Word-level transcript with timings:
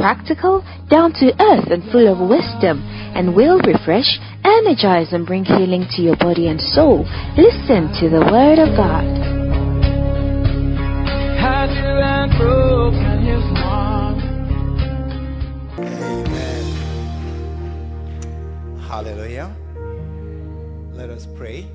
practical, 0.00 0.64
down 0.88 1.12
to 1.12 1.30
earth, 1.38 1.70
and 1.70 1.84
full 1.92 2.08
of 2.08 2.18
wisdom, 2.18 2.80
and 3.14 3.36
will 3.36 3.60
refresh, 3.60 4.18
energize, 4.44 5.12
and 5.12 5.26
bring 5.26 5.44
healing 5.44 5.84
to 5.90 6.00
your 6.00 6.16
body 6.16 6.48
and 6.48 6.60
soul. 6.60 7.04
Listen 7.36 7.92
to 8.00 8.08
the 8.08 8.24
Word 8.32 8.58
of 8.58 8.74
God. 8.76 9.04
Had 11.36 11.70
you 11.76 12.00
and 12.00 12.32
broken 12.38 13.24
his 13.28 13.44
heart. 13.58 14.18
Amen. 15.78 16.64
Hallelujah. 18.88 19.54
Let 20.92 21.10
us 21.10 21.26
pray. 21.36 21.68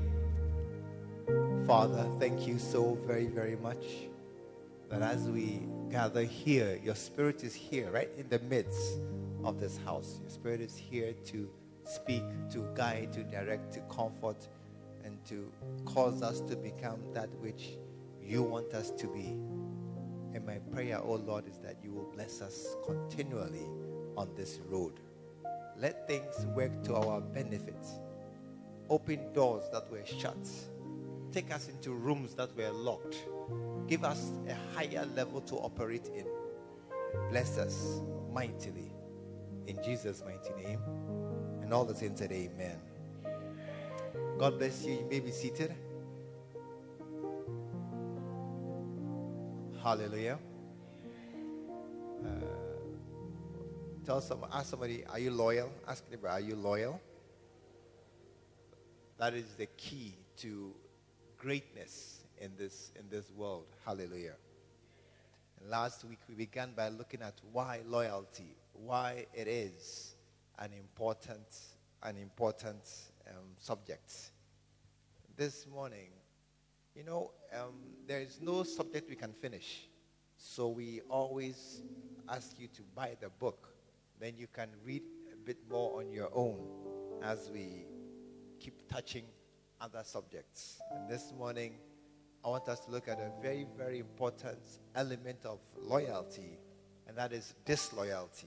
Father, 1.66 2.08
thank 2.18 2.46
you 2.46 2.58
so 2.58 2.98
very, 3.06 3.26
very 3.26 3.56
much 3.56 3.82
that 4.90 5.02
as 5.02 5.28
we 5.28 5.66
gather 5.90 6.22
here, 6.22 6.78
your 6.82 6.94
spirit 6.94 7.42
is 7.44 7.54
here, 7.54 7.90
right 7.90 8.10
in 8.16 8.28
the 8.28 8.38
midst 8.40 8.98
of 9.44 9.60
this 9.60 9.78
house. 9.84 10.18
Your 10.20 10.30
spirit 10.30 10.60
is 10.60 10.76
here 10.76 11.12
to 11.26 11.48
speak, 11.84 12.22
to 12.50 12.68
guide, 12.74 13.12
to 13.12 13.22
direct, 13.24 13.72
to 13.74 13.80
comfort, 13.82 14.48
and 15.04 15.24
to 15.26 15.50
cause 15.84 16.22
us 16.22 16.40
to 16.40 16.56
become 16.56 17.00
that 17.14 17.28
which 17.40 17.78
you 18.22 18.42
want 18.42 18.74
us 18.74 18.90
to 18.92 19.06
be. 19.06 19.36
And 20.34 20.44
my 20.44 20.58
prayer, 20.72 21.00
oh 21.02 21.14
Lord, 21.14 21.46
is 21.48 21.58
that 21.58 21.76
you 21.82 21.92
will 21.92 22.10
bless 22.14 22.40
us 22.40 22.76
continually 22.84 23.66
on 24.16 24.28
this 24.36 24.60
road. 24.68 25.00
Let 25.78 26.06
things 26.06 26.46
work 26.54 26.82
to 26.84 26.96
our 26.96 27.20
benefit. 27.20 27.86
Open 28.88 29.32
doors 29.32 29.64
that 29.72 29.90
were 29.90 30.04
shut. 30.04 30.36
Take 31.32 31.54
us 31.54 31.68
into 31.68 31.92
rooms 31.92 32.34
that 32.34 32.56
were 32.56 32.70
locked. 32.70 33.16
Give 33.86 34.04
us 34.04 34.32
a 34.48 34.54
higher 34.74 35.06
level 35.14 35.40
to 35.42 35.56
operate 35.56 36.08
in. 36.14 36.26
Bless 37.30 37.58
us 37.58 38.00
mightily. 38.32 38.92
In 39.66 39.82
Jesus' 39.82 40.22
mighty 40.24 40.52
name. 40.62 40.80
And 41.62 41.72
all 41.72 41.84
the 41.84 41.94
saints 41.94 42.20
said, 42.20 42.32
Amen. 42.32 42.78
God 44.38 44.58
bless 44.58 44.84
you. 44.84 44.94
You 44.94 45.06
may 45.10 45.20
be 45.20 45.30
seated. 45.30 45.74
Hallelujah. 49.82 50.38
Uh, 52.24 52.28
tell 54.04 54.20
some, 54.20 54.44
ask 54.52 54.70
somebody, 54.70 55.04
are 55.06 55.18
you 55.18 55.30
loyal? 55.30 55.70
Ask 55.86 56.04
neighbor, 56.10 56.28
are 56.28 56.40
you 56.40 56.56
loyal? 56.56 57.00
That 59.18 59.34
is 59.34 59.46
the 59.56 59.66
key 59.66 60.16
to 60.38 60.74
greatness 61.38 62.15
in 62.40 62.52
this 62.56 62.92
in 62.98 63.08
this 63.08 63.30
world. 63.30 63.66
Hallelujah. 63.84 64.36
And 65.60 65.70
last 65.70 66.04
week 66.04 66.18
we 66.28 66.34
began 66.34 66.72
by 66.76 66.88
looking 66.88 67.22
at 67.22 67.34
why 67.52 67.80
loyalty, 67.86 68.56
why 68.72 69.26
it 69.34 69.48
is 69.48 70.16
an 70.58 70.72
important 70.72 71.46
an 72.02 72.16
important 72.16 72.82
um, 73.28 73.44
subject. 73.58 74.30
This 75.36 75.66
morning, 75.66 76.10
you 76.94 77.04
know, 77.04 77.32
um, 77.54 77.74
there 78.06 78.20
is 78.20 78.38
no 78.40 78.62
subject 78.62 79.08
we 79.08 79.16
can 79.16 79.32
finish. 79.32 79.88
So 80.38 80.68
we 80.68 81.00
always 81.08 81.82
ask 82.28 82.58
you 82.58 82.68
to 82.68 82.82
buy 82.94 83.16
the 83.20 83.28
book. 83.28 83.68
Then 84.20 84.34
you 84.36 84.46
can 84.52 84.68
read 84.84 85.02
a 85.32 85.36
bit 85.36 85.58
more 85.70 85.98
on 85.98 86.10
your 86.12 86.30
own 86.34 86.58
as 87.22 87.50
we 87.52 87.86
keep 88.60 88.74
touching 88.88 89.24
other 89.80 90.02
subjects. 90.04 90.80
And 90.90 91.08
this 91.08 91.32
morning, 91.36 91.74
I 92.46 92.48
want 92.48 92.68
us 92.68 92.78
to 92.84 92.92
look 92.92 93.08
at 93.08 93.18
a 93.18 93.32
very, 93.42 93.66
very 93.76 93.98
important 93.98 94.60
element 94.94 95.38
of 95.44 95.58
loyalty, 95.76 96.60
and 97.08 97.18
that 97.18 97.32
is 97.32 97.54
disloyalty. 97.64 98.46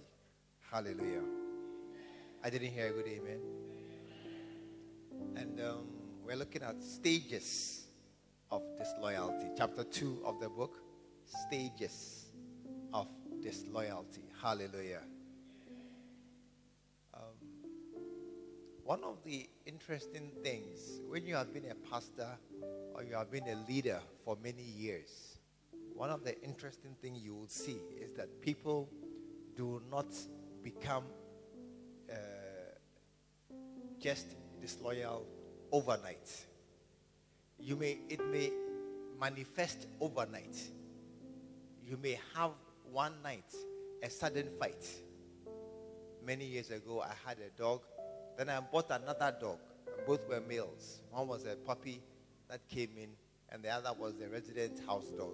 Hallelujah. 0.71 1.23
I 2.41 2.49
didn't 2.49 2.69
hear 2.69 2.88
a 2.88 2.91
good 2.91 3.07
amen. 3.07 3.41
And 5.35 5.59
um, 5.59 5.88
we're 6.23 6.38
looking 6.38 6.63
at 6.63 6.81
stages 6.81 7.88
of 8.51 8.61
disloyalty. 8.77 9.47
Chapter 9.57 9.83
2 9.83 10.21
of 10.23 10.39
the 10.39 10.47
book, 10.47 10.77
Stages 11.25 12.27
of 12.93 13.07
Disloyalty. 13.43 14.23
Hallelujah. 14.41 15.01
One 18.89 19.03
of 19.03 19.23
the 19.23 19.47
interesting 19.67 20.31
things 20.41 21.00
when 21.09 21.23
you 21.23 21.35
have 21.35 21.53
been 21.53 21.66
a 21.69 21.75
pastor 21.91 22.27
or 22.95 23.03
you 23.03 23.13
have 23.13 23.29
been 23.29 23.47
a 23.47 23.72
leader 23.72 24.00
for 24.25 24.35
many 24.44 24.63
years, 24.63 25.38
one 25.94 26.09
of 26.09 26.23
the 26.23 26.35
interesting 26.41 26.95
things 27.00 27.19
you 27.23 27.35
will 27.35 27.47
see 27.47 27.77
is 28.01 28.11
that 28.13 28.41
people 28.41 28.89
do 29.55 29.79
not 29.91 30.07
become 30.63 31.03
uh, 32.09 32.16
just 34.00 34.35
disloyal 34.59 35.23
overnight. 35.71 36.47
You 37.59 37.75
may 37.75 38.00
it 38.09 38.25
may 38.31 38.51
manifest 39.21 39.85
overnight. 40.01 40.57
You 41.85 41.95
may 42.01 42.19
have 42.33 42.53
one 42.91 43.13
night 43.23 43.53
a 44.01 44.09
sudden 44.09 44.50
fight. 44.59 44.83
Many 46.25 46.45
years 46.45 46.71
ago, 46.71 47.03
I 47.03 47.13
had 47.23 47.38
a 47.38 47.56
dog. 47.56 47.81
Then 48.39 48.47
I 48.47 48.61
bought 48.61 48.89
another 48.89 49.35
dog. 49.38 49.57
Both 50.07 50.25
were 50.29 50.39
males. 50.39 51.01
One 51.11 51.27
was 51.27 51.44
a 51.44 51.57
puppy 51.57 52.01
that 52.50 52.66
came 52.69 52.91
in, 52.97 53.09
and 53.50 53.61
the 53.61 53.67
other 53.67 53.91
was 54.00 54.16
the 54.16 54.29
resident 54.29 54.79
house 54.88 55.09
dog. 55.09 55.33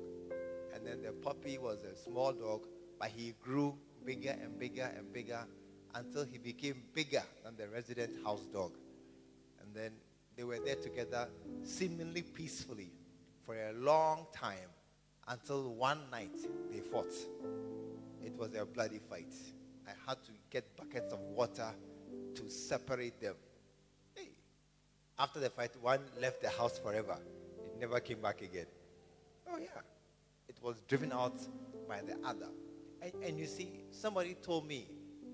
And 0.73 0.83
then 0.83 1.03
the 1.03 1.11
puppy 1.11 1.59
was 1.59 1.83
a 1.83 1.95
small 1.95 2.33
dog, 2.33 2.65
but 2.99 3.09
he 3.09 3.35
grew 3.39 3.77
bigger 4.03 4.35
and 4.41 4.57
bigger 4.57 4.91
and 4.97 5.13
bigger 5.13 5.45
until 5.93 6.25
he 6.25 6.39
became 6.39 6.81
bigger 6.95 7.21
than 7.43 7.55
the 7.55 7.67
resident 7.67 8.11
house 8.23 8.47
dog. 8.51 8.71
And 9.61 9.75
then 9.75 9.91
they 10.35 10.43
were 10.43 10.57
there 10.65 10.77
together 10.77 11.27
seemingly 11.63 12.23
peacefully 12.23 12.91
for 13.45 13.53
a 13.53 13.73
long 13.73 14.25
time 14.33 14.71
until 15.27 15.75
one 15.75 15.99
night 16.09 16.39
they 16.71 16.79
fought. 16.79 17.13
It 18.25 18.35
was 18.35 18.55
a 18.55 18.65
bloody 18.65 18.99
fight. 19.07 19.35
I 19.87 19.91
had 20.07 20.23
to 20.23 20.31
get 20.49 20.75
buckets 20.75 21.13
of 21.13 21.19
water 21.19 21.71
to 22.35 22.49
separate 22.49 23.19
them. 23.21 23.35
Hey. 24.15 24.29
After 25.17 25.39
the 25.39 25.49
fight, 25.49 25.71
one 25.81 26.01
left 26.21 26.41
the 26.41 26.49
house 26.49 26.77
forever. 26.77 27.17
It 27.57 27.79
never 27.79 27.99
came 27.99 28.21
back 28.21 28.41
again. 28.41 28.67
Oh, 29.51 29.57
yeah. 29.57 29.81
It 30.47 30.57
was 30.61 30.81
driven 30.87 31.11
out 31.11 31.39
by 31.87 32.01
the 32.01 32.17
other. 32.25 32.49
And, 33.01 33.13
and 33.23 33.39
you 33.39 33.45
see, 33.45 33.81
somebody 33.91 34.35
told 34.35 34.67
me 34.67 34.87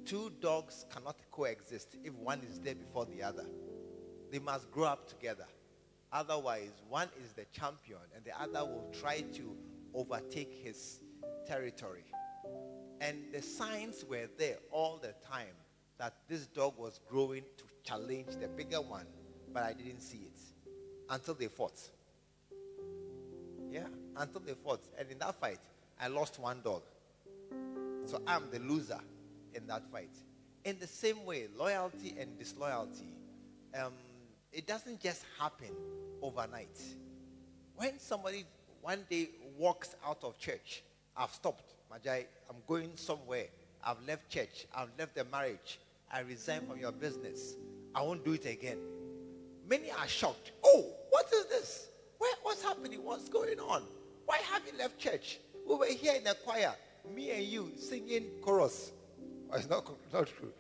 two 0.06 0.32
dogs 0.42 0.86
cannot 0.94 1.18
coexist 1.32 1.96
if 2.04 2.14
one 2.16 2.42
is 2.50 2.60
there 2.60 2.76
before 2.76 3.06
the 3.06 3.24
other. 3.24 3.46
They 4.32 4.40
must 4.40 4.72
grow 4.72 4.86
up 4.86 5.08
together. 5.08 5.46
Otherwise, 6.14 6.82
one 6.90 7.10
is 7.24 7.34
the 7.34 7.46
champion 7.52 8.00
and 8.16 8.24
the 8.26 8.40
other 8.40 8.66
will 8.66 8.92
try 9.00 9.22
to 9.22 9.56
overtake 9.94 10.54
his 10.64 11.00
territory. 11.48 12.04
And 13.00 13.18
the 13.34 13.42
signs 13.42 14.06
were 14.08 14.30
there 14.38 14.58
all 14.72 15.00
the 15.02 15.14
time 15.28 15.56
that 16.02 16.16
this 16.28 16.48
dog 16.48 16.74
was 16.80 17.00
growing 17.08 17.44
to 17.58 17.64
challenge 17.84 18.30
the 18.42 18.48
bigger 18.48 18.82
one, 18.82 19.06
but 19.54 19.62
I 19.62 19.74
didn't 19.74 20.00
see 20.00 20.18
it 20.18 20.40
until 21.12 21.36
they 21.36 21.46
fought. 21.46 21.80
Yeah, 23.70 23.86
until 24.18 24.42
they 24.42 24.56
fought. 24.56 24.82
And 24.98 25.12
in 25.12 25.20
that 25.20 25.36
fight, 25.36 25.60
I 26.00 26.08
lost 26.08 26.40
one 26.40 26.58
dog. 26.64 26.82
So 28.08 28.20
I'm 28.26 28.50
the 28.50 28.58
loser 28.58 29.00
in 29.54 29.68
that 29.68 29.84
fight. 29.92 30.10
In 30.66 30.80
the 30.80 30.88
same 30.88 31.24
way, 31.24 31.46
loyalty 31.56 32.16
and 32.20 32.36
disloyalty, 32.40 33.14
um, 33.80 33.94
it 34.52 34.66
doesn't 34.66 35.00
just 35.00 35.24
happen 35.40 35.70
overnight. 36.24 36.82
When 37.76 38.00
somebody 38.00 38.46
one 38.82 39.06
day 39.08 39.30
walks 39.56 39.96
out 40.04 40.24
of 40.24 40.40
church, 40.40 40.82
I've 41.16 41.32
stopped, 41.32 41.76
Majai, 41.94 42.26
I'm 42.50 42.58
going 42.68 42.90
somewhere. 42.96 43.46
I've 43.84 43.98
left 44.08 44.30
church, 44.30 44.66
I've 44.76 44.90
left 44.98 45.16
the 45.16 45.26
marriage, 45.26 45.80
I 46.14 46.22
resign 46.22 46.66
from 46.68 46.78
your 46.80 46.92
business. 46.92 47.56
I 47.96 48.02
won't 48.02 48.26
do 48.26 48.34
it 48.34 48.46
again. 48.46 48.78
Many 49.70 49.92
are 49.92 50.08
shocked. 50.08 50.52
Oh, 50.64 50.86
what 51.10 51.26
is 51.34 51.46
this? 51.46 51.88
Where, 52.18 52.34
what's 52.44 52.62
happening? 52.62 53.04
What's 53.04 53.30
going 53.30 53.60
on? 53.60 53.84
Why 54.26 54.38
have 54.52 54.62
you 54.66 54.78
left 54.78 54.98
church? 55.00 55.40
We 55.68 55.76
were 55.76 55.86
here 55.86 56.16
in 56.16 56.24
the 56.26 56.36
choir, 56.46 56.74
me 57.16 57.32
and 57.32 57.44
you 57.44 57.72
singing 57.78 58.26
chorus. 58.42 58.92
Oh, 59.50 59.56
it's 59.56 59.70
not, 59.70 59.86
not 60.14 60.28
true. 60.28 60.52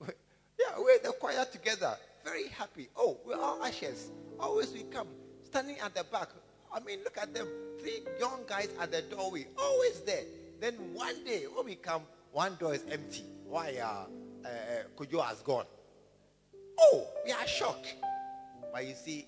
Yeah, 0.60 0.78
we're 0.78 0.98
the 0.98 1.12
choir 1.12 1.44
together, 1.50 1.96
very 2.24 2.48
happy. 2.48 2.88
Oh, 2.96 3.18
we're 3.26 3.36
all 3.36 3.64
ashes. 3.64 4.10
Always 4.38 4.72
we 4.72 4.82
come, 4.84 5.08
standing 5.42 5.78
at 5.80 5.94
the 5.94 6.04
back. 6.04 6.28
I 6.72 6.80
mean, 6.80 7.00
look 7.02 7.18
at 7.18 7.34
them. 7.34 7.48
Three 7.80 8.02
young 8.20 8.40
guys 8.46 8.68
at 8.80 8.92
the 8.92 9.02
doorway, 9.02 9.46
always 9.58 10.00
there. 10.02 10.22
Then 10.60 10.74
one 10.94 11.24
day, 11.24 11.44
when 11.52 11.66
we 11.66 11.74
come, 11.74 12.02
one 12.32 12.56
door 12.60 12.74
is 12.74 12.84
empty. 12.90 13.24
Why? 13.52 13.76
Uh, 13.76 14.06
uh, 14.48 14.48
Kojo 14.96 15.22
has 15.22 15.42
gone. 15.42 15.66
Oh, 16.80 17.06
we 17.22 17.32
are 17.32 17.46
shocked. 17.46 17.96
But 18.72 18.86
you 18.86 18.94
see, 18.94 19.26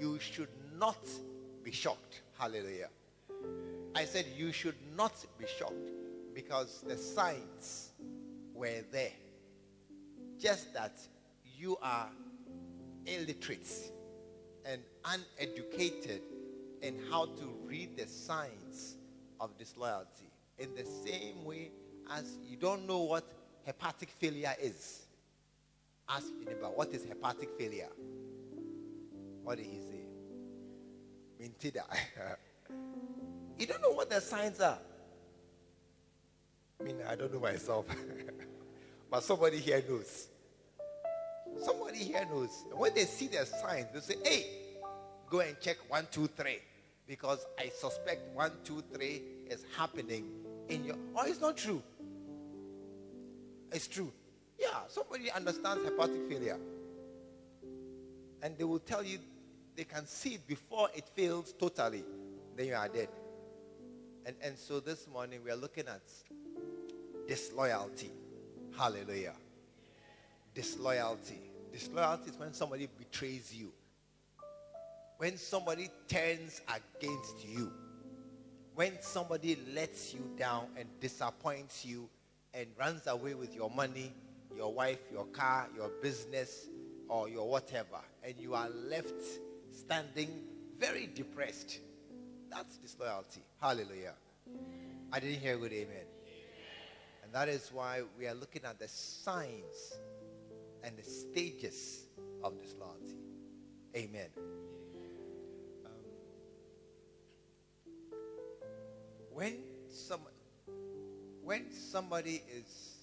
you 0.00 0.18
should 0.18 0.48
not 0.76 0.98
be 1.62 1.70
shocked. 1.70 2.22
Hallelujah. 2.36 2.88
I 3.94 4.04
said 4.04 4.26
you 4.36 4.50
should 4.50 4.74
not 4.96 5.14
be 5.38 5.44
shocked 5.46 5.92
because 6.34 6.82
the 6.84 6.98
signs 6.98 7.90
were 8.52 8.82
there. 8.90 9.12
Just 10.40 10.74
that 10.74 10.98
you 11.56 11.78
are 11.84 12.08
illiterate 13.06 13.92
and 14.66 14.82
uneducated 15.04 16.22
in 16.82 16.98
how 17.08 17.26
to 17.26 17.54
read 17.64 17.96
the 17.96 18.08
signs 18.08 18.96
of 19.38 19.56
disloyalty. 19.56 20.32
In 20.58 20.74
the 20.74 20.84
same 20.84 21.44
way 21.44 21.70
as 22.10 22.38
you 22.48 22.56
don't 22.56 22.86
know 22.86 22.98
what 23.00 23.24
hepatic 23.64 24.10
failure 24.10 24.54
is. 24.60 25.02
Ask 26.08 26.26
your 26.36 26.52
neighbor, 26.52 26.66
what 26.66 26.92
is 26.92 27.04
hepatic 27.04 27.50
failure? 27.56 27.88
What 29.44 29.58
did 29.58 29.66
he 29.66 29.78
say? 29.78 30.00
Mintida. 31.40 31.84
you 33.58 33.66
don't 33.66 33.80
know 33.80 33.92
what 33.92 34.10
the 34.10 34.20
signs 34.20 34.60
are. 34.60 34.78
I 36.80 36.82
mean, 36.82 36.96
I 37.08 37.14
don't 37.14 37.32
know 37.32 37.40
myself. 37.40 37.86
but 39.10 39.22
somebody 39.22 39.58
here 39.58 39.82
knows. 39.88 40.28
Somebody 41.62 41.98
here 41.98 42.26
knows. 42.30 42.50
When 42.72 42.94
they 42.94 43.04
see 43.04 43.28
the 43.28 43.44
signs, 43.46 43.86
they 43.94 44.00
say, 44.00 44.16
hey, 44.24 44.46
go 45.28 45.40
and 45.40 45.58
check 45.60 45.76
one, 45.88 46.06
two, 46.10 46.26
three. 46.26 46.58
Because 47.06 47.44
I 47.58 47.68
suspect 47.68 48.34
one, 48.34 48.52
two, 48.64 48.82
three 48.92 49.22
is 49.46 49.64
happening 49.76 50.28
in 50.68 50.84
your. 50.84 50.96
Oh, 51.16 51.24
it's 51.26 51.40
not 51.40 51.56
true. 51.56 51.82
It's 53.72 53.86
true. 53.86 54.12
Yeah, 54.58 54.68
somebody 54.88 55.30
understands 55.30 55.84
hepatic 55.84 56.28
failure. 56.28 56.58
And 58.42 58.56
they 58.58 58.64
will 58.64 58.78
tell 58.78 59.02
you 59.02 59.18
they 59.76 59.84
can 59.84 60.06
see 60.06 60.34
it 60.34 60.46
before 60.46 60.88
it 60.94 61.08
fails 61.08 61.54
totally. 61.58 62.04
Then 62.56 62.66
you 62.66 62.74
are 62.74 62.88
dead. 62.88 63.08
And, 64.26 64.36
and 64.42 64.58
so 64.58 64.80
this 64.80 65.06
morning 65.08 65.40
we 65.44 65.50
are 65.50 65.56
looking 65.56 65.84
at 65.88 66.02
disloyalty. 67.26 68.10
Hallelujah. 68.76 69.34
Disloyalty. 70.54 71.40
Disloyalty 71.72 72.30
is 72.30 72.38
when 72.38 72.52
somebody 72.52 72.88
betrays 72.98 73.54
you. 73.54 73.72
When 75.18 75.36
somebody 75.36 75.88
turns 76.08 76.60
against 76.68 77.46
you. 77.46 77.72
When 78.74 79.00
somebody 79.00 79.58
lets 79.74 80.12
you 80.12 80.30
down 80.36 80.66
and 80.76 80.88
disappoints 81.00 81.84
you 81.84 82.08
and 82.54 82.66
runs 82.78 83.06
away 83.06 83.34
with 83.34 83.54
your 83.54 83.70
money, 83.70 84.12
your 84.54 84.72
wife, 84.72 85.00
your 85.12 85.26
car, 85.26 85.68
your 85.76 85.90
business, 86.02 86.68
or 87.08 87.28
your 87.28 87.48
whatever, 87.48 88.00
and 88.22 88.34
you 88.38 88.54
are 88.54 88.68
left 88.68 89.20
standing 89.72 90.28
very 90.78 91.08
depressed. 91.14 91.80
That's 92.50 92.76
disloyalty. 92.78 93.42
Hallelujah. 93.60 94.14
I 95.12 95.20
didn't 95.20 95.40
hear 95.40 95.54
a 95.54 95.58
good 95.58 95.72
amen. 95.72 96.06
And 97.24 97.32
that 97.32 97.48
is 97.48 97.70
why 97.72 98.02
we 98.18 98.26
are 98.26 98.34
looking 98.34 98.62
at 98.64 98.78
the 98.78 98.88
signs 98.88 99.98
and 100.82 100.96
the 100.96 101.02
stages 101.02 102.06
of 102.42 102.60
disloyalty. 102.60 103.18
Amen. 103.96 104.28
Um, 105.84 105.92
when 109.32 109.58
some 109.88 110.20
when 111.50 111.68
somebody 111.72 112.40
is 112.56 112.98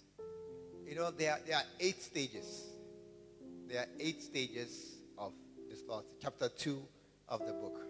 you 0.87 0.95
know 0.95 1.11
there 1.11 1.33
are, 1.33 1.39
there 1.45 1.57
are 1.57 1.65
eight 1.81 2.01
stages 2.01 2.67
there 3.67 3.81
are 3.81 3.87
eight 3.99 4.23
stages 4.23 4.99
of 5.17 5.33
disloyalty 5.69 6.15
chapter 6.21 6.47
2 6.47 6.81
of 7.27 7.45
the 7.45 7.51
book 7.51 7.81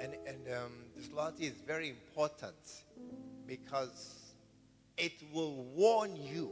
and 0.00 0.14
and 0.26 0.38
um, 0.48 0.72
disloyalty 0.96 1.44
is 1.44 1.60
very 1.66 1.90
important 1.90 2.56
because 3.46 4.32
it 4.96 5.12
will 5.30 5.62
warn 5.76 6.16
you 6.16 6.50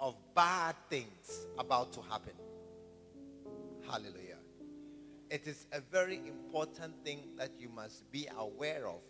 of 0.00 0.14
bad 0.34 0.74
things 0.88 1.46
about 1.58 1.92
to 1.92 2.00
happen. 2.00 2.32
Hallelujah. 3.86 4.40
It 5.30 5.46
is 5.46 5.66
a 5.72 5.80
very 5.80 6.16
important 6.16 6.94
thing 7.04 7.18
that 7.36 7.50
you 7.58 7.68
must 7.68 8.10
be 8.10 8.26
aware 8.38 8.88
of 8.88 9.02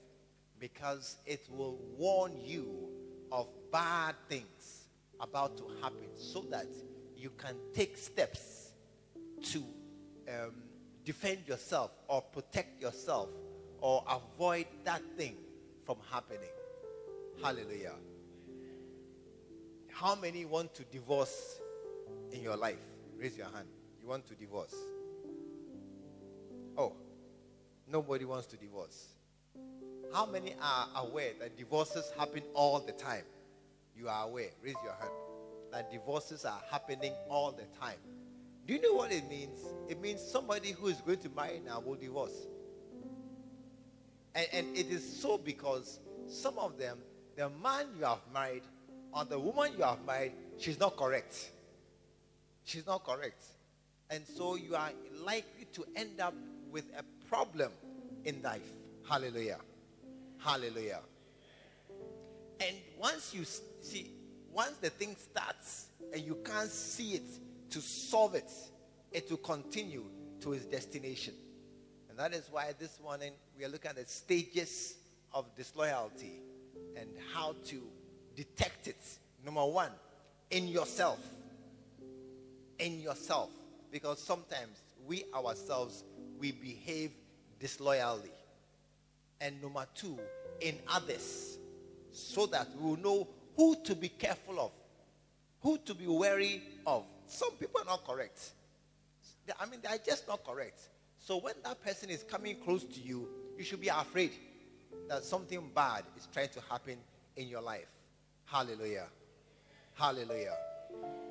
because 0.59 1.17
it 1.27 1.47
will 1.51 1.79
warn 1.97 2.33
you 2.45 2.89
of 3.33 3.49
bad 3.71 4.15
things 4.29 4.87
about 5.21 5.57
to 5.57 5.65
happen 5.81 6.09
so 6.15 6.41
that 6.51 6.67
you 7.17 7.31
can 7.31 7.57
take 7.75 7.97
steps 7.97 8.73
to 9.43 9.59
um, 10.29 10.53
defend 11.05 11.47
yourself 11.47 11.91
or 12.09 12.21
protect 12.21 12.81
yourself 12.81 13.29
or 13.81 14.05
avoid 14.09 14.67
that 14.85 15.03
thing 15.17 15.37
from 15.85 15.97
happening. 16.11 16.51
Hallelujah. 17.43 17.95
How 19.91 20.15
many 20.15 20.45
want 20.45 20.75
to 20.75 20.85
divorce 20.85 21.59
in 22.33 22.43
your 22.43 22.57
life? 22.57 22.79
Raise 23.17 23.37
your 23.37 23.47
hand. 23.47 23.69
You 24.01 24.09
want 24.09 24.27
to 24.27 24.35
divorce? 24.35 24.75
Oh, 26.77 26.93
nobody 27.87 28.25
wants 28.25 28.47
to 28.49 28.57
divorce. 28.57 29.16
How 30.13 30.27
many 30.27 30.55
are 30.63 30.89
aware 30.97 31.33
that 31.41 31.57
divorces 31.57 32.13
happen 32.19 32.43
all 32.55 32.81
the 32.81 32.93
time? 32.93 33.25
You 33.97 34.09
are 34.09 34.25
aware. 34.25 34.51
Raise 34.63 34.77
your 34.85 34.95
hand. 34.95 35.13
That 35.73 35.91
divorces 35.91 36.45
are 36.45 36.61
happening 36.71 37.13
all 37.29 37.53
the 37.53 37.65
time. 37.81 37.99
Do 38.67 38.75
you 38.75 38.81
know 38.81 38.95
what 38.95 39.13
it 39.13 39.29
means? 39.29 39.59
It 39.89 40.01
means 40.01 40.21
somebody 40.21 40.73
who 40.73 40.89
is 40.89 41.01
going 41.01 41.19
to 41.19 41.29
marry 41.31 41.61
now 41.65 41.81
will 41.81 41.95
divorce. 41.95 42.47
And, 44.35 44.47
and 44.53 44.77
it 44.77 44.89
is 44.89 45.21
so 45.21 45.39
because 45.39 46.01
some 46.27 46.59
of 46.59 46.79
them, 46.79 46.99
the 47.37 47.49
man 47.63 47.87
you 47.99 48.05
have 48.05 48.21
married 48.33 48.63
or 49.13 49.25
the 49.25 49.39
woman 49.39 49.73
you 49.77 49.85
have 49.85 50.05
married, 50.05 50.33
she's 50.59 50.79
not 50.79 50.97
correct. 50.97 51.51
She's 52.65 52.87
not 52.87 53.05
correct. 53.05 53.45
And 54.11 54.25
so 54.27 54.57
you 54.57 54.75
are 54.77 54.91
likely 55.25 55.67
to 55.75 55.85
end 55.95 56.21
up 56.21 56.35
with 56.71 56.85
a 56.99 57.05
problem 57.29 57.71
in 58.25 58.43
life. 58.43 58.73
Hallelujah. 59.09 59.59
Hallelujah. 60.39 61.01
And 62.61 62.77
once 62.99 63.35
you 63.35 63.45
see, 63.45 64.13
once 64.53 64.77
the 64.81 64.91
thing 64.91 65.17
starts 65.19 65.87
and 66.13 66.23
you 66.23 66.39
can't 66.45 66.71
see 66.71 67.15
it 67.15 67.27
to 67.71 67.81
solve 67.81 68.35
it, 68.35 68.51
it 69.13 69.31
will 69.31 69.39
continue 69.39 70.05
to 70.41 70.53
its 70.53 70.65
destination. 70.65 71.35
And 72.09 72.19
that 72.19 72.33
is 72.33 72.49
why 72.51 72.73
this 72.79 72.99
morning 73.03 73.33
we 73.59 73.65
are 73.65 73.69
looking 73.69 73.91
at 73.91 73.97
the 73.97 74.07
stages 74.07 74.97
of 75.33 75.55
disloyalty 75.57 76.41
and 76.97 77.09
how 77.35 77.55
to 77.67 77.83
detect 78.35 78.89
it. 78.89 79.03
Number 79.45 79.65
one, 79.65 79.91
in 80.51 80.69
yourself. 80.69 81.19
In 82.79 83.01
yourself. 83.01 83.51
Because 83.91 84.23
sometimes 84.23 84.81
we 85.07 85.25
ourselves, 85.35 86.05
we 86.39 86.53
behave 86.53 87.13
disloyally. 87.61 88.31
And 89.41 89.61
number 89.61 89.87
two, 89.95 90.19
in 90.61 90.79
others. 90.89 91.59
So 92.13 92.47
that 92.47 92.69
we 92.79 92.91
will 92.91 92.97
know 92.97 93.29
who 93.57 93.77
to 93.85 93.95
be 93.95 94.09
careful 94.09 94.61
of, 94.61 94.71
who 95.61 95.79
to 95.79 95.95
be 95.95 96.07
wary 96.07 96.63
of. 96.87 97.05
Some 97.27 97.53
people 97.53 97.81
are 97.81 97.85
not 97.85 98.07
correct. 98.07 98.53
I 99.61 99.67
mean, 99.67 99.81
they 99.83 99.89
are 99.89 99.99
just 100.05 100.27
not 100.27 100.45
correct. 100.45 100.81
So 101.19 101.39
when 101.39 101.55
that 101.65 101.83
person 101.85 102.11
is 102.11 102.23
coming 102.23 102.57
close 102.65 102.85
to 102.85 103.01
you, 103.01 103.29
you 103.59 103.65
should 103.65 103.81
be 103.81 103.89
afraid 103.89 104.33
that 105.09 105.25
something 105.25 105.71
bad 105.75 106.05
is 106.17 106.29
trying 106.33 106.49
to 106.51 106.61
happen 106.71 106.97
in 107.37 107.49
your 107.49 107.63
life. 107.63 107.89
Hallelujah. 108.45 109.07
Hallelujah. 109.95 110.57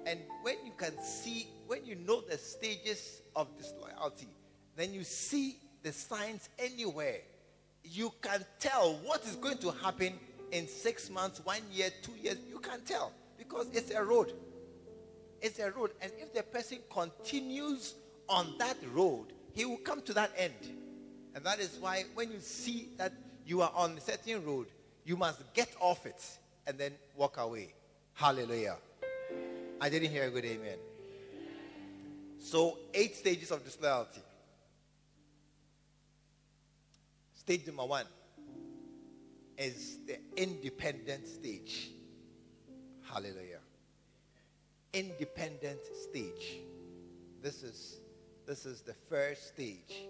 And 0.06 0.20
when 0.44 0.56
you 0.66 0.72
can 0.78 1.02
see, 1.02 1.48
when 1.68 1.86
you 1.86 1.96
know 1.96 2.22
the 2.22 2.38
stages 2.38 3.22
of 3.36 3.48
disloyalty, 3.58 4.28
then 4.76 4.94
you 4.94 5.04
see 5.04 5.58
the 5.82 5.92
signs 5.92 6.50
anywhere. 6.60 7.20
You 7.92 8.12
can 8.22 8.44
tell 8.60 9.00
what 9.04 9.24
is 9.26 9.36
going 9.36 9.60
to 9.60 9.72
happen 9.72 10.14
in 10.52 10.68
six 10.68 11.10
months, 11.10 11.42
one 11.44 11.62
year, 11.72 11.90
two 12.02 12.14
years. 12.22 12.38
You 12.50 12.60
can 12.60 12.82
tell 12.82 13.12
because 13.38 13.68
it's 13.74 13.92
a 13.92 14.04
road. 14.04 14.34
It's 15.42 15.60
a 15.60 15.72
road. 15.72 15.92
And 16.02 16.12
if 16.18 16.34
the 16.34 16.44
person 16.44 16.80
continues 16.90 17.96
on 18.28 18.56
that 18.58 18.78
road, 18.94 19.28
he 19.54 19.66
will 19.66 19.78
come 19.78 20.02
to 20.02 20.14
that 20.14 20.32
end. 20.38 20.54
And 21.36 21.44
that 21.44 21.60
is 21.60 21.78
why 21.80 22.06
when 22.14 22.32
you 22.32 22.40
see 22.40 22.90
that 22.98 23.14
you 23.46 23.62
are 23.62 23.72
on 23.76 23.98
a 23.98 24.02
certain 24.02 24.44
road, 24.46 24.68
you 25.04 25.16
must 25.16 25.42
get 25.54 25.70
off 25.80 26.06
it 26.06 26.24
and 26.66 26.78
then 26.78 26.94
walk 27.16 27.38
away. 27.38 27.74
Hallelujah. 28.14 28.78
I 29.80 29.90
didn't 29.90 30.10
hear 30.10 30.24
a 30.24 30.30
good 30.32 30.46
amen. 30.46 30.78
So, 32.40 32.78
eight 32.94 33.16
stages 33.16 33.52
of 33.52 33.64
disloyalty. 33.64 34.22
Stage 37.46 37.68
number 37.68 37.86
one 37.86 38.08
is 39.56 40.00
the 40.08 40.18
independent 40.36 41.28
stage. 41.28 41.92
Hallelujah. 43.04 43.60
Independent 44.94 45.78
stage. 45.94 46.62
This 47.44 47.62
is 47.62 48.00
this 48.48 48.66
is 48.66 48.82
the 48.82 48.96
first 49.12 49.50
stage 49.50 50.08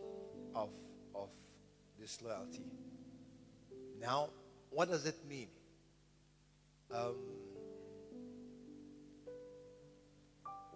of 0.56 0.70
of 1.14 1.28
disloyalty. 2.00 2.64
Now, 4.00 4.30
what 4.70 4.90
does 4.90 5.06
it 5.06 5.18
mean? 5.28 5.50
Um, 6.90 7.16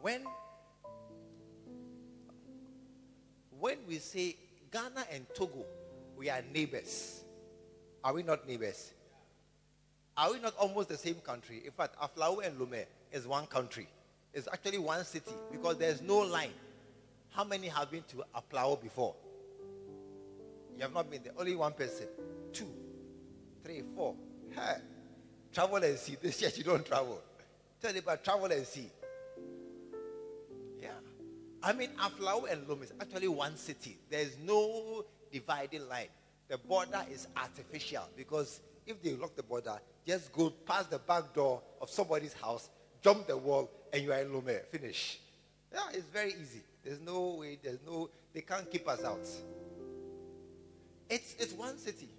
when 0.02 0.26
when 3.62 3.78
we 3.88 4.00
say 4.00 4.36
Ghana 4.74 5.06
and 5.10 5.26
Togo, 5.34 5.66
we 6.20 6.30
are 6.30 6.44
neighbors. 6.54 7.22
Are 8.04 8.14
we 8.14 8.24
not 8.24 8.46
neighbors? 8.46 8.92
Are 10.18 10.34
we 10.34 10.40
not 10.42 10.54
almost 10.58 10.90
the 10.90 10.98
same 10.98 11.16
country? 11.16 11.62
In 11.66 11.72
fact, 11.72 11.96
Aflao 11.98 12.46
and 12.46 12.60
Lomé 12.60 12.86
is 13.14 13.26
one 13.26 13.46
country. 13.46 13.88
It's 14.34 14.48
actually 14.52 14.80
one 14.80 15.06
city 15.06 15.32
because 15.50 15.78
there's 15.78 16.02
no 16.02 16.20
line. 16.20 16.52
How 17.30 17.46
many 17.46 17.70
have 17.70 17.90
been 17.90 18.04
to 18.10 18.24
Aflao 18.36 18.82
before? 18.82 19.16
You 20.76 20.82
have 20.82 20.94
not 20.94 21.10
been 21.10 21.24
there. 21.24 21.32
Only 21.40 21.56
one 21.56 21.72
person. 21.72 22.08
Two, 22.52 22.68
three, 23.64 23.82
four. 23.96 24.16
Hey. 24.54 24.76
Travel 25.54 25.78
and 25.78 25.98
see. 25.98 26.18
This 26.22 26.42
year 26.42 26.52
you 26.54 26.66
don't 26.66 26.86
travel. 26.86 27.22
Tell 27.82 27.94
you 27.94 28.00
about 28.00 28.26
travel 28.26 28.52
and 28.52 28.68
see. 28.68 28.90
Yeah. 30.82 30.90
I 31.64 31.72
mean, 31.72 31.92
Aflao 31.98 32.52
and 32.52 32.68
Lomé 32.68 32.84
is 32.84 32.94
actually 33.00 33.30
one 33.30 33.56
city. 33.56 33.98
There's 34.10 34.38
no 34.46 35.06
dividing 35.32 35.88
line. 35.88 36.08
The 36.48 36.58
border 36.58 37.06
is 37.12 37.28
artificial 37.38 38.04
because 38.18 38.62
if 38.86 39.02
they 39.04 39.14
lock 39.14 39.36
the 39.36 39.44
border, 39.44 39.80
just 40.06 40.34
go 40.34 40.50
past 40.50 40.90
the 40.90 41.00
back 41.00 41.34
door 41.34 41.62
of 41.80 41.90
somebody's 41.90 42.34
house, 42.34 42.70
jump 43.02 43.28
the 43.28 43.38
wall, 43.38 43.70
and 43.94 44.04
you 44.04 44.12
are 44.12 44.20
in 44.20 44.30
Lomé. 44.30 44.66
Finish. 44.66 45.20
Yeah, 45.72 45.80
it's 45.94 46.08
very 46.08 46.34
easy. 46.42 46.64
There's 46.84 47.00
no 47.00 47.36
way, 47.40 47.60
there's 47.62 47.80
no, 47.86 48.10
they 48.34 48.42
can't 48.42 48.70
keep 48.72 48.88
us 48.88 49.04
out. 49.04 49.28
It's, 51.10 51.36
it's 51.40 51.54
one 51.54 51.78
city. 51.78 52.10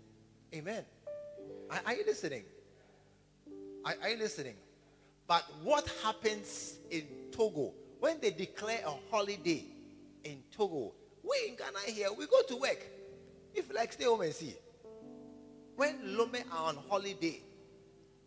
Amen. 0.54 0.84
Are, 1.70 1.80
are 1.86 1.94
you 1.94 2.04
listening? 2.06 2.44
Are, 3.84 3.94
are 4.02 4.08
you 4.10 4.18
listening? 4.18 4.54
But 5.26 5.44
what 5.62 5.88
happens 6.02 6.78
in 6.90 7.04
Togo 7.32 7.72
when 8.00 8.20
they 8.20 8.30
declare 8.30 8.80
a 8.86 8.92
holiday 9.10 9.64
in 10.24 10.42
Togo? 10.50 10.92
We 11.22 11.50
in 11.50 11.56
Ghana 11.56 11.78
here, 11.86 12.08
we 12.16 12.26
go 12.26 12.42
to 12.42 12.56
work. 12.56 12.84
If 13.54 13.68
you 13.68 13.74
like, 13.74 13.92
stay 13.92 14.04
home 14.04 14.20
and 14.22 14.34
see. 14.34 14.54
When 15.76 15.98
Lomé 16.00 16.42
are 16.52 16.68
on 16.68 16.78
holiday, 16.88 17.40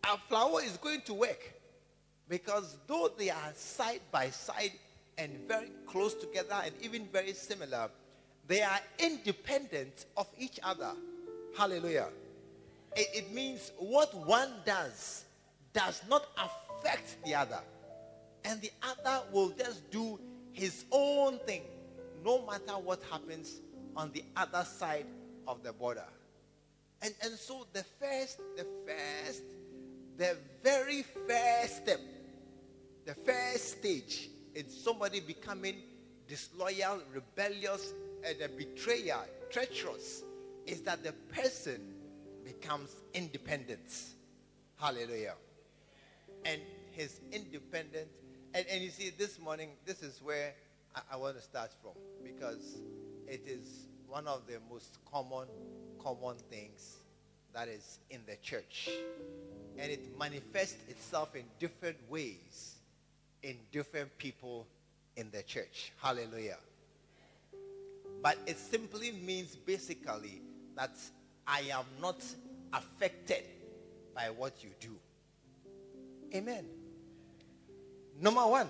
our 0.08 0.18
flower 0.28 0.62
is 0.64 0.78
going 0.78 1.02
to 1.02 1.14
work. 1.14 1.54
Because 2.28 2.78
though 2.88 3.12
they 3.18 3.30
are 3.30 3.52
side 3.56 4.02
by 4.12 4.30
side 4.30 4.72
and 5.18 5.32
very 5.48 5.72
close 5.86 6.14
together 6.14 6.56
and 6.64 6.74
even 6.82 7.08
very 7.12 7.34
similar, 7.34 7.90
they 8.48 8.62
are 8.62 8.80
independent 9.00 10.06
of 10.18 10.28
each 10.40 10.60
other. 10.64 10.92
Hallelujah. 11.58 12.08
It, 12.96 13.08
it 13.14 13.34
means 13.34 13.72
what 13.78 14.14
one 14.26 14.52
does 14.66 15.26
does 15.74 16.02
not 16.10 16.28
affect 16.38 17.24
the 17.26 17.36
other. 17.36 17.60
And 18.46 18.62
the 18.62 18.72
other 18.82 19.24
will 19.32 19.50
just 19.50 19.90
do 19.92 20.20
his 20.52 20.86
own 20.92 21.40
thing, 21.40 21.62
no 22.24 22.46
matter 22.46 22.74
what 22.74 23.02
happens 23.10 23.62
on 23.96 24.12
the 24.14 24.24
other 24.36 24.64
side 24.64 25.06
of 25.48 25.64
the 25.64 25.74
border. 25.74 26.06
And, 27.02 27.14
and 27.22 27.34
so 27.34 27.68
the 27.74 27.84
first, 28.00 28.40
the 28.56 28.66
first, 28.88 29.44
the 30.18 30.38
very 30.64 31.04
first 31.28 31.84
step, 31.84 32.00
the 33.06 33.14
first 33.14 33.80
stage 33.80 34.30
in 34.56 34.70
somebody 34.70 35.20
becoming 35.20 35.76
disloyal, 36.28 37.00
rebellious, 37.14 37.94
and 38.26 38.42
a 38.42 38.48
betrayer, 38.48 39.20
treacherous, 39.50 40.24
is 40.66 40.82
that 40.82 41.04
the 41.04 41.12
person 41.34 41.82
becomes 42.46 42.96
independent. 43.14 43.94
Hallelujah. 44.80 45.36
And 46.46 46.62
his 46.92 47.20
independent. 47.32 48.08
And, 48.54 48.66
and 48.72 48.82
you 48.82 48.90
see, 48.90 49.12
this 49.18 49.40
morning, 49.40 49.72
this 49.86 50.02
is 50.04 50.22
where 50.22 50.54
I, 50.96 51.02
I 51.14 51.16
want 51.18 51.36
to 51.36 51.42
start 51.42 51.72
from 51.82 51.94
because 52.24 52.78
it 53.28 53.44
is 53.46 53.88
one 54.08 54.28
of 54.28 54.42
the 54.48 54.60
most 54.72 55.00
common, 55.12 55.48
common 56.02 56.36
things 56.50 56.98
that 57.54 57.68
is 57.68 58.00
in 58.10 58.22
the 58.28 58.36
church. 58.42 58.90
And 59.78 59.92
it 59.92 60.18
manifests 60.18 60.78
itself 60.90 61.36
in 61.36 61.44
different 61.60 61.98
ways 62.10 62.74
in 63.44 63.58
different 63.72 64.18
people 64.18 64.66
in 65.16 65.30
the 65.32 65.44
church. 65.44 65.92
Hallelujah. 66.02 66.58
But 68.22 68.38
it 68.48 68.58
simply 68.58 69.12
means 69.12 69.56
basically 69.56 70.42
that 70.76 70.96
I 71.46 71.62
am 71.72 71.86
not 72.02 72.24
affected 72.72 73.44
by 74.16 74.30
what 74.30 74.54
you 74.64 74.70
do. 74.80 74.96
Amen. 76.34 76.66
Number 78.20 78.48
one, 78.48 78.70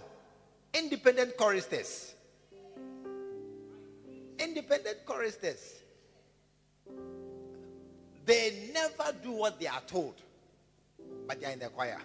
independent 0.74 1.38
choristers. 1.38 2.13
Independent 4.44 5.06
choristers. 5.06 5.82
They 8.26 8.70
never 8.74 9.16
do 9.22 9.32
what 9.32 9.60
they 9.60 9.68
are 9.68 9.82
told, 9.88 10.16
but 11.28 11.40
they 11.40 11.48
are 11.48 11.52
in 11.52 11.60
the 11.60 11.68
choir. 11.68 12.00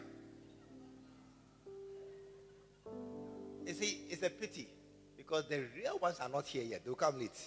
You 3.67 3.75
see, 3.75 4.01
it's 4.09 4.23
a 4.23 4.31
pity 4.31 4.67
because 5.17 5.47
the 5.47 5.63
real 5.77 5.99
ones 5.99 6.19
are 6.21 6.29
not 6.29 6.47
here 6.47 6.65
yet. 6.65 6.85
They'll 6.85 6.95
come 6.95 7.19
late. 7.19 7.39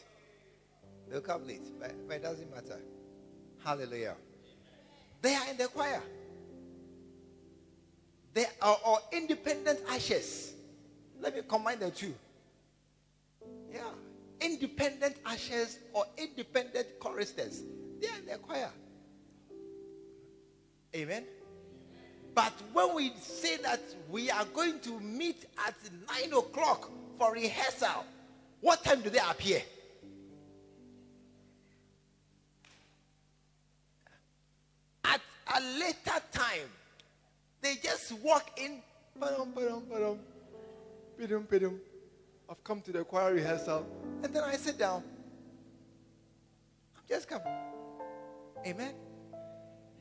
They'll 1.10 1.22
come 1.22 1.48
late, 1.48 1.68
but, 1.80 1.92
but 2.08 2.18
it 2.18 2.24
doesn't 2.24 2.54
matter. 2.54 2.80
Hallelujah. 3.64 4.16
They 5.22 5.36
are 5.36 5.50
in 5.50 5.58
the 5.58 5.68
choir. 5.68 6.02
They 8.34 8.46
are 8.62 8.78
all 8.86 9.10
independent 9.12 9.80
ashes. 9.90 10.54
Let 11.20 11.36
me 11.36 11.42
combine 11.48 11.80
the 11.80 11.92
two. 11.92 12.14
Yeah. 13.74 13.82
Independent 14.42 15.16
ashes 15.26 15.80
or 15.94 16.06
independent 16.18 16.88
choristers. 17.00 17.64
They 18.02 18.08
are 18.08 18.18
in 18.18 18.26
the 18.26 18.38
choir. 18.38 18.70
Amen. 20.96 21.24
But 22.34 22.54
when 22.74 22.96
we 22.96 23.14
say 23.20 23.58
that 23.58 23.82
we 24.10 24.32
are 24.32 24.46
going 24.46 24.80
to 24.82 25.00
meet 25.00 25.46
at 25.66 25.76
nine 26.08 26.34
o'clock 26.34 26.90
for 27.18 27.34
rehearsal, 27.34 28.06
what 28.62 28.84
time 28.84 29.02
do 29.02 29.10
they 29.10 29.20
appear? 29.20 29.62
At 35.04 35.22
a 35.56 35.62
later 35.80 36.20
time, 36.32 36.70
they 37.62 37.76
just 37.76 38.14
walk 38.14 38.50
in. 38.58 38.82
I've 42.50 42.64
come 42.64 42.82
to 42.82 42.92
the 42.92 43.04
choir 43.04 43.34
rehearsal. 43.34 43.86
And 44.24 44.34
then 44.34 44.44
I 44.44 44.56
sit 44.56 44.78
down. 44.78 45.04
I'm 46.96 47.04
just 47.10 47.28
come. 47.28 47.42
Amen. 48.66 48.94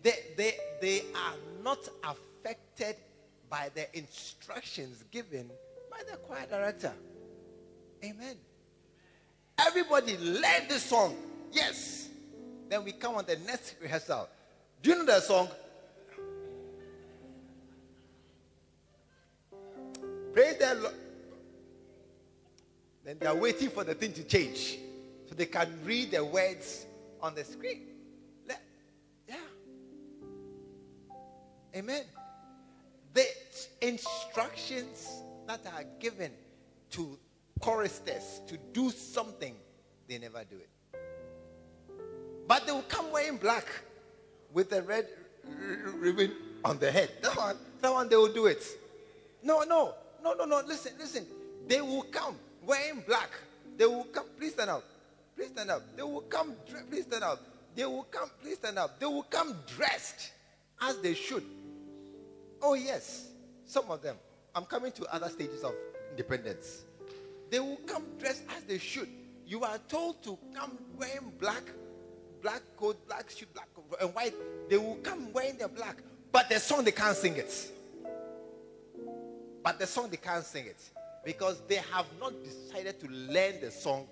They, 0.02 0.14
they, 0.36 0.54
they 0.80 1.00
are 1.14 1.34
not 1.62 1.78
affected 2.04 2.96
by 3.48 3.70
the 3.74 3.96
instructions 3.96 5.04
given 5.10 5.50
by 5.90 5.98
the 6.10 6.16
choir 6.18 6.46
director. 6.48 6.92
Amen. 8.04 8.36
Everybody 9.58 10.16
learn 10.18 10.68
this 10.68 10.84
song. 10.84 11.16
Yes. 11.52 12.08
Then 12.68 12.84
we 12.84 12.92
come 12.92 13.16
on 13.16 13.24
the 13.26 13.36
next 13.46 13.74
rehearsal. 13.82 14.28
Do 14.82 14.90
you 14.90 14.96
know 14.96 15.04
that 15.06 15.22
song? 15.22 15.48
Praise 20.32 20.56
the 20.58 20.74
Lord. 20.76 20.94
Then 23.10 23.18
they 23.18 23.26
are 23.26 23.34
waiting 23.34 23.70
for 23.70 23.82
the 23.82 23.92
thing 23.92 24.12
to 24.12 24.22
change 24.22 24.78
so 25.28 25.34
they 25.34 25.46
can 25.46 25.68
read 25.84 26.12
the 26.12 26.24
words 26.24 26.86
on 27.20 27.34
the 27.34 27.42
screen. 27.42 27.88
Let- 28.46 28.62
yeah. 29.28 29.34
Amen. 31.74 32.04
The 33.12 33.26
instructions 33.82 35.22
that 35.48 35.66
are 35.74 35.82
given 35.98 36.30
to 36.92 37.18
choristers 37.58 38.42
to 38.46 38.56
do 38.72 38.92
something, 38.92 39.56
they 40.06 40.18
never 40.18 40.44
do 40.44 40.58
it. 40.58 41.00
But 42.46 42.64
they 42.64 42.70
will 42.70 42.82
come 42.82 43.10
wearing 43.10 43.38
black 43.38 43.66
with 44.52 44.72
a 44.72 44.82
red 44.82 45.08
ribbon 45.96 46.32
on 46.64 46.78
the 46.78 46.92
head. 46.92 47.10
That 47.22 47.36
one, 47.36 47.56
that 47.80 47.92
one 47.92 48.08
they 48.08 48.14
will 48.14 48.32
do 48.32 48.46
it. 48.46 48.62
No, 49.42 49.64
no. 49.64 49.94
no, 50.22 50.34
no, 50.34 50.44
no. 50.44 50.62
Listen, 50.64 50.92
listen. 50.96 51.26
They 51.66 51.80
will 51.80 52.04
come 52.04 52.36
wearing 52.70 53.02
black. 53.06 53.30
They 53.76 53.86
will 53.86 54.04
come. 54.04 54.26
Please 54.38 54.52
stand 54.52 54.70
up. 54.70 54.84
Please 55.36 55.48
stand 55.48 55.70
up. 55.70 55.82
They 55.96 56.02
will 56.02 56.20
come. 56.22 56.54
Please 56.88 57.04
stand 57.04 57.24
up. 57.24 57.40
They 57.74 57.84
will 57.84 58.04
come. 58.04 58.30
Please 58.40 58.56
stand 58.56 58.78
up. 58.78 59.00
They 59.00 59.06
will 59.06 59.24
come 59.24 59.56
dressed 59.76 60.30
as 60.80 60.96
they 60.98 61.14
should. 61.14 61.44
Oh 62.62 62.74
yes, 62.74 63.28
some 63.66 63.90
of 63.90 64.02
them. 64.02 64.16
I'm 64.54 64.64
coming 64.64 64.92
to 64.92 65.04
other 65.12 65.28
stages 65.28 65.62
of 65.62 65.74
independence. 66.10 66.84
They 67.50 67.58
will 67.58 67.80
come 67.86 68.04
dressed 68.18 68.42
as 68.56 68.62
they 68.64 68.78
should. 68.78 69.08
You 69.46 69.64
are 69.64 69.78
told 69.88 70.22
to 70.22 70.38
come 70.54 70.78
wearing 70.96 71.32
black, 71.40 71.62
black 72.40 72.62
coat, 72.76 72.96
black 73.08 73.30
shoe, 73.30 73.46
black 73.52 73.68
and 74.00 74.14
white. 74.14 74.34
They 74.68 74.76
will 74.76 74.98
come 75.02 75.32
wearing 75.32 75.56
their 75.56 75.68
black, 75.68 75.96
but 76.30 76.48
the 76.48 76.60
song 76.60 76.84
they 76.84 76.92
can't 76.92 77.16
sing 77.16 77.36
it. 77.36 77.72
But 79.62 79.78
the 79.78 79.86
song 79.86 80.08
they 80.10 80.16
can't 80.16 80.44
sing 80.44 80.66
it 80.66 80.80
because 81.24 81.60
they 81.68 81.76
have 81.92 82.06
not 82.18 82.32
decided 82.42 82.98
to 83.00 83.08
learn 83.08 83.60
the 83.60 83.70
song 83.70 84.06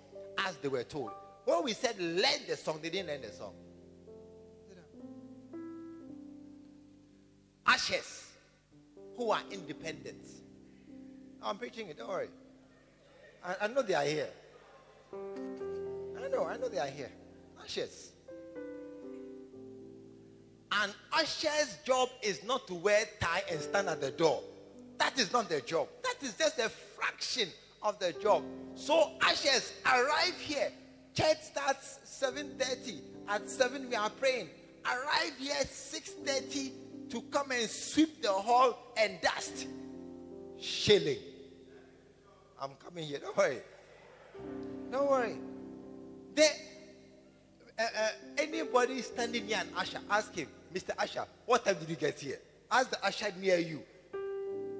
as 0.47 0.57
they 0.57 0.69
were 0.69 0.85
told. 0.85 1.11
When 1.45 1.65
we 1.65 1.73
said 1.73 1.99
learn 1.99 2.41
the 2.47 2.57
song, 2.57 2.81
they 2.83 2.91
didn't 2.91 3.09
learn 3.09 3.23
the 3.23 3.33
song. 3.33 3.55
Ashes 7.67 8.33
who 9.17 9.31
are 9.31 9.43
independent. 9.50 10.25
I'm 11.43 11.57
preaching 11.57 11.88
it, 11.88 11.99
don't 11.99 12.09
worry. 12.09 12.29
I, 13.45 13.57
I 13.62 13.69
know 13.69 13.83
they 13.83 13.95
are 13.95 14.05
here. 14.05 14.29
I 15.12 16.29
know, 16.29 16.45
I 16.47 16.57
know 16.57 16.69
they 16.69 16.79
are 16.79 16.87
here. 16.87 17.11
Ashes. 17.62 18.12
An 20.71 20.91
usher's 21.12 21.79
job 21.85 22.11
is 22.23 22.45
not 22.45 22.67
to 22.69 22.75
wear 22.75 23.05
tie 23.21 23.43
and 23.50 23.61
stand 23.61 23.88
at 23.88 24.00
the 24.00 24.11
door. 24.11 24.43
That 24.99 25.19
is 25.19 25.33
not 25.33 25.49
their 25.49 25.61
job. 25.61 25.88
That 26.03 26.17
is 26.23 26.35
just 26.35 26.59
a 26.59 26.71
fraction 26.99 27.49
of 27.83 27.99
the 27.99 28.12
job. 28.14 28.43
So 28.75 29.12
ushers 29.23 29.73
arrive 29.87 30.35
here. 30.38 30.73
Church 31.14 31.40
starts 31.43 31.99
7:30. 32.05 33.00
At 33.28 33.49
7 33.49 33.88
we 33.88 33.95
are 33.95 34.11
praying. 34.11 34.49
Arrive 34.85 35.35
here 35.38 35.64
6:30 35.64 36.73
to 37.11 37.23
come 37.23 37.50
and 37.52 37.69
sweep 37.69 38.23
the 38.23 38.33
hall 38.33 38.78
and 38.97 39.21
dust. 39.21 39.67
Shilling. 40.61 41.19
I'm 42.61 42.71
coming 42.85 43.05
here. 43.07 43.19
Don't 43.19 43.37
worry. 43.37 43.62
Don't 44.90 45.11
worry. 45.11 45.37
There, 46.35 46.50
uh, 47.78 47.83
uh, 47.83 48.09
anybody 48.37 49.00
standing 49.02 49.47
near 49.47 49.59
an 49.59 49.69
usher, 49.76 50.00
ask 50.11 50.35
him, 50.35 50.49
Mr. 50.75 50.90
Usher, 50.99 51.25
what 51.47 51.64
time 51.64 51.76
did 51.78 51.88
you 51.88 51.97
get 51.97 52.19
here? 52.19 52.38
Ask 52.71 52.90
the 52.90 53.05
usher 53.05 53.33
near 53.38 53.59
you. 53.59 53.83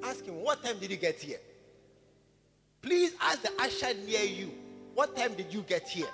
Ask 0.03 0.25
him, 0.25 0.43
what 0.43 0.63
time 0.63 0.79
did 0.79 0.91
you 0.91 0.97
get 0.97 1.21
here? 1.21 1.39
Please 2.81 3.15
ask 3.21 3.43
the 3.43 3.51
usher 3.61 3.93
near 4.07 4.23
you, 4.23 4.53
what 4.95 5.17
time 5.17 5.35
did 5.35 5.53
you 5.53 5.63
get 5.63 5.89
here? 5.89 6.09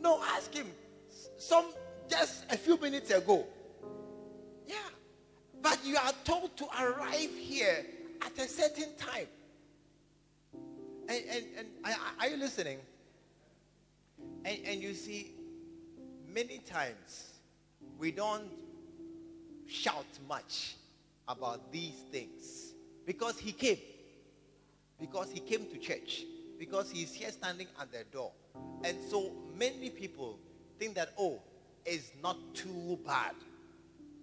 No, 0.00 0.22
ask 0.22 0.52
him. 0.52 0.66
Some 1.38 1.66
just 2.08 2.44
a 2.50 2.56
few 2.56 2.76
minutes 2.78 3.10
ago. 3.10 3.44
Yeah. 4.66 4.74
But 5.62 5.78
you 5.84 5.96
are 5.96 6.12
told 6.24 6.56
to 6.58 6.66
arrive 6.80 7.30
here 7.36 7.86
at 8.22 8.38
a 8.38 8.46
certain 8.48 8.94
time. 8.96 9.26
And, 11.08 11.22
and, 11.30 11.44
and 11.58 11.94
are- 12.20 12.28
you 12.28 12.36
listening? 12.36 12.78
And, 14.44 14.58
and 14.66 14.82
you 14.82 14.94
see, 14.94 15.32
many 16.32 16.58
times 16.58 17.30
we 17.98 18.10
don't 18.10 18.48
shout 19.66 20.06
much 20.28 20.76
about 21.28 21.72
these 21.72 22.04
things 22.10 22.74
because 23.06 23.38
he 23.38 23.52
came. 23.52 23.78
Because 24.98 25.30
he 25.30 25.40
came 25.40 25.66
to 25.66 25.78
church. 25.78 26.22
Because 26.58 26.90
he's 26.90 27.12
here 27.12 27.30
standing 27.30 27.66
at 27.80 27.92
the 27.92 28.04
door. 28.12 28.32
And 28.84 28.96
so 29.10 29.32
many 29.56 29.90
people 29.90 30.38
think 30.78 30.94
that, 30.94 31.10
oh, 31.18 31.42
it's 31.84 32.12
not 32.22 32.36
too 32.54 32.98
bad. 33.04 33.34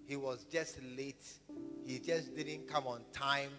He 0.06 0.16
was 0.16 0.44
just 0.50 0.78
late. 0.96 1.24
He 1.86 1.98
just 1.98 2.34
didn't 2.34 2.68
come 2.68 2.86
on 2.86 3.02
time. 3.12 3.50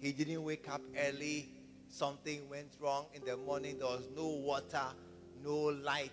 He 0.00 0.12
didn't 0.12 0.42
wake 0.42 0.68
up 0.68 0.80
early. 1.06 1.48
Something 1.88 2.48
went 2.50 2.72
wrong 2.80 3.06
in 3.14 3.24
the 3.24 3.36
morning. 3.36 3.78
There 3.78 3.86
was 3.86 4.08
no 4.16 4.26
water, 4.26 4.82
no 5.44 5.54
light. 5.54 6.10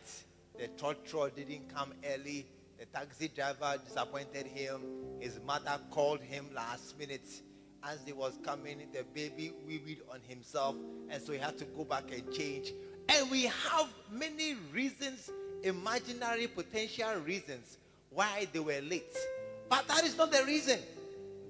The 0.60 0.68
trotro 0.68 1.34
didn't 1.34 1.74
come 1.74 1.94
early. 2.14 2.46
The 2.82 2.88
taxi 2.88 3.28
driver 3.28 3.80
disappointed 3.86 4.48
him. 4.48 4.82
His 5.20 5.40
mother 5.46 5.80
called 5.92 6.20
him 6.20 6.48
last 6.52 6.98
minute. 6.98 7.30
As 7.84 8.00
he 8.04 8.12
was 8.12 8.40
coming, 8.44 8.80
the 8.92 9.04
baby 9.14 9.54
weed 9.68 10.00
on 10.12 10.20
himself, 10.28 10.76
and 11.12 11.22
so 11.22 11.32
he 11.32 11.38
had 11.38 11.60
to 11.60 11.66
go 11.66 11.84
back 11.84 12.06
and 12.12 12.34
change. 12.34 12.74
And 13.08 13.30
we 13.30 13.44
have 13.44 13.88
many 14.12 14.56
reasons, 14.74 15.30
imaginary 15.62 16.48
potential 16.48 17.18
reasons, 17.24 17.78
why 18.10 18.48
they 18.52 18.60
were 18.60 18.82
late. 18.82 19.16
But 19.70 19.88
that 19.88 20.04
is 20.04 20.18
not 20.18 20.32
the 20.32 20.44
reason. 20.46 20.80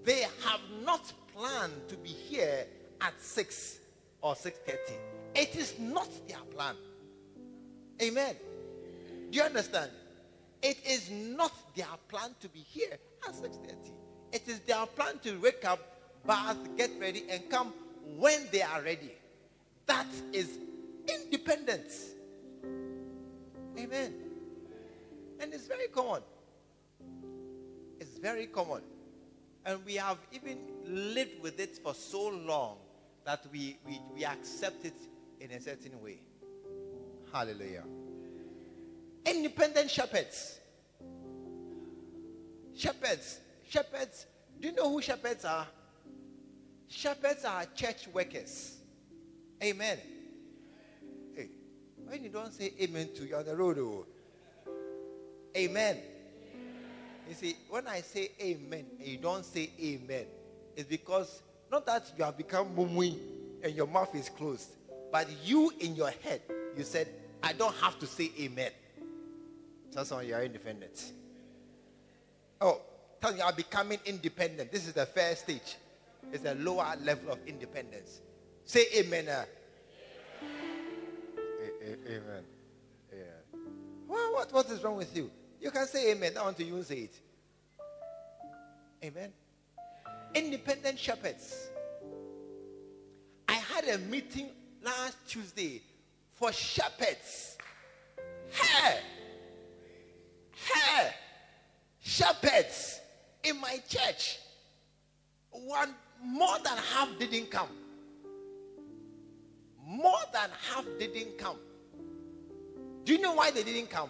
They 0.04 0.24
have 0.44 0.60
not 0.84 1.14
planned 1.34 1.88
to 1.88 1.96
be 1.96 2.10
here 2.10 2.68
at 3.00 3.14
6 3.22 3.80
or 4.22 4.36
6:30. 4.36 4.98
It 5.36 5.56
is 5.56 5.80
not 5.80 6.10
their 6.28 6.44
plan. 6.54 6.76
Amen. 8.02 8.36
Do 9.30 9.38
you 9.38 9.44
understand? 9.44 9.92
It 10.62 10.78
is 10.86 11.10
not 11.10 11.52
their 11.76 11.88
plan 12.08 12.36
to 12.42 12.50
be 12.50 12.60
here 12.60 12.98
at 13.28 13.36
6:30. 13.36 13.94
It 14.32 14.48
is 14.48 14.60
their 14.62 14.86
plan 14.86 15.20
to 15.20 15.38
wake 15.40 15.66
up, 15.66 15.80
bath, 16.26 16.58
get 16.78 16.92
ready, 17.00 17.26
and 17.30 17.50
come 17.50 17.74
when 18.18 18.48
they 18.52 18.62
are 18.62 18.82
ready. 18.82 19.12
That 19.88 20.08
is 20.32 20.58
independence. 21.08 22.12
Amen. 23.78 24.14
And 25.40 25.54
it's 25.54 25.68
very 25.68 25.88
common. 25.88 26.22
It's 28.00 28.18
very 28.20 28.48
common. 28.48 28.82
And 29.66 29.84
we 29.86 29.96
have 29.96 30.18
even 30.32 30.60
lived 30.86 31.42
with 31.42 31.60
it 31.60 31.78
for 31.78 31.94
so 31.94 32.30
long 32.30 32.78
that 33.26 33.46
we, 33.52 33.78
we, 33.86 34.00
we 34.16 34.26
accept 34.26 34.86
it 34.86 34.96
in 35.40 35.52
a 35.52 35.62
certain 35.62 36.02
way. 36.02 36.20
Hallelujah. 37.32 37.84
Independent 39.26 39.90
shepherds. 39.90 40.60
Shepherds. 42.76 43.40
Shepherds. 43.70 44.26
Do 44.60 44.68
you 44.68 44.76
know 44.76 44.90
who 44.92 45.02
shepherds 45.02 45.46
are? 45.46 45.68
Shepherds 46.88 47.46
are 47.46 47.66
church 47.76 48.08
workers. 48.14 48.78
Amen. 49.64 49.98
Hey, 51.36 51.50
when 52.06 52.24
you 52.24 52.30
don't 52.30 52.52
say 52.52 52.74
amen 52.82 53.10
to 53.16 53.26
you 53.26 53.36
on 53.36 53.46
the 53.46 53.56
road, 53.56 53.78
oh. 53.80 54.06
amen. 55.56 55.98
You 57.30 57.36
see, 57.36 57.56
when 57.70 57.88
I 57.88 58.02
say 58.02 58.32
amen 58.42 58.86
and 59.00 59.08
you 59.08 59.18
don't 59.18 59.46
say 59.46 59.70
amen, 59.80 60.26
it's 60.76 60.90
because 60.90 61.42
not 61.72 61.86
that 61.86 62.12
you 62.18 62.24
have 62.26 62.36
become 62.36 62.76
mumui 62.76 63.18
and 63.64 63.74
your 63.74 63.88
mouth 63.88 64.14
is 64.16 64.28
closed, 64.30 64.70
but 65.12 65.28
you 65.46 65.72
in 65.80 65.96
your 65.96 66.10
head, 66.10 66.42
you 66.76 66.84
said, 66.84 67.08
I 67.42 67.54
don't 67.54 67.76
have 67.76 67.98
to 68.00 68.08
say 68.08 68.32
amen. 68.40 68.72
Tell 69.92 70.06
someone 70.06 70.28
you 70.28 70.36
are 70.36 70.44
independent. 70.44 71.12
Oh, 72.62 72.82
tell 73.20 73.36
you 73.36 73.42
are 73.44 73.54
becoming 73.54 74.00
independent. 74.06 74.72
This 74.72 74.88
is 74.88 74.94
the 74.94 75.06
first 75.06 75.44
stage. 75.44 75.76
It's 76.32 76.46
a 76.46 76.54
lower 76.56 76.96
level 77.04 77.32
of 77.32 77.40
independence. 77.46 78.22
Say 78.64 78.86
amen. 78.96 79.28
uh. 79.28 79.46
A- 81.62 81.90
a- 81.90 82.16
amen. 82.16 82.44
Yeah. 83.12 83.60
Well, 84.08 84.34
what, 84.34 84.54
what 84.54 84.70
is 84.70 84.84
wrong 84.84 84.98
with 84.98 85.16
you? 85.16 85.30
You 85.60 85.72
can 85.72 85.86
say 85.88 86.12
amen. 86.12 86.34
I 86.40 86.44
want 86.44 86.58
to 86.58 86.64
use 86.64 86.90
it. 86.92 87.14
Amen. 89.04 89.32
Independent 90.34 90.98
shepherds. 90.98 91.70
I 93.50 93.54
had 93.54 93.88
a 93.90 93.98
meeting 93.98 94.50
last 94.84 95.18
Tuesday 95.28 95.82
for 96.36 96.52
shepherds. 96.54 97.58
Hey! 98.50 99.00
Hey! 100.74 101.14
Shepherds 102.02 103.00
in 103.44 103.60
my 103.60 103.80
church. 103.88 104.40
One 105.52 105.94
more 106.24 106.58
than 106.64 106.78
half 106.78 107.10
didn't 107.20 107.52
come. 107.52 107.70
More 109.86 110.20
than 110.34 110.50
half 110.70 110.86
didn't 111.00 111.38
come. 111.38 111.58
Do 113.04 113.14
you 113.14 113.20
know 113.20 113.34
why 113.34 113.52
they 113.52 113.64
didn't 113.64 113.90
come? 113.90 114.10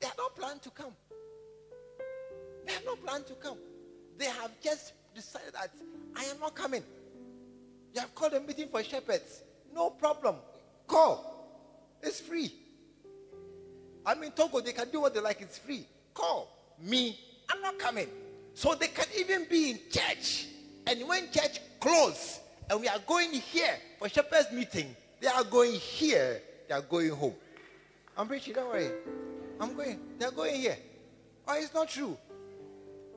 They 0.00 0.06
had 0.06 0.16
not 0.18 0.36
planned 0.36 0.62
to 0.62 0.70
come. 0.70 0.92
They 2.66 2.72
have 2.72 2.84
not 2.84 3.02
planned 3.04 3.26
to 3.28 3.34
come. 3.34 3.56
They 4.18 4.26
have 4.26 4.50
just 4.62 4.92
decided 5.14 5.54
that 5.54 5.70
I 6.16 6.24
am 6.24 6.40
not 6.40 6.54
coming. 6.54 6.82
You 7.94 8.00
have 8.00 8.14
called 8.14 8.34
a 8.34 8.40
meeting 8.40 8.68
for 8.68 8.82
shepherds. 8.82 9.42
No 9.74 9.90
problem. 9.90 10.36
Call. 10.86 11.32
It's 12.02 12.20
free. 12.20 12.52
I 14.06 14.14
mean, 14.14 14.30
Togo, 14.30 14.60
they 14.60 14.72
can 14.72 14.88
do 14.90 15.00
what 15.00 15.12
they 15.12 15.20
like. 15.20 15.42
It's 15.42 15.58
free. 15.58 15.84
Call 16.14 16.48
me. 16.80 17.18
I'm 17.50 17.60
not 17.60 17.78
coming. 17.78 18.08
So 18.54 18.74
they 18.74 18.86
can 18.86 19.06
even 19.18 19.46
be 19.50 19.70
in 19.72 19.80
church. 19.90 20.46
And 20.86 21.06
when 21.08 21.30
church 21.32 21.60
close 21.80 22.40
and 22.70 22.80
we 22.80 22.88
are 22.88 23.00
going 23.06 23.32
here 23.32 23.76
for 23.98 24.08
shepherd's 24.08 24.52
meeting, 24.52 24.94
they 25.20 25.26
are 25.26 25.44
going 25.44 25.72
here, 25.72 26.40
they 26.68 26.74
are 26.74 26.82
going 26.82 27.10
home. 27.10 27.34
I'm 28.16 28.28
preaching, 28.28 28.54
don't 28.54 28.68
worry. 28.68 28.90
I'm 29.60 29.74
going, 29.74 30.00
they're 30.18 30.30
going 30.30 30.54
here. 30.54 30.78
Oh, 31.48 31.54
it's 31.58 31.74
not 31.74 31.88
true. 31.88 32.16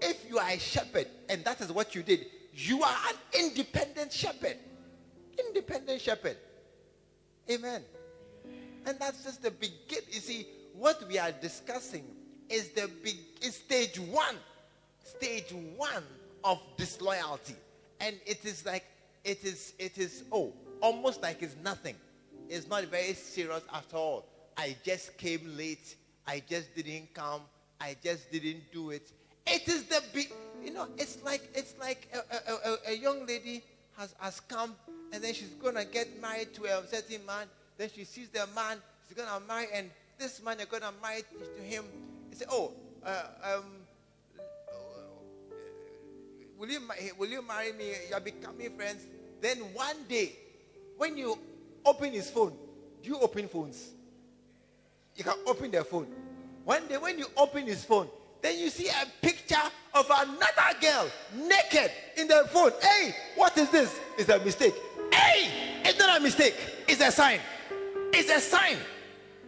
If 0.02 0.28
you 0.28 0.39
are 0.39 0.49
a 0.49 0.58
shepherd 0.58 1.08
and 1.30 1.43
that 1.45 1.62
is 1.62 1.71
what 1.71 1.93
you 1.93 2.04
did, 2.04 2.25
you 2.54 2.82
are 2.82 2.95
an 3.10 3.15
independent 3.45 4.12
shepherd. 4.12 4.58
Independent 5.38 6.02
shepherd. 6.02 6.38
Amen. 7.49 7.84
And 8.86 8.99
that's 8.99 9.23
just 9.23 9.43
the 9.43 9.52
begin. 9.52 10.02
You 10.12 10.19
see, 10.19 10.47
what 10.80 11.06
we 11.08 11.20
are 11.20 11.32
discussing 11.32 12.06
is 12.50 12.70
the 12.70 12.89
big 13.04 13.18
is 13.42 13.56
stage 13.56 14.00
one. 14.00 14.36
Stage 15.04 15.54
one 15.76 16.04
of 16.44 16.60
disloyalty. 16.78 17.56
And 18.00 18.15
it 18.26 18.46
is 18.46 18.65
like 18.65 18.86
it 19.24 19.44
is 19.44 19.74
it 19.78 19.98
is 19.98 20.24
oh 20.32 20.54
almost 20.82 21.22
like 21.22 21.44
it's 21.44 21.56
nothing. 21.63 21.96
It's 22.48 22.68
not 22.68 22.86
very 22.86 23.13
serious 23.13 23.63
at 23.74 23.94
all. 23.94 24.26
I 24.58 24.76
just 24.84 25.18
came 25.18 25.42
late. 25.58 25.96
I 26.26 26.42
just 26.50 26.74
didn't 26.76 27.13
come. 27.13 27.42
I 27.82 27.96
just 28.04 28.32
didn't 28.32 28.72
do 28.72 28.92
it. 28.92 29.12
It 29.46 29.68
is 29.68 29.84
the 29.84 30.02
big, 30.13 30.32
you 30.63 30.72
know, 30.72 30.88
it's 30.98 31.22
like 31.24 31.50
it's 31.54 31.74
like 31.80 32.08
a, 32.13 32.52
a, 32.52 32.56
a, 32.56 32.78
a 32.94 32.94
young 32.96 33.26
lady 33.26 33.63
has, 33.98 34.15
has 34.20 34.39
come 34.39 34.76
and 35.12 35.24
then 35.24 35.34
she's 35.34 35.54
gonna 35.62 35.86
get 35.86 36.22
married 36.22 36.54
to 36.54 36.65
a 36.65 36.88
certain 36.88 37.26
man. 37.26 37.48
Then 37.78 37.89
she 37.94 38.06
sees 38.06 38.30
the 38.30 38.48
man 38.56 38.78
she's 39.08 39.18
gonna 39.18 39.44
marry, 39.46 39.68
and 39.74 39.89
this 40.19 40.43
man 40.43 40.58
you're 40.60 40.67
gonna 40.67 40.93
marry 41.01 41.21
to 41.21 41.63
him. 41.63 41.86
He 42.29 42.36
say, 42.36 42.45
"Oh, 42.51 42.73
uh, 43.03 43.23
um, 43.43 43.63
will 46.58 46.69
you 46.69 46.82
will 47.17 47.29
you 47.29 47.41
marry 47.41 47.71
me? 47.71 47.93
You're 48.10 48.19
becoming 48.19 48.75
friends." 48.75 49.08
Then 49.41 49.58
one 49.73 50.03
day, 50.10 50.36
when 50.97 51.17
you 51.17 51.39
open 51.86 52.12
his 52.12 52.29
phone, 52.29 52.53
do 53.01 53.10
you 53.10 53.19
open 53.19 53.47
phones? 53.47 53.91
You 55.15 55.23
can 55.23 55.36
open 55.47 55.71
their 55.71 55.86
phone. 55.86 56.08
One 56.65 56.86
day, 56.88 56.97
when 56.97 57.17
you 57.17 57.25
open 57.38 57.65
his 57.65 57.86
phone, 57.86 58.10
then 58.41 58.60
you 58.60 58.69
see 58.69 58.89
a 58.89 59.05
picture 59.21 59.55
of 59.93 60.05
another 60.05 60.79
girl 60.82 61.10
naked 61.36 61.91
in 62.17 62.27
the 62.27 62.47
phone. 62.51 62.71
Hey, 62.82 63.15
what 63.36 63.58
is 63.58 63.69
this? 63.69 63.97
It's 64.17 64.29
a 64.29 64.39
mistake. 64.39 64.75
Hey, 65.12 65.82
it's 65.86 65.97
not 65.97 66.19
a 66.19 66.21
mistake. 66.21 66.55
It's 66.88 67.01
a 67.01 67.12
sign. 67.12 67.39
It's 68.13 68.29
a 68.29 68.39
sign. 68.39 68.77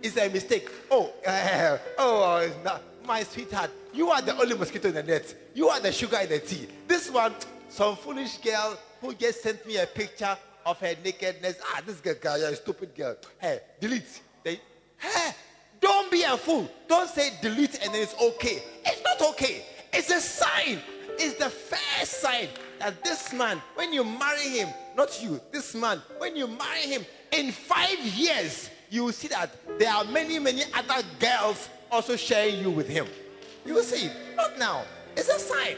It's 0.01 0.17
a 0.17 0.29
mistake. 0.29 0.69
Oh, 0.89 1.13
uh, 1.25 1.77
oh, 1.97 2.51
not. 2.63 2.81
My 3.05 3.23
sweetheart, 3.23 3.71
you 3.93 4.09
are 4.09 4.21
the 4.21 4.37
only 4.37 4.55
mosquito 4.55 4.87
in 4.89 4.93
the 4.93 5.03
net. 5.03 5.33
You 5.53 5.69
are 5.69 5.79
the 5.79 5.91
sugar 5.91 6.17
in 6.17 6.29
the 6.29 6.39
tea. 6.39 6.67
This 6.87 7.09
one, 7.09 7.33
some 7.67 7.95
foolish 7.95 8.37
girl 8.37 8.77
who 9.01 9.13
just 9.13 9.41
sent 9.41 9.65
me 9.65 9.77
a 9.77 9.87
picture 9.87 10.37
of 10.65 10.79
her 10.79 10.95
nakedness. 11.03 11.57
Ah, 11.65 11.81
this 11.85 11.99
girl, 11.99 12.37
you're 12.37 12.49
a 12.49 12.55
stupid 12.55 12.95
girl. 12.95 13.15
Hey, 13.39 13.59
delete. 13.79 14.21
They, 14.43 14.59
hey, 14.97 15.31
don't 15.79 16.11
be 16.11 16.23
a 16.23 16.37
fool. 16.37 16.69
Don't 16.87 17.09
say 17.09 17.31
delete 17.41 17.83
and 17.83 17.93
then 17.93 18.03
it's 18.03 18.15
okay. 18.21 18.63
It's 18.85 19.03
not 19.03 19.29
okay. 19.31 19.65
It's 19.91 20.11
a 20.11 20.21
sign. 20.21 20.79
It's 21.17 21.37
the 21.37 21.49
first 21.49 22.21
sign 22.21 22.47
that 22.79 23.03
this 23.03 23.33
man, 23.33 23.61
when 23.75 23.93
you 23.93 24.03
marry 24.03 24.49
him, 24.49 24.69
not 24.95 25.21
you, 25.21 25.41
this 25.51 25.75
man, 25.75 26.01
when 26.17 26.35
you 26.35 26.47
marry 26.47 26.81
him, 26.81 27.05
in 27.31 27.51
five 27.51 27.99
years, 27.99 28.69
you 28.91 29.05
will 29.05 29.13
see 29.13 29.29
that 29.29 29.49
there 29.79 29.91
are 29.91 30.03
many, 30.03 30.37
many 30.37 30.63
other 30.73 31.01
girls 31.17 31.69
also 31.89 32.15
sharing 32.17 32.59
you 32.59 32.69
with 32.69 32.89
him. 32.89 33.07
You 33.65 33.75
will 33.75 33.83
see. 33.83 34.11
Not 34.35 34.59
now. 34.59 34.83
It's 35.15 35.29
a 35.29 35.39
sign. 35.39 35.77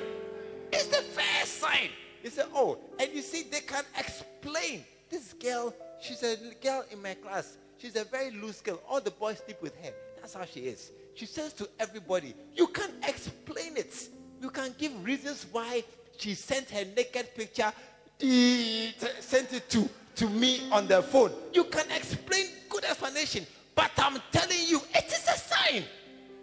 It's 0.71 0.87
the 0.87 1.03
first 1.03 1.59
sign. 1.59 1.89
You 2.23 2.31
say, 2.31 2.43
oh, 2.55 2.79
and 2.99 3.13
you 3.13 3.21
see, 3.21 3.43
they 3.43 3.59
can 3.59 3.83
explain. 3.97 4.83
This 5.09 5.33
girl, 5.33 5.75
she's 6.01 6.23
a 6.23 6.37
girl 6.61 6.83
in 6.89 7.01
my 7.01 7.13
class. 7.13 7.57
She's 7.77 7.95
a 7.95 8.03
very 8.03 8.31
loose 8.31 8.61
girl. 8.61 8.81
All 8.89 8.99
the 8.99 9.11
boys 9.11 9.41
sleep 9.45 9.61
with 9.61 9.75
her. 9.83 9.91
That's 10.19 10.33
how 10.33 10.45
she 10.45 10.61
is. 10.61 10.91
She 11.13 11.27
says 11.27 11.53
to 11.53 11.69
everybody, 11.79 12.33
you 12.55 12.65
can 12.67 12.89
explain 13.07 13.77
it. 13.77 14.09
You 14.41 14.49
can 14.49 14.73
give 14.77 15.05
reasons 15.05 15.45
why 15.51 15.83
she 16.17 16.33
sent 16.33 16.71
her 16.71 16.83
naked 16.95 17.35
picture, 17.35 17.71
sent 18.19 19.53
it 19.53 19.69
to, 19.69 19.87
to 20.15 20.29
me 20.29 20.61
on 20.71 20.87
the 20.87 21.01
phone. 21.01 21.31
You 21.53 21.63
can 21.65 21.89
explain 21.91 22.45
good 22.69 22.83
explanation. 22.85 23.45
But 23.75 23.91
I'm 23.97 24.21
telling 24.31 24.59
you, 24.67 24.81
it 24.93 25.05
is 25.05 25.27
a 25.27 25.37
sign. 25.37 25.83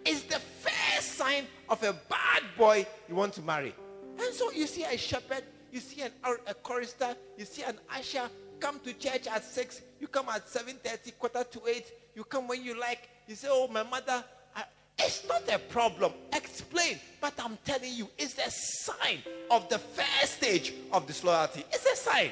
It's 0.05 0.23
the 0.23 0.39
first 0.39 1.13
sign 1.17 1.45
of 1.69 1.81
a 1.83 1.93
bad 1.93 2.43
boy 2.57 2.85
you 3.07 3.15
want 3.15 3.33
to 3.33 3.41
marry. 3.41 3.73
And 4.19 4.33
so 4.33 4.51
you 4.51 4.67
see 4.67 4.83
a 4.83 4.97
shepherd, 4.97 5.43
you 5.71 5.79
see 5.79 6.01
an, 6.01 6.11
a 6.47 6.53
chorister, 6.53 7.15
you 7.37 7.45
see 7.45 7.63
an 7.63 7.77
usher, 7.95 8.29
come 8.59 8.79
to 8.79 8.93
church 8.93 9.27
at 9.27 9.43
6, 9.43 9.81
you 9.99 10.07
come 10.07 10.27
at 10.29 10.47
7.30, 10.47 11.17
quarter 11.17 11.43
to 11.43 11.61
8, 11.67 11.85
you 12.15 12.23
come 12.23 12.47
when 12.47 12.63
you 12.63 12.79
like, 12.79 13.09
you 13.27 13.35
say, 13.35 13.47
oh, 13.49 13.67
my 13.67 13.83
mother, 13.83 14.23
I, 14.55 14.63
it's 14.99 15.25
not 15.27 15.43
a 15.51 15.59
problem. 15.59 16.11
Explain. 16.33 16.99
But 17.19 17.33
I'm 17.39 17.57
telling 17.65 17.93
you, 17.93 18.09
it's 18.17 18.37
a 18.37 18.51
sign 18.51 19.19
of 19.49 19.69
the 19.69 19.79
first 19.79 20.33
stage 20.33 20.73
of 20.91 21.07
disloyalty. 21.07 21.63
It's 21.71 21.85
a 21.85 21.95
sign. 21.95 22.31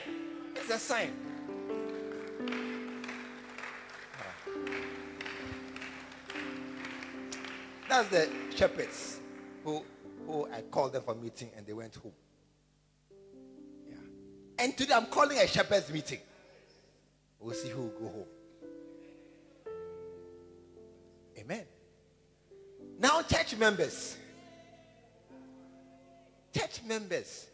It's 0.55 0.69
a 0.69 0.79
sign. 0.79 1.13
That's 7.89 8.07
the 8.09 8.29
shepherds 8.55 9.19
who, 9.63 9.83
who 10.27 10.47
I 10.53 10.61
called 10.61 10.93
them 10.93 11.01
for 11.01 11.15
meeting 11.15 11.49
and 11.57 11.65
they 11.65 11.73
went 11.73 11.95
home. 11.95 12.11
Yeah. 13.89 13.95
And 14.59 14.77
today 14.77 14.93
I'm 14.93 15.07
calling 15.07 15.39
a 15.39 15.47
shepherd's 15.47 15.91
meeting. 15.91 16.19
We'll 17.39 17.55
see 17.55 17.69
who 17.69 17.81
will 17.81 17.89
go 17.89 18.05
home. 18.05 18.25
Amen. 21.39 21.63
Now, 22.99 23.23
church 23.23 23.57
members. 23.57 24.17
Church 26.55 26.81
members. 26.85 27.47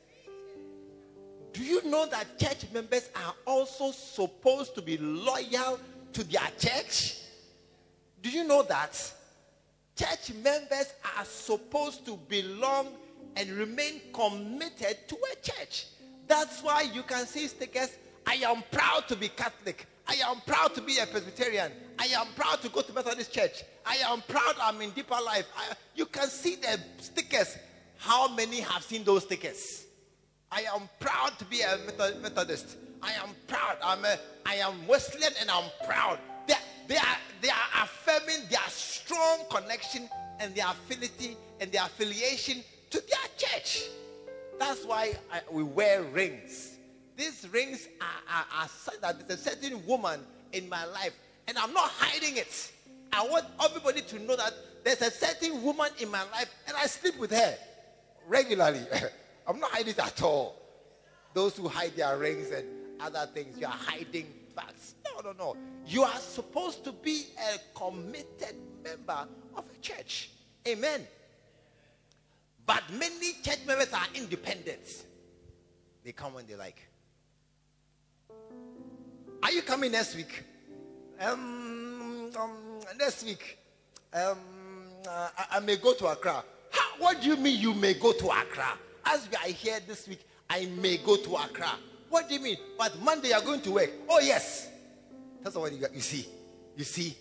Do 1.53 1.63
you 1.63 1.89
know 1.89 2.07
that 2.07 2.37
church 2.37 2.65
members 2.73 3.09
are 3.15 3.35
also 3.47 3.91
supposed 3.91 4.75
to 4.75 4.81
be 4.81 4.97
loyal 4.97 5.79
to 6.11 6.23
their 6.25 6.49
church? 6.59 7.19
Do 8.21 8.29
you 8.29 8.43
know 8.43 8.63
that? 8.63 9.13
Church 9.95 10.33
members 10.43 10.93
are 11.17 11.25
supposed 11.25 12.05
to 12.05 12.17
belong 12.27 12.87
and 13.35 13.49
remain 13.51 14.01
committed 14.13 14.97
to 15.07 15.15
a 15.15 15.35
church. 15.41 15.87
That's 16.27 16.61
why 16.61 16.81
you 16.93 17.03
can 17.03 17.25
see 17.25 17.47
stickers 17.47 17.89
I 18.27 18.35
am 18.35 18.63
proud 18.71 19.07
to 19.07 19.15
be 19.15 19.29
Catholic. 19.29 19.85
I 20.07 20.15
am 20.27 20.41
proud 20.45 20.73
to 20.75 20.81
be 20.81 20.97
a 20.97 21.05
Presbyterian. 21.05 21.71
I 21.99 22.05
am 22.07 22.27
proud 22.35 22.61
to 22.61 22.69
go 22.69 22.81
to 22.81 22.93
Methodist 22.93 23.31
Church. 23.31 23.63
I 23.85 23.97
am 23.97 24.21
proud 24.27 24.55
I'm 24.61 24.81
in 24.81 24.91
deeper 24.91 25.17
life. 25.23 25.45
I, 25.57 25.73
you 25.95 26.05
can 26.05 26.27
see 26.27 26.55
the 26.55 26.79
stickers. 26.99 27.57
How 27.97 28.33
many 28.33 28.61
have 28.61 28.83
seen 28.83 29.03
those 29.03 29.23
stickers? 29.23 29.85
I 30.51 30.65
am 30.73 30.89
proud 30.99 31.37
to 31.39 31.45
be 31.45 31.61
a 31.61 31.77
Methodist. 32.21 32.77
I 33.01 33.13
am 33.13 33.29
proud. 33.47 33.77
I'm 33.83 34.03
a, 34.05 34.17
I 34.45 34.55
am 34.55 34.87
Wesleyan 34.87 35.33
and 35.39 35.49
I'm 35.49 35.69
proud. 35.85 36.19
They, 36.87 36.97
are, 36.97 37.17
they 37.41 37.49
are 37.49 37.83
affirming 37.83 38.47
their 38.49 38.59
strong 38.67 39.39
connection 39.49 40.09
and 40.39 40.53
their 40.55 40.67
affinity 40.67 41.37
and 41.59 41.71
their 41.71 41.83
affiliation 41.83 42.63
to 42.91 42.97
their 42.99 43.29
church. 43.37 43.83
That's 44.59 44.85
why 44.85 45.13
I, 45.31 45.41
we 45.51 45.63
wear 45.63 46.03
rings 46.03 46.75
these 47.15 47.47
rings 47.51 47.87
are, 48.01 48.35
are, 48.37 48.45
are 48.63 48.69
that 49.01 49.27
there's 49.27 49.45
a 49.45 49.49
certain 49.49 49.85
woman 49.85 50.19
in 50.51 50.67
my 50.69 50.85
life, 50.85 51.13
and 51.47 51.57
I'm 51.57 51.73
not 51.73 51.89
hiding 51.89 52.37
it. 52.37 52.71
I 53.13 53.25
want 53.25 53.45
everybody 53.63 54.01
to 54.01 54.19
know 54.19 54.35
that 54.35 54.53
there's 54.83 55.01
a 55.01 55.11
certain 55.11 55.63
woman 55.63 55.89
in 55.99 56.11
my 56.11 56.23
life, 56.31 56.53
and 56.67 56.75
I 56.75 56.85
sleep 56.87 57.17
with 57.17 57.31
her 57.31 57.57
regularly. 58.27 58.81
I'm 59.47 59.59
not 59.59 59.71
hiding 59.71 59.89
it 59.93 59.99
at 59.99 60.21
all. 60.21 60.61
Those 61.33 61.55
who 61.55 61.67
hide 61.67 61.95
their 61.95 62.17
rings 62.17 62.51
and 62.51 62.65
other 62.99 63.27
things, 63.33 63.57
you 63.59 63.67
are 63.67 63.69
hiding 63.69 64.27
facts. 64.55 64.95
No, 65.05 65.31
no, 65.31 65.35
no. 65.37 65.57
You 65.85 66.03
are 66.03 66.17
supposed 66.17 66.83
to 66.85 66.91
be 66.91 67.25
a 67.53 67.77
committed 67.77 68.55
member 68.83 69.27
of 69.55 69.65
a 69.73 69.77
church. 69.79 70.29
Amen. 70.67 71.01
But 72.65 72.83
many 72.93 73.33
church 73.43 73.59
members 73.67 73.93
are 73.93 74.07
independent. 74.15 75.05
They 76.03 76.11
come 76.11 76.33
when 76.33 76.47
they 76.47 76.55
like. 76.55 76.79
Are 79.43 79.51
you 79.51 79.61
coming 79.61 79.91
next 79.91 80.15
week? 80.15 80.43
Um, 81.19 82.31
um 82.37 82.79
next 82.97 83.23
week, 83.23 83.57
um, 84.13 84.37
uh, 85.07 85.29
I, 85.37 85.57
I, 85.57 85.59
may 85.59 85.77
go 85.77 85.93
to 85.93 86.07
Accra. 86.07 86.43
How, 86.71 86.99
what 86.99 87.21
do 87.21 87.27
you 87.27 87.37
mean 87.37 87.59
you 87.59 87.73
may 87.73 87.93
go 87.93 88.11
to 88.11 88.25
Accra? 88.27 88.77
As 89.05 89.29
we 89.29 89.35
are 89.35 89.53
here 89.53 89.79
this 89.87 90.07
week, 90.07 90.21
I 90.49 90.65
may 90.81 90.97
go 90.97 91.15
to 91.15 91.35
Accra. 91.35 91.71
What 92.09 92.27
do 92.27 92.35
you 92.35 92.41
mean? 92.41 92.57
But 92.77 93.01
Monday 93.01 93.29
you 93.29 93.33
are 93.35 93.41
going 93.41 93.61
to 93.61 93.71
work. 93.71 93.89
Oh 94.09 94.19
yes. 94.19 94.69
That's 95.43 95.55
what 95.55 95.71
you, 95.71 95.85
you 95.93 96.01
see. 96.01 96.27
You 96.75 96.83
see. 96.83 97.15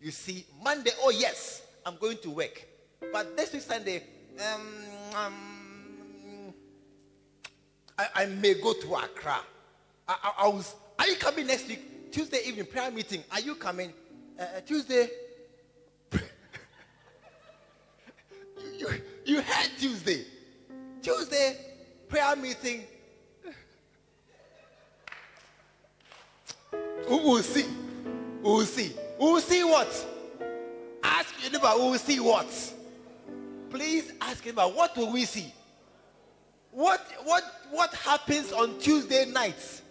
You 0.00 0.10
see. 0.10 0.46
Monday. 0.62 0.90
Oh 1.02 1.10
yes, 1.10 1.62
I'm 1.84 1.96
going 1.96 2.18
to 2.18 2.30
work. 2.30 2.64
But 3.12 3.36
this 3.36 3.52
week 3.52 3.62
Sunday, 3.62 4.02
um, 4.38 4.68
um 5.14 5.34
I, 7.98 8.06
I 8.14 8.26
may 8.26 8.54
go 8.54 8.72
to 8.72 8.94
Accra. 8.94 9.38
I, 10.08 10.16
I, 10.22 10.32
I 10.44 10.48
was, 10.48 10.74
are 10.98 11.06
you 11.06 11.16
coming 11.16 11.46
next 11.46 11.68
week? 11.68 12.12
Tuesday 12.12 12.40
evening 12.46 12.66
prayer 12.66 12.90
meeting. 12.90 13.22
Are 13.30 13.40
you 13.40 13.54
coming? 13.54 13.92
Uh, 14.38 14.42
uh, 14.42 14.60
Tuesday. 14.60 15.08
you, 16.12 16.20
you, 18.78 18.88
you 19.24 19.40
had 19.40 19.70
Tuesday. 19.78 20.24
Tuesday 21.02 21.56
prayer 22.08 22.36
meeting. 22.36 22.84
We 27.08 27.16
will 27.16 27.42
see. 27.42 27.66
We 28.42 28.50
will 28.50 28.60
see. 28.62 28.92
We 29.18 29.26
will 29.26 29.40
see 29.40 29.64
what? 29.64 30.06
Ask 31.02 31.34
your 31.42 31.52
neighbor, 31.52 31.70
we 31.76 31.90
will 31.90 31.98
see 31.98 32.20
what? 32.20 32.72
Please 33.70 34.12
ask 34.20 34.44
your 34.44 34.54
neighbor, 34.54 34.68
what 34.68 34.96
will 34.96 35.12
we 35.12 35.24
see? 35.24 35.52
What 36.70 37.00
what 37.24 37.44
what 37.70 37.94
happens 37.94 38.52
on 38.52 38.78
Tuesday 38.80 39.26
nights? 39.26 39.82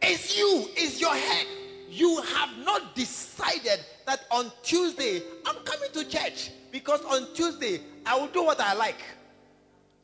It's 0.00 0.36
you, 0.36 0.66
it's 0.74 1.00
your 1.00 1.14
head. 1.14 1.46
You 1.88 2.20
have 2.20 2.50
not 2.64 2.94
decided 2.94 3.84
that 4.06 4.24
on 4.30 4.50
Tuesday 4.62 5.22
I'm 5.46 5.56
coming 5.64 5.90
to 5.92 6.04
church 6.04 6.50
because 6.72 7.00
on 7.04 7.32
Tuesday 7.34 7.80
I 8.04 8.18
will 8.18 8.26
do 8.28 8.42
what 8.42 8.60
I 8.60 8.74
like. 8.74 9.00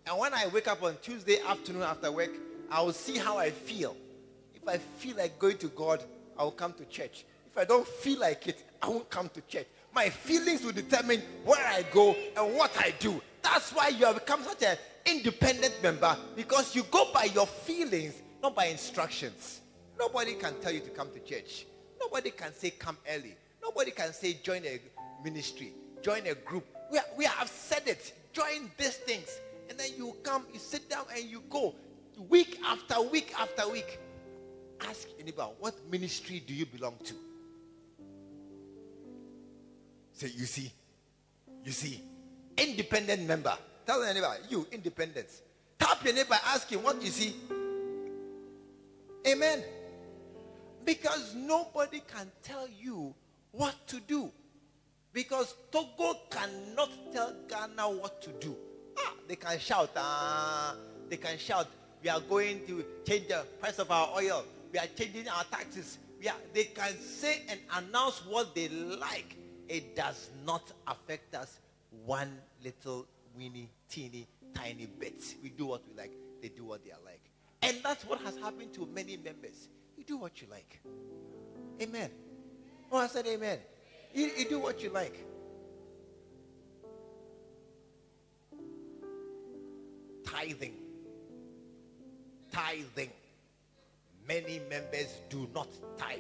And 0.07 0.17
when 0.19 0.33
I 0.33 0.47
wake 0.47 0.69
up 0.69 0.83
on 0.83 0.97
Tuesday 1.03 1.41
afternoon 1.41 1.83
after 1.83 2.13
work, 2.13 2.31
I 2.71 2.83
will 2.83 2.93
see 2.93 3.19
how 3.19 3.39
I 3.39 3.51
feel. 3.51 3.97
If 4.55 4.67
I 4.69 4.79
feel 4.79 5.17
like 5.17 5.39
going 5.39 5.59
to 5.59 5.69
God, 5.69 6.05
I 6.39 6.45
will 6.45 6.53
come 6.53 6.73
to 6.75 6.85
church. 6.85 7.25
If 7.51 7.59
I 7.59 7.65
don't 7.65 7.87
feel 7.87 8.21
like 8.21 8.47
it, 8.47 8.65
I 8.81 8.89
won't 8.89 9.11
come 9.11 9.29
to 9.31 9.41
church. 9.43 9.67
My 9.95 10.09
feelings 10.09 10.63
will 10.63 10.73
determine 10.73 11.23
where 11.45 11.67
I 11.67 11.85
go 11.93 12.15
and 12.37 12.55
what 12.55 12.71
I 12.79 12.95
do. 12.99 13.21
That's 13.43 13.73
why 13.73 13.89
you 13.89 14.07
have 14.07 14.15
become 14.15 14.43
such 14.43 14.63
an 14.63 14.77
independent 15.07 15.75
member 15.83 16.17
because 16.37 16.77
you 16.77 16.85
go 16.85 17.11
by 17.13 17.25
your 17.25 17.47
feelings, 17.47 18.15
not 18.43 18.55
by 18.55 18.67
instructions. 18.67 19.61
Nobody 19.99 20.35
can 20.35 20.55
tell 20.61 20.73
you 20.73 20.81
to 20.81 20.91
come 20.91 21.11
to 21.13 21.21
church. 21.21 21.67
Nobody 22.01 22.31
can 22.31 22.55
say 22.55 22.71
come 22.71 22.97
early. 23.11 23.37
Nobody 23.61 23.91
can 23.91 24.13
say 24.13 24.35
join 24.43 24.65
a 24.65 24.81
ministry, 25.25 25.73
join 26.03 26.27
a 26.27 26.35
group. 26.35 26.65
We, 26.93 27.01
we 27.17 27.25
have 27.25 27.49
said 27.49 27.83
it. 27.87 28.13
Join 28.33 28.71
these 28.77 28.97
things. 28.97 29.41
And 29.69 29.79
then 29.79 29.91
you 29.97 30.15
come, 30.23 30.47
you 30.53 30.59
sit 30.59 30.89
down, 30.89 31.05
and 31.15 31.25
you 31.25 31.43
go 31.51 31.75
week 32.29 32.61
after 32.65 33.01
week 33.03 33.35
after 33.39 33.69
week. 33.69 33.99
Ask 34.81 35.09
anybody, 35.19 35.53
what 35.59 35.75
ministry 35.91 36.43
do 36.47 36.55
you 36.55 36.67
belong 36.67 36.95
to? 37.05 37.15
Say, 40.13 40.29
you 40.35 40.47
see, 40.47 40.73
you 41.65 41.73
see, 41.73 42.03
independent 42.57 43.23
member. 43.27 43.57
Tell 43.87 44.03
anybody, 44.03 44.43
you 44.49 44.67
independent. 44.73 45.29
Tap 45.79 46.05
your 46.05 46.15
neighbor, 46.15 46.37
ask 46.47 46.69
him 46.69 46.83
what 46.83 47.01
you 47.03 47.09
see. 47.09 47.35
Amen. 49.27 49.63
Because 50.85 51.35
nobody 51.35 52.01
can 52.01 52.31
tell 52.43 52.69
you 52.69 53.15
what 53.53 53.75
to 53.89 54.01
do. 54.01 54.31
Because 55.13 55.55
Togo 55.71 56.19
cannot 56.31 56.91
tell 57.13 57.35
Ghana 57.49 57.91
what 57.91 58.23
to 58.23 58.31
do. 58.41 58.57
Ah, 58.99 59.13
they 59.27 59.37
can 59.37 59.59
shout, 59.59 59.91
ah, 59.97 60.77
they 61.09 61.17
can 61.17 61.39
shout, 61.39 61.67
we 62.03 62.09
are 62.09 62.21
going 62.21 62.67
to 62.67 62.85
change 63.07 63.29
the 63.29 63.45
price 63.61 63.79
of 63.79 63.91
our 63.91 64.11
oil. 64.17 64.45
We 64.73 64.79
are 64.79 64.87
changing 64.97 65.29
our 65.29 65.45
taxes. 65.45 65.99
We 66.21 66.29
are, 66.29 66.37
they 66.53 66.65
can 66.65 66.99
say 67.01 67.43
and 67.49 67.61
announce 67.77 68.25
what 68.27 68.55
they 68.55 68.69
like. 68.69 69.37
It 69.69 69.95
does 69.95 70.31
not 70.45 70.73
affect 70.87 71.35
us 71.35 71.61
one 72.05 72.39
little 72.65 73.07
weeny, 73.37 73.71
teeny, 73.89 74.27
tiny 74.55 74.87
bit. 74.87 75.23
We 75.43 75.51
do 75.51 75.67
what 75.67 75.83
we 75.89 75.95
like. 75.97 76.13
They 76.43 76.49
do 76.49 76.65
what 76.65 76.85
they 76.85 76.91
are 76.91 77.05
like. 77.05 77.21
And 77.63 77.77
that's 77.83 78.05
what 78.05 78.21
has 78.21 78.37
happened 78.39 78.73
to 78.75 78.87
many 78.87 79.17
members. 79.17 79.69
You 79.97 80.05
do 80.05 80.17
what 80.17 80.41
you 80.41 80.49
like. 80.51 80.81
Amen. 81.83 82.11
Oh, 82.91 82.99
I 82.99 83.07
said 83.09 83.27
amen. 83.27 83.59
You, 84.15 84.31
you 84.37 84.49
do 84.49 84.59
what 84.59 84.83
you 84.83 84.91
like. 84.91 85.25
Tithing. 90.25 90.75
Tithing. 92.53 93.11
Many 94.29 94.61
members 94.69 95.09
do 95.31 95.49
not 95.55 95.69
tithe. 95.97 96.19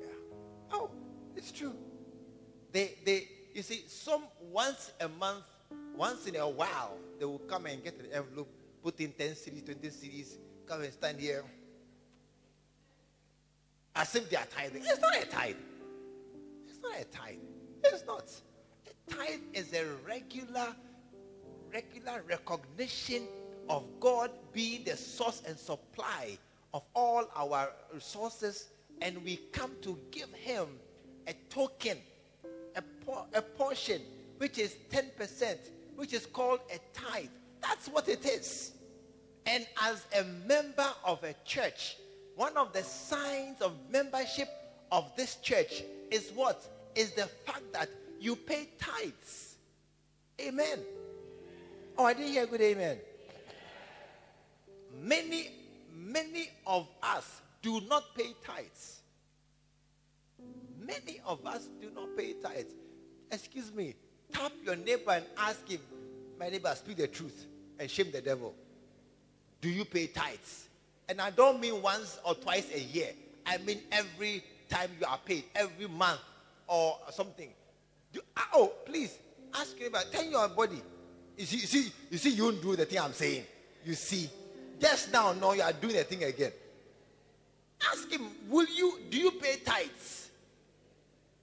Yeah. 0.00 0.06
Oh, 0.70 0.90
it's 1.34 1.50
true. 1.50 1.74
They, 2.70 2.94
they, 3.04 3.28
you 3.52 3.62
see, 3.62 3.84
some 3.88 4.22
once 4.52 4.92
a 5.00 5.08
month, 5.08 5.42
once 5.96 6.28
in 6.28 6.36
a 6.36 6.48
while, 6.48 6.98
they 7.18 7.24
will 7.24 7.40
come 7.40 7.66
and 7.66 7.82
get 7.82 7.98
an 7.98 8.06
envelope, 8.12 8.48
put 8.80 9.00
in 9.00 9.10
10 9.10 9.30
cedis, 9.30 9.64
20 9.64 9.88
cedis, 9.88 10.36
come 10.66 10.82
and 10.82 10.92
stand 10.92 11.18
here. 11.18 11.42
As 13.96 14.14
if 14.14 14.30
they 14.30 14.36
are 14.36 14.46
tithing. 14.54 14.82
It's 14.84 15.00
not 15.00 15.16
a 15.16 15.26
tithe. 15.26 15.56
It's 16.68 16.78
not 16.80 17.00
a 17.00 17.04
tithe. 17.06 17.38
It's 17.82 18.04
not. 18.06 18.30
A 18.86 19.10
tithe 19.10 19.40
is 19.52 19.72
a 19.72 19.84
regular, 20.06 20.76
regular 21.72 22.22
recognition 22.28 23.26
of 23.68 23.84
God 24.00 24.30
be 24.52 24.78
the 24.78 24.96
source 24.96 25.42
and 25.46 25.58
supply 25.58 26.38
of 26.74 26.82
all 26.94 27.24
our 27.34 27.70
resources, 27.92 28.68
and 29.00 29.22
we 29.24 29.36
come 29.52 29.72
to 29.82 29.98
give 30.10 30.32
Him 30.34 30.66
a 31.26 31.34
token, 31.50 31.98
a, 32.74 32.82
a 33.34 33.42
portion, 33.42 34.00
which 34.38 34.58
is 34.58 34.76
10%, 34.90 35.56
which 35.96 36.12
is 36.12 36.26
called 36.26 36.60
a 36.74 36.78
tithe. 36.98 37.28
That's 37.62 37.88
what 37.88 38.08
it 38.08 38.24
is. 38.26 38.72
And 39.46 39.66
as 39.82 40.04
a 40.18 40.24
member 40.46 40.88
of 41.04 41.22
a 41.24 41.34
church, 41.44 41.96
one 42.34 42.56
of 42.56 42.72
the 42.72 42.82
signs 42.82 43.62
of 43.62 43.72
membership 43.90 44.48
of 44.92 45.10
this 45.16 45.36
church 45.36 45.82
is 46.10 46.30
what? 46.34 46.66
Is 46.94 47.12
the 47.12 47.26
fact 47.46 47.72
that 47.72 47.88
you 48.20 48.36
pay 48.36 48.68
tithes. 48.78 49.56
Amen. 50.40 50.80
Oh, 51.96 52.04
I 52.04 52.12
didn't 52.12 52.32
hear 52.32 52.46
good 52.46 52.60
amen. 52.60 52.98
Many, 55.02 55.50
many 55.94 56.48
of 56.66 56.88
us 57.02 57.40
do 57.62 57.80
not 57.88 58.14
pay 58.14 58.34
tithes. 58.44 59.00
Many 60.80 61.20
of 61.26 61.44
us 61.44 61.68
do 61.80 61.90
not 61.94 62.16
pay 62.16 62.34
tithes. 62.34 62.72
Excuse 63.30 63.72
me, 63.72 63.94
tap 64.32 64.52
your 64.64 64.76
neighbor 64.76 65.10
and 65.12 65.24
ask 65.36 65.68
him, 65.68 65.80
My 66.38 66.48
neighbor, 66.48 66.72
speak 66.76 66.98
the 66.98 67.08
truth 67.08 67.46
and 67.78 67.90
shame 67.90 68.10
the 68.12 68.20
devil. 68.20 68.54
Do 69.60 69.68
you 69.68 69.84
pay 69.84 70.06
tithes? 70.06 70.68
And 71.08 71.20
I 71.20 71.30
don't 71.30 71.60
mean 71.60 71.82
once 71.82 72.18
or 72.24 72.34
twice 72.34 72.66
a 72.74 72.80
year. 72.80 73.10
I 73.44 73.58
mean 73.58 73.80
every 73.90 74.44
time 74.68 74.90
you 75.00 75.06
are 75.06 75.18
paid, 75.24 75.44
every 75.54 75.88
month 75.88 76.20
or 76.66 76.98
something. 77.10 77.48
Do, 78.12 78.20
ah, 78.36 78.48
oh, 78.54 78.72
please 78.84 79.18
ask 79.54 79.78
your 79.78 79.90
neighbor, 79.90 80.04
tell 80.10 80.24
your 80.24 80.48
body. 80.48 80.80
You 81.36 81.44
see, 81.44 81.56
you 81.56 81.66
see, 81.66 81.92
you 82.10 82.18
see, 82.18 82.30
you 82.30 82.50
don't 82.50 82.62
do 82.62 82.76
the 82.76 82.84
thing 82.86 82.98
I'm 82.98 83.12
saying. 83.12 83.44
You 83.84 83.94
see, 83.94 84.28
just 84.80 85.12
now, 85.12 85.32
no, 85.32 85.52
you 85.52 85.62
are 85.62 85.72
doing 85.72 85.96
the 85.96 86.04
thing 86.04 86.24
again. 86.24 86.52
Ask 87.90 88.10
him, 88.10 88.28
will 88.48 88.66
you, 88.74 89.00
do 89.10 89.18
you 89.18 89.30
pay 89.32 89.56
tithes? 89.64 90.30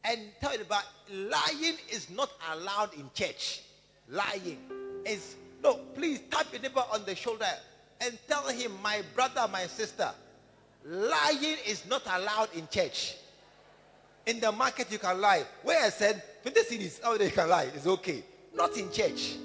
And 0.03 0.19
tell 0.41 0.51
him 0.51 0.61
about 0.61 0.83
lying 1.11 1.77
is 1.89 2.09
not 2.09 2.29
allowed 2.51 2.93
in 2.95 3.09
church. 3.13 3.61
Lying 4.09 4.57
is, 5.05 5.35
no, 5.63 5.75
please 5.95 6.21
tap 6.29 6.47
your 6.51 6.61
neighbor 6.61 6.83
on 6.91 7.05
the 7.05 7.15
shoulder 7.15 7.47
and 8.01 8.17
tell 8.27 8.47
him, 8.49 8.71
my 8.81 9.01
brother, 9.15 9.47
my 9.51 9.65
sister, 9.65 10.11
lying 10.85 11.57
is 11.65 11.85
not 11.87 12.01
allowed 12.05 12.49
in 12.55 12.67
church. 12.67 13.15
In 14.25 14.39
the 14.39 14.51
market, 14.51 14.91
you 14.91 14.99
can 14.99 15.19
lie. 15.19 15.43
Where 15.63 15.85
I 15.85 15.89
said 15.89 16.21
20 16.43 16.61
cedis, 16.63 16.99
oh, 17.03 17.17
they 17.17 17.29
can 17.29 17.49
lie. 17.49 17.69
It's 17.73 17.87
okay. 17.87 18.23
Not 18.53 18.77
in 18.77 18.91
church. 18.91 19.35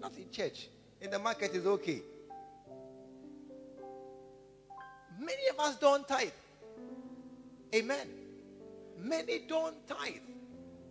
Not 0.00 0.16
in 0.16 0.30
church. 0.30 0.68
In 1.00 1.10
the 1.10 1.18
market, 1.18 1.54
is 1.54 1.66
okay. 1.66 2.02
Many 5.22 5.48
of 5.52 5.60
us 5.60 5.76
don't 5.78 6.06
tithe. 6.08 6.30
Amen. 7.74 8.08
Many 8.98 9.40
don't 9.48 9.76
tithe. 9.86 10.14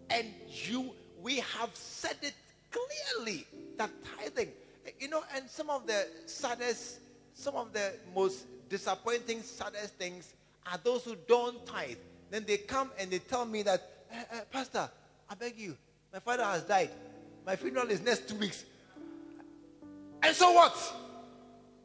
And 0.10 0.28
you, 0.48 0.92
we 1.22 1.38
have 1.38 1.70
said 1.74 2.16
it 2.22 2.34
clearly 2.72 3.46
that 3.78 3.90
tithing, 4.18 4.50
you 5.00 5.10
know, 5.10 5.22
and 5.36 5.50
some 5.50 5.70
of 5.70 5.86
the 5.86 6.08
saddest, 6.28 7.00
some 7.34 7.56
of 7.56 7.74
the 7.74 7.94
most 8.16 8.46
disappointing, 8.70 9.42
saddest 9.42 9.96
things 9.96 10.34
are 10.72 10.80
those 10.82 11.04
who 11.04 11.16
don't 11.28 11.66
tithe. 11.66 11.98
Then 12.30 12.46
they 12.48 12.58
come 12.58 12.92
and 12.98 13.12
they 13.12 13.20
tell 13.20 13.46
me 13.46 13.64
that, 13.64 14.06
"Eh, 14.10 14.24
eh, 14.32 14.40
Pastor, 14.50 14.90
I 15.30 15.36
beg 15.36 15.58
you, 15.60 15.78
my 16.14 16.20
father 16.20 16.44
has 16.46 16.64
died. 16.64 16.92
My 17.46 17.58
funeral 17.58 17.90
is 17.90 18.02
next 18.02 18.30
two 18.30 18.36
weeks. 18.36 18.64
And 20.24 20.36
so 20.36 20.52
what? 20.52 20.76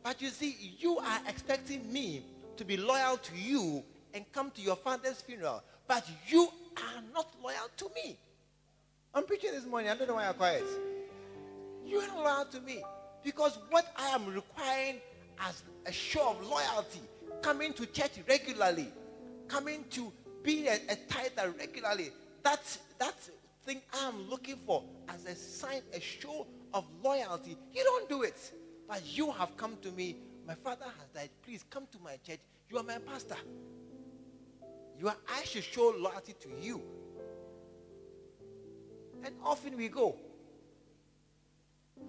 But 0.03 0.21
you 0.23 0.29
see, 0.29 0.75
you 0.79 0.99
are 0.99 1.21
expecting 1.27 1.93
me 1.93 2.23
to 2.57 2.65
be 2.65 2.77
loyal 2.77 3.17
to 3.17 3.37
you 3.37 3.83
and 4.15 4.25
come 4.33 4.51
to 4.53 4.63
your 4.63 4.77
father's 4.77 5.21
funeral, 5.21 5.63
but 5.87 6.05
you 6.29 6.49
are 6.77 7.03
not 7.15 7.29
loyal 7.43 7.69
to 7.77 7.91
me. 7.95 8.19
I'm 9.15 9.25
preaching 9.25 9.53
this 9.53 9.67
morning. 9.67 9.91
I 9.91 9.97
don't 9.97 10.09
know 10.09 10.15
why 10.15 10.25
you're 10.25 10.35
quiet. 10.35 10.65
You 11.85 11.99
are 12.01 12.23
loyal 12.23 12.45
to 12.47 12.61
me 12.61 12.83
because 13.25 13.59
what 13.71 13.87
I 13.97 14.09
am 14.09 14.27
requiring, 14.27 14.97
as 15.41 15.63
a 15.87 15.93
show 15.93 16.31
of 16.31 16.47
loyalty, 16.47 17.01
coming 17.43 17.73
to 17.75 17.87
church 17.87 18.13
regularly, 18.29 18.89
coming 19.49 19.85
to 19.91 20.13
be 20.43 20.67
a, 20.67 20.75
a 20.89 20.97
tither 21.09 21.53
regularly. 21.59 22.11
That's 22.43 22.79
that's 22.99 23.31
thing 23.65 23.83
I'm 24.03 24.31
looking 24.31 24.57
for 24.65 24.83
as 25.09 25.27
a 25.27 25.35
sign, 25.35 25.83
a 25.93 26.01
show 26.01 26.47
of 26.73 26.85
loyalty. 27.03 27.57
You 27.75 27.85
don't 27.85 28.09
do 28.09 28.23
it. 28.23 28.53
But 28.89 29.03
you 29.05 29.33
have 29.33 29.57
come 29.57 29.77
to 29.83 29.91
me. 29.91 30.17
My 30.47 30.55
father 30.55 30.85
has 30.85 31.09
died. 31.15 31.31
Please 31.45 31.65
come 31.71 31.87
to 31.93 31.99
my 32.03 32.17
church. 32.27 32.41
You 32.71 32.79
are 32.79 32.83
my 32.83 32.99
pastor. 32.99 33.37
You 34.99 35.09
are, 35.09 35.17
I 35.29 35.45
should 35.45 35.65
show 35.65 35.95
loyalty 35.99 36.35
to 36.41 36.49
you. 36.61 36.81
And 39.25 39.35
often 39.45 39.77
we 39.77 39.89
go. 39.89 40.17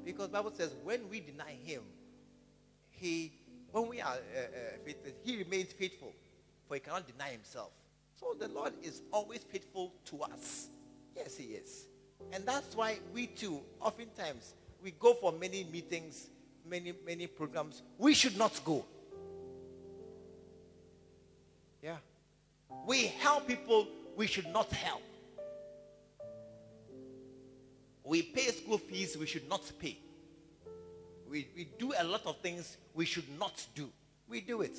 Because 0.04 0.30
Bible 0.30 0.52
says 0.56 0.76
when 0.84 1.10
we 1.10 1.19
deny 1.19 1.52
him, 1.63 1.82
he 2.89 3.34
when 3.71 3.88
we 3.88 4.02
are 4.02 4.13
uh, 4.13 4.13
uh, 4.13 4.78
faithful, 4.86 5.12
he 5.23 5.38
remains 5.38 5.73
faithful, 5.73 6.13
for 6.67 6.76
he 6.76 6.80
cannot 6.80 7.06
deny 7.08 7.30
himself. 7.30 7.71
So 8.15 8.36
the 8.39 8.47
Lord 8.47 8.73
is 8.82 9.02
always 9.12 9.39
faithful 9.39 9.93
to 10.06 10.23
us. 10.23 10.69
Yes, 11.15 11.36
he 11.36 11.45
is. 11.54 11.88
And 12.32 12.45
that's 12.45 12.76
why 12.76 13.00
we 13.13 13.28
too, 13.28 13.62
oftentimes, 13.82 14.56
we 14.84 14.91
go 14.91 15.13
for 15.15 15.32
many 15.32 15.65
meetings, 15.65 16.30
many, 16.69 16.93
many 17.06 17.27
programs. 17.27 17.82
We 17.97 18.13
should 18.13 18.38
not 18.38 18.60
go. 18.63 18.86
Yeah. 21.82 21.97
We 22.86 23.08
help 23.08 23.47
people 23.47 23.88
we 24.15 24.27
should 24.27 24.47
not 24.51 24.71
help. 24.71 25.01
We 28.03 28.21
pay 28.21 28.47
school 28.47 28.77
fees 28.77 29.17
we 29.17 29.25
should 29.25 29.47
not 29.49 29.69
pay. 29.80 29.97
We, 31.30 31.47
we 31.56 31.67
do 31.77 31.93
a 31.97 32.03
lot 32.03 32.25
of 32.25 32.38
things 32.39 32.77
we 32.93 33.06
should 33.06 33.27
not 33.38 33.65
do. 33.75 33.89
We 34.30 34.41
do 34.41 34.62
it. 34.62 34.77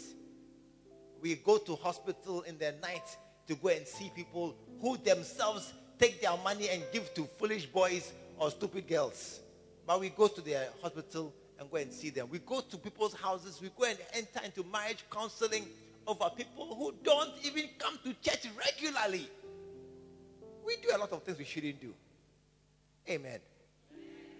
We 1.21 1.35
go 1.35 1.59
to 1.59 1.77
hospital 1.77 2.43
in 2.43 2.59
the 2.59 2.75
night 2.81 3.17
to 3.47 3.55
go 3.55 3.69
and 3.69 3.87
see 3.87 4.11
people 4.15 4.55
who 4.81 4.97
themselves 4.97 5.73
take 5.99 6.21
their 6.23 6.37
money 6.43 6.69
and 6.71 6.83
give 6.93 7.13
to 7.15 7.29
foolish 7.39 7.67
boys 7.67 8.13
or 8.39 8.51
stupid 8.51 8.89
girls. 8.89 9.41
But 9.87 10.01
we 10.01 10.11
go 10.11 10.29
to 10.29 10.41
their 10.41 10.69
hospital 10.81 11.35
and 11.59 11.71
go 11.71 11.77
and 11.77 11.93
see 11.93 12.11
them. 12.11 12.29
We 12.31 12.39
go 12.39 12.61
to 12.61 12.77
people's 12.77 13.15
houses. 13.15 13.61
We 13.61 13.71
go 13.77 13.85
and 13.85 13.99
enter 14.15 14.41
into 14.45 14.65
marriage 14.65 15.05
counseling 15.11 15.67
over 16.07 16.31
people 16.37 16.75
who 16.77 16.95
don't 17.03 17.33
even 17.45 17.65
come 17.79 17.99
to 18.05 18.15
church 18.23 18.47
regularly. 18.57 19.29
We 20.65 20.77
do 20.77 20.89
a 20.95 20.99
lot 20.99 21.13
of 21.13 21.23
things 21.23 21.39
we 21.39 21.45
shouldn't 21.45 21.81
do. 21.81 21.93
Amen. 23.09 23.41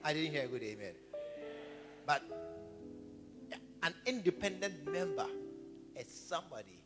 I 0.05 0.13
didn't 0.13 0.31
hear 0.31 0.45
a 0.45 0.47
good 0.47 0.63
amen. 0.63 0.93
But 2.07 2.23
an 3.83 3.95
independent 4.07 4.91
member 4.91 5.27
is 5.97 6.07
somebody 6.07 6.83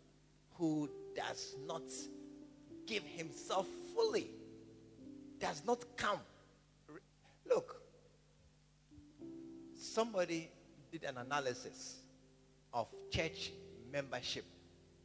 who 0.55 0.89
does 1.15 1.57
not 1.67 1.83
give 2.87 3.03
himself 3.05 3.67
fully, 3.95 4.29
does 5.39 5.63
not 5.67 5.85
come. 5.97 6.21
Look, 7.49 7.82
somebody 9.93 10.51
did 10.91 11.05
an 11.05 11.19
analysis 11.19 11.97
of 12.73 12.87
church 13.11 13.53
membership 13.93 14.45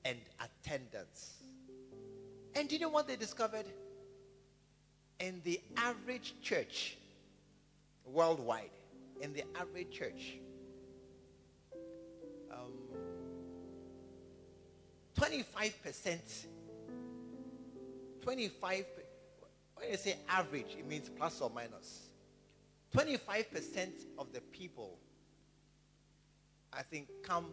and 0.05 0.17
attendance. 0.39 1.43
And 2.55 2.69
do 2.69 2.75
you 2.75 2.81
know 2.81 2.89
what 2.89 3.07
they 3.07 3.15
discovered? 3.15 3.65
In 5.19 5.41
the 5.43 5.59
average 5.75 6.35
church 6.41 6.97
worldwide, 8.05 8.69
in 9.21 9.33
the 9.33 9.43
average 9.59 9.91
church, 9.91 10.37
um, 12.51 12.71
25%, 15.19 16.45
25, 18.21 18.85
when 19.75 19.91
you 19.91 19.97
say 19.97 20.15
average, 20.29 20.75
it 20.77 20.87
means 20.87 21.09
plus 21.09 21.41
or 21.41 21.49
minus. 21.53 22.07
25% 22.97 24.07
of 24.17 24.33
the 24.33 24.41
people, 24.51 24.97
I 26.73 26.81
think, 26.81 27.07
come, 27.21 27.51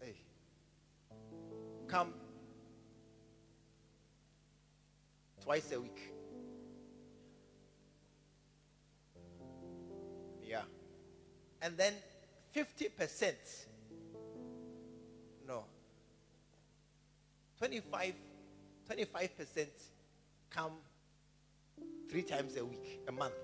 hey, 0.00 0.16
come 1.86 2.14
twice 5.40 5.70
a 5.70 5.80
week. 5.80 6.00
Yeah. 10.42 10.62
And 11.62 11.76
then 11.76 11.92
50%, 12.56 13.34
no, 15.46 15.64
25, 17.56 18.14
25% 18.90 19.66
come 20.50 20.72
three 22.08 22.22
times 22.22 22.56
a 22.56 22.64
week, 22.64 23.00
a 23.08 23.12
month. 23.12 23.34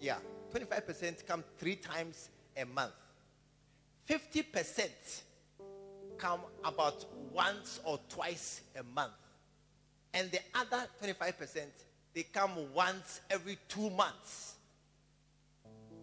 Yeah, 0.00 0.18
25% 0.52 1.26
come 1.26 1.44
three 1.58 1.76
times 1.76 2.30
a 2.56 2.64
month. 2.64 2.92
50% 4.08 4.88
come 6.16 6.40
about 6.64 7.04
once 7.32 7.80
or 7.84 8.00
twice 8.08 8.62
a 8.78 8.82
month. 8.82 9.12
And 10.14 10.30
the 10.30 10.40
other 10.54 10.86
25%, 11.02 11.62
they 12.14 12.22
come 12.22 12.52
once 12.74 13.20
every 13.30 13.58
two 13.68 13.90
months. 13.90 14.54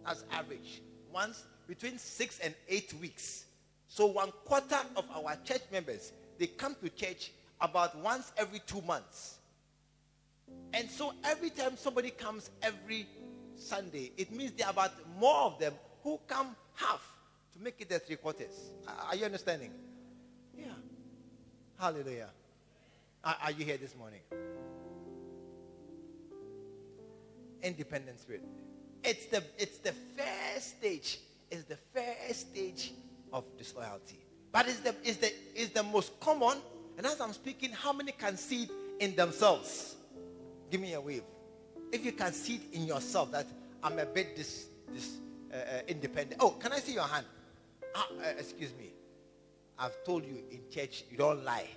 That's 0.04 0.24
average. 0.30 0.82
Once 1.12 1.44
between 1.66 1.98
six 1.98 2.38
and 2.38 2.54
eight 2.68 2.94
weeks. 2.94 3.46
So 3.88 4.06
one 4.06 4.30
quarter 4.44 4.78
of 4.94 5.04
our 5.10 5.36
church 5.44 5.62
members, 5.72 6.12
they 6.38 6.46
come 6.46 6.76
to 6.82 6.88
church 6.90 7.32
about 7.60 7.96
once 7.98 8.32
every 8.36 8.60
two 8.66 8.82
months. 8.82 9.35
And 10.76 10.90
so 10.90 11.14
every 11.24 11.48
time 11.48 11.74
somebody 11.78 12.10
comes 12.10 12.50
every 12.60 13.06
Sunday, 13.56 14.12
it 14.18 14.30
means 14.30 14.52
there 14.52 14.66
are 14.66 14.72
about 14.72 14.92
more 15.18 15.44
of 15.44 15.58
them 15.58 15.72
who 16.02 16.20
come 16.26 16.54
half 16.74 17.00
to 17.54 17.62
make 17.64 17.80
it 17.80 17.88
the 17.88 17.98
three 17.98 18.16
quarters. 18.16 18.52
Are 19.08 19.16
you 19.16 19.24
understanding? 19.24 19.72
Yeah. 20.54 20.66
Hallelujah. 21.80 22.28
Are, 23.24 23.36
are 23.44 23.52
you 23.52 23.64
here 23.64 23.78
this 23.78 23.96
morning? 23.96 24.20
Independent 27.62 28.20
spirit. 28.20 28.42
It's 29.02 29.26
the 29.26 29.42
it's 29.56 29.78
the 29.78 29.94
first 30.14 30.76
stage. 30.76 31.20
It's 31.50 31.64
the 31.64 31.78
first 31.94 32.50
stage 32.50 32.92
of 33.32 33.44
disloyalty. 33.56 34.20
But 34.52 34.68
it's 34.68 34.80
the 34.80 34.94
is 35.02 35.16
the 35.16 35.32
is 35.54 35.70
the 35.70 35.82
most 35.82 36.20
common. 36.20 36.58
And 36.98 37.06
as 37.06 37.18
I'm 37.18 37.32
speaking, 37.32 37.70
how 37.72 37.94
many 37.94 38.12
can 38.12 38.36
see 38.36 38.64
it 38.64 38.70
in 39.00 39.16
themselves? 39.16 39.95
Give 40.70 40.80
me 40.80 40.94
a 40.94 41.00
wave. 41.00 41.22
If 41.92 42.04
you 42.04 42.12
can 42.12 42.32
see 42.32 42.56
it 42.56 42.74
in 42.74 42.86
yourself 42.86 43.30
that 43.32 43.46
I'm 43.82 43.98
a 43.98 44.06
bit 44.06 44.36
this 44.36 44.66
this 44.92 45.16
uh, 45.52 45.56
uh, 45.56 45.80
independent. 45.88 46.40
Oh, 46.40 46.50
can 46.50 46.72
I 46.72 46.78
see 46.78 46.94
your 46.94 47.04
hand? 47.04 47.26
Ah, 47.94 48.08
uh, 48.18 48.28
excuse 48.38 48.72
me. 48.78 48.92
I've 49.78 50.04
told 50.04 50.24
you 50.24 50.38
in 50.50 50.60
church 50.70 51.04
you 51.10 51.16
don't 51.16 51.44
lie. 51.44 51.68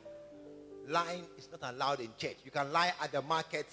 Lying 0.87 1.23
is 1.37 1.49
not 1.51 1.73
allowed 1.73 1.99
in 1.99 2.09
church. 2.17 2.37
You 2.43 2.51
can 2.51 2.71
lie 2.71 2.93
at 3.01 3.11
the 3.11 3.21
market, 3.21 3.67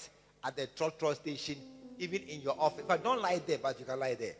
at 0.44 0.56
the 0.56 0.66
trotro 0.66 1.14
station, 1.14 1.56
even 1.98 2.22
in 2.22 2.42
your 2.42 2.56
office. 2.58 2.84
But 2.86 3.02
don't 3.02 3.22
lie 3.22 3.40
there, 3.46 3.58
but 3.58 3.78
you 3.78 3.86
can 3.86 3.98
lie 3.98 4.14
there. 4.14 4.34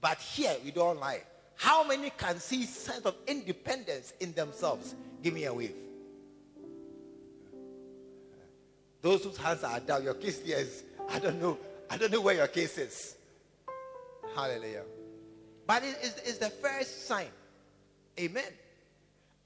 But 0.00 0.18
here 0.18 0.54
we 0.64 0.70
don't 0.70 1.00
lie. 1.00 1.22
How 1.56 1.86
many 1.86 2.10
can 2.10 2.38
see 2.38 2.64
sense 2.64 3.06
of 3.06 3.14
independence 3.26 4.12
in 4.20 4.32
themselves? 4.34 4.94
Give 5.22 5.34
me 5.34 5.44
a 5.44 5.54
wave. 5.54 5.74
Those 9.06 9.22
whose 9.22 9.36
hands 9.36 9.62
are 9.62 9.78
down, 9.78 10.02
your 10.02 10.14
case 10.14 10.42
here 10.44 10.56
is, 10.56 10.82
I 11.08 11.20
don't 11.20 11.40
know. 11.40 11.56
I 11.88 11.96
don't 11.96 12.10
know 12.10 12.20
where 12.20 12.34
your 12.34 12.48
case 12.48 12.76
is. 12.76 13.14
Hallelujah. 14.34 14.82
But 15.64 15.84
it 15.84 15.96
is 16.02 16.16
it's 16.24 16.38
the 16.38 16.50
first 16.50 17.06
sign. 17.06 17.28
Amen. 18.18 18.50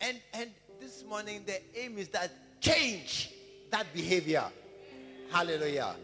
And 0.01 0.19
and 0.33 0.49
this 0.81 1.05
morning 1.05 1.43
the 1.45 1.61
aim 1.79 1.99
is 1.99 2.09
that 2.09 2.31
change 2.63 3.35
that 3.71 3.85
behavior. 3.93 4.45
Hallelujah. 5.31 5.95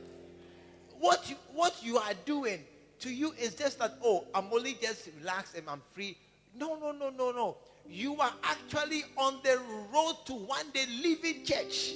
What 1.01 1.31
you 1.31 1.37
what 1.55 1.83
you 1.83 1.97
are 1.97 2.13
doing 2.27 2.63
to 2.99 3.09
you 3.09 3.33
is 3.41 3.55
just 3.55 3.79
that, 3.79 3.95
oh, 4.05 4.27
I'm 4.35 4.53
only 4.53 4.75
just 4.75 5.09
relaxed 5.19 5.57
and 5.57 5.67
I'm 5.67 5.81
free. 5.93 6.19
No, 6.55 6.79
no, 6.79 6.93
no, 6.93 7.09
no, 7.09 7.31
no. 7.31 7.57
You 7.89 8.21
are 8.21 8.35
actually 8.43 9.05
on 9.17 9.39
the 9.43 9.59
road 9.95 10.17
to 10.27 10.35
one 10.35 10.71
day 10.75 10.85
leaving 11.03 11.43
church. 11.43 11.95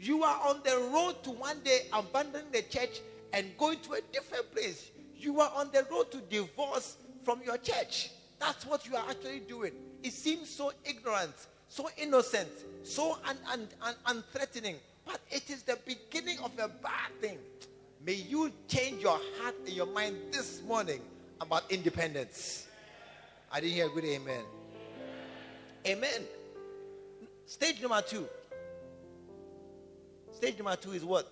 You 0.00 0.22
are 0.22 0.40
on 0.48 0.60
the 0.64 0.76
road 0.92 1.22
to 1.24 1.30
one 1.30 1.60
day 1.64 1.80
abandoning 1.92 2.50
the 2.52 2.62
church 2.62 3.00
and 3.32 3.46
going 3.58 3.80
to 3.80 3.94
a 3.94 4.00
different 4.12 4.50
place. 4.52 4.90
You 5.16 5.40
are 5.40 5.52
on 5.56 5.70
the 5.72 5.84
road 5.90 6.10
to 6.12 6.18
divorce 6.18 6.96
from 7.24 7.42
your 7.44 7.58
church. 7.58 8.10
That's 8.38 8.64
what 8.64 8.86
you 8.86 8.94
are 8.96 9.04
actually 9.10 9.40
doing. 9.40 9.72
It 10.02 10.12
seems 10.12 10.48
so 10.48 10.72
ignorant, 10.84 11.34
so 11.68 11.88
innocent, 11.96 12.48
so 12.84 13.18
un- 13.26 13.36
un- 13.50 13.68
un- 13.82 14.22
unthreatening, 14.22 14.76
but 15.04 15.20
it 15.30 15.50
is 15.50 15.62
the 15.64 15.76
beginning 15.84 16.38
of 16.44 16.52
a 16.58 16.68
bad 16.68 17.10
thing. 17.20 17.38
May 18.06 18.14
you 18.14 18.52
change 18.68 19.02
your 19.02 19.18
heart 19.40 19.56
and 19.66 19.74
your 19.74 19.86
mind 19.86 20.16
this 20.30 20.62
morning 20.62 21.00
about 21.40 21.64
independence. 21.70 22.68
I 23.50 23.60
didn't 23.60 23.74
hear 23.74 23.86
a 23.86 23.90
good 23.90 24.04
amen. 24.04 24.44
Amen. 25.86 26.22
Stage 27.46 27.80
number 27.82 28.00
two. 28.02 28.28
Stage 30.38 30.56
number 30.56 30.76
two 30.76 30.92
is 30.92 31.04
what? 31.04 31.26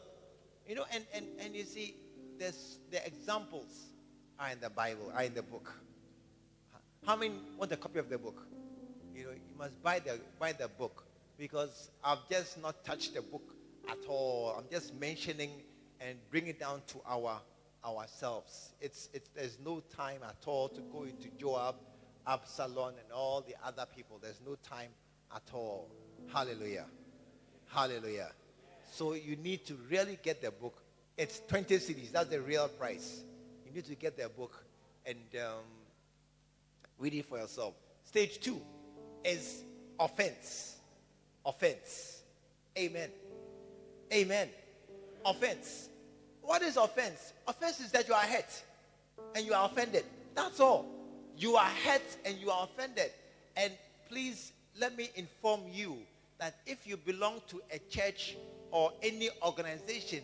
You 0.67 0.75
know, 0.75 0.85
and, 0.93 1.05
and, 1.15 1.27
and 1.39 1.55
you 1.55 1.63
see, 1.63 1.95
there's 2.41 2.81
the 2.91 3.07
examples 3.07 3.93
are 4.37 4.51
in 4.51 4.59
the 4.59 4.69
Bible, 4.69 5.13
are 5.15 5.23
in 5.23 5.33
the 5.33 5.45
book. 5.45 5.73
How 7.07 7.15
many 7.15 7.35
want 7.57 7.71
a 7.71 7.77
copy 7.77 8.01
of 8.01 8.09
the 8.09 8.19
book? 8.19 8.49
You 9.15 9.27
know, 9.27 9.31
you 9.31 9.57
must 9.57 9.81
buy 9.81 10.01
the 10.01 10.19
buy 10.41 10.55
the 10.55 10.67
book 10.67 11.05
because 11.39 11.93
I've 12.03 12.29
just 12.29 12.61
not 12.61 12.85
touched 12.85 13.15
the 13.15 13.23
book 13.23 13.55
at 13.89 13.99
all. 14.09 14.57
I'm 14.59 14.65
just 14.73 14.93
mentioning 14.97 15.51
and 16.01 16.19
bring 16.33 16.49
it 16.49 16.59
down 16.59 16.83
to 16.89 17.01
our 17.07 17.41
ourselves. 17.85 18.73
It's, 18.81 19.09
it's 19.15 19.29
there's 19.37 19.59
no 19.65 19.85
time 19.97 20.23
at 20.25 20.49
all 20.49 20.69
to 20.71 20.81
go 20.81 21.05
into 21.05 21.29
Joab, 21.39 21.77
Absalom, 22.27 22.95
and 23.01 23.13
all 23.15 23.41
the 23.47 23.55
other 23.65 23.87
people. 23.95 24.19
There's 24.21 24.41
no 24.45 24.57
time 24.69 24.91
at 25.33 25.49
all. 25.55 25.93
Hallelujah. 26.35 26.87
Hallelujah. 27.69 28.33
So 28.97 29.13
you 29.13 29.37
need 29.37 29.67
to 29.67 29.77
really 29.91 30.19
get 30.23 30.41
the 30.41 30.51
book. 30.51 30.83
It's 31.19 31.43
20 31.49 31.77
cedis. 31.77 32.13
That's 32.13 32.31
the 32.31 32.41
real 32.41 32.67
price. 32.67 33.21
You 33.67 33.73
need 33.75 33.85
to 33.85 33.95
get 33.95 34.17
the 34.17 34.31
book 34.31 34.65
and 35.05 35.19
um, 35.35 35.65
read 36.99 37.13
it 37.13 37.27
for 37.27 37.37
yourself. 37.37 37.75
Stage 38.05 38.41
two 38.41 38.59
is 39.23 39.65
offense. 40.01 40.77
Offense. 41.45 42.23
Amen. 42.79 43.11
Amen. 44.15 44.49
Offense. 45.27 45.91
What 46.41 46.63
is 46.63 46.79
offense? 46.79 47.35
Offense 47.47 47.81
is 47.81 47.91
that 47.91 48.09
you 48.09 48.15
are 48.15 48.23
hurt 48.23 48.63
and 49.35 49.45
you 49.45 49.53
are 49.53 49.67
offended. 49.67 50.07
That's 50.35 50.59
all. 50.59 50.87
You 51.37 51.57
are 51.57 51.71
hurt 51.85 52.17
and 52.25 52.39
you 52.39 52.51
are 52.51 52.65
offended. 52.65 53.11
And 53.59 53.75
please 54.09 54.53
let 54.81 54.97
me 54.97 55.11
inform 55.17 55.61
you 55.71 55.99
that 56.39 56.55
if 56.65 56.87
you 56.87 56.97
belong 56.97 57.43
to 57.49 57.61
a 57.71 57.79
church 57.91 58.37
or 58.71 58.93
any 59.03 59.29
organization, 59.43 60.21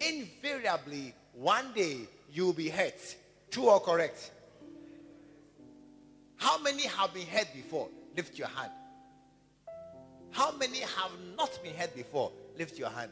invariably 0.00 1.14
one 1.32 1.72
day 1.74 2.00
you 2.32 2.46
will 2.46 2.52
be 2.52 2.68
hurt. 2.68 3.16
True 3.50 3.70
or 3.70 3.80
correct? 3.80 4.32
How 6.36 6.60
many 6.60 6.82
have 6.86 7.14
been 7.14 7.26
hurt 7.26 7.48
before? 7.54 7.88
Lift 8.16 8.38
your 8.38 8.48
hand. 8.48 8.72
How 10.30 10.52
many 10.52 10.80
have 10.80 11.10
not 11.36 11.58
been 11.62 11.74
hurt 11.74 11.94
before? 11.94 12.30
Lift 12.58 12.78
your 12.78 12.90
hand. 12.90 13.10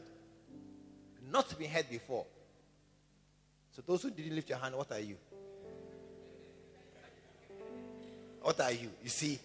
Not 1.31 1.57
been 1.57 1.69
hurt 1.69 1.89
before. 1.89 2.25
So 3.71 3.81
those 3.85 4.03
who 4.03 4.11
didn't 4.11 4.35
lift 4.35 4.49
your 4.49 4.59
hand, 4.59 4.75
what 4.75 4.91
are 4.91 4.99
you? 4.99 5.17
What 8.41 8.59
are 8.61 8.71
you? 8.71 8.89
You 9.03 9.09
see, 9.09 9.39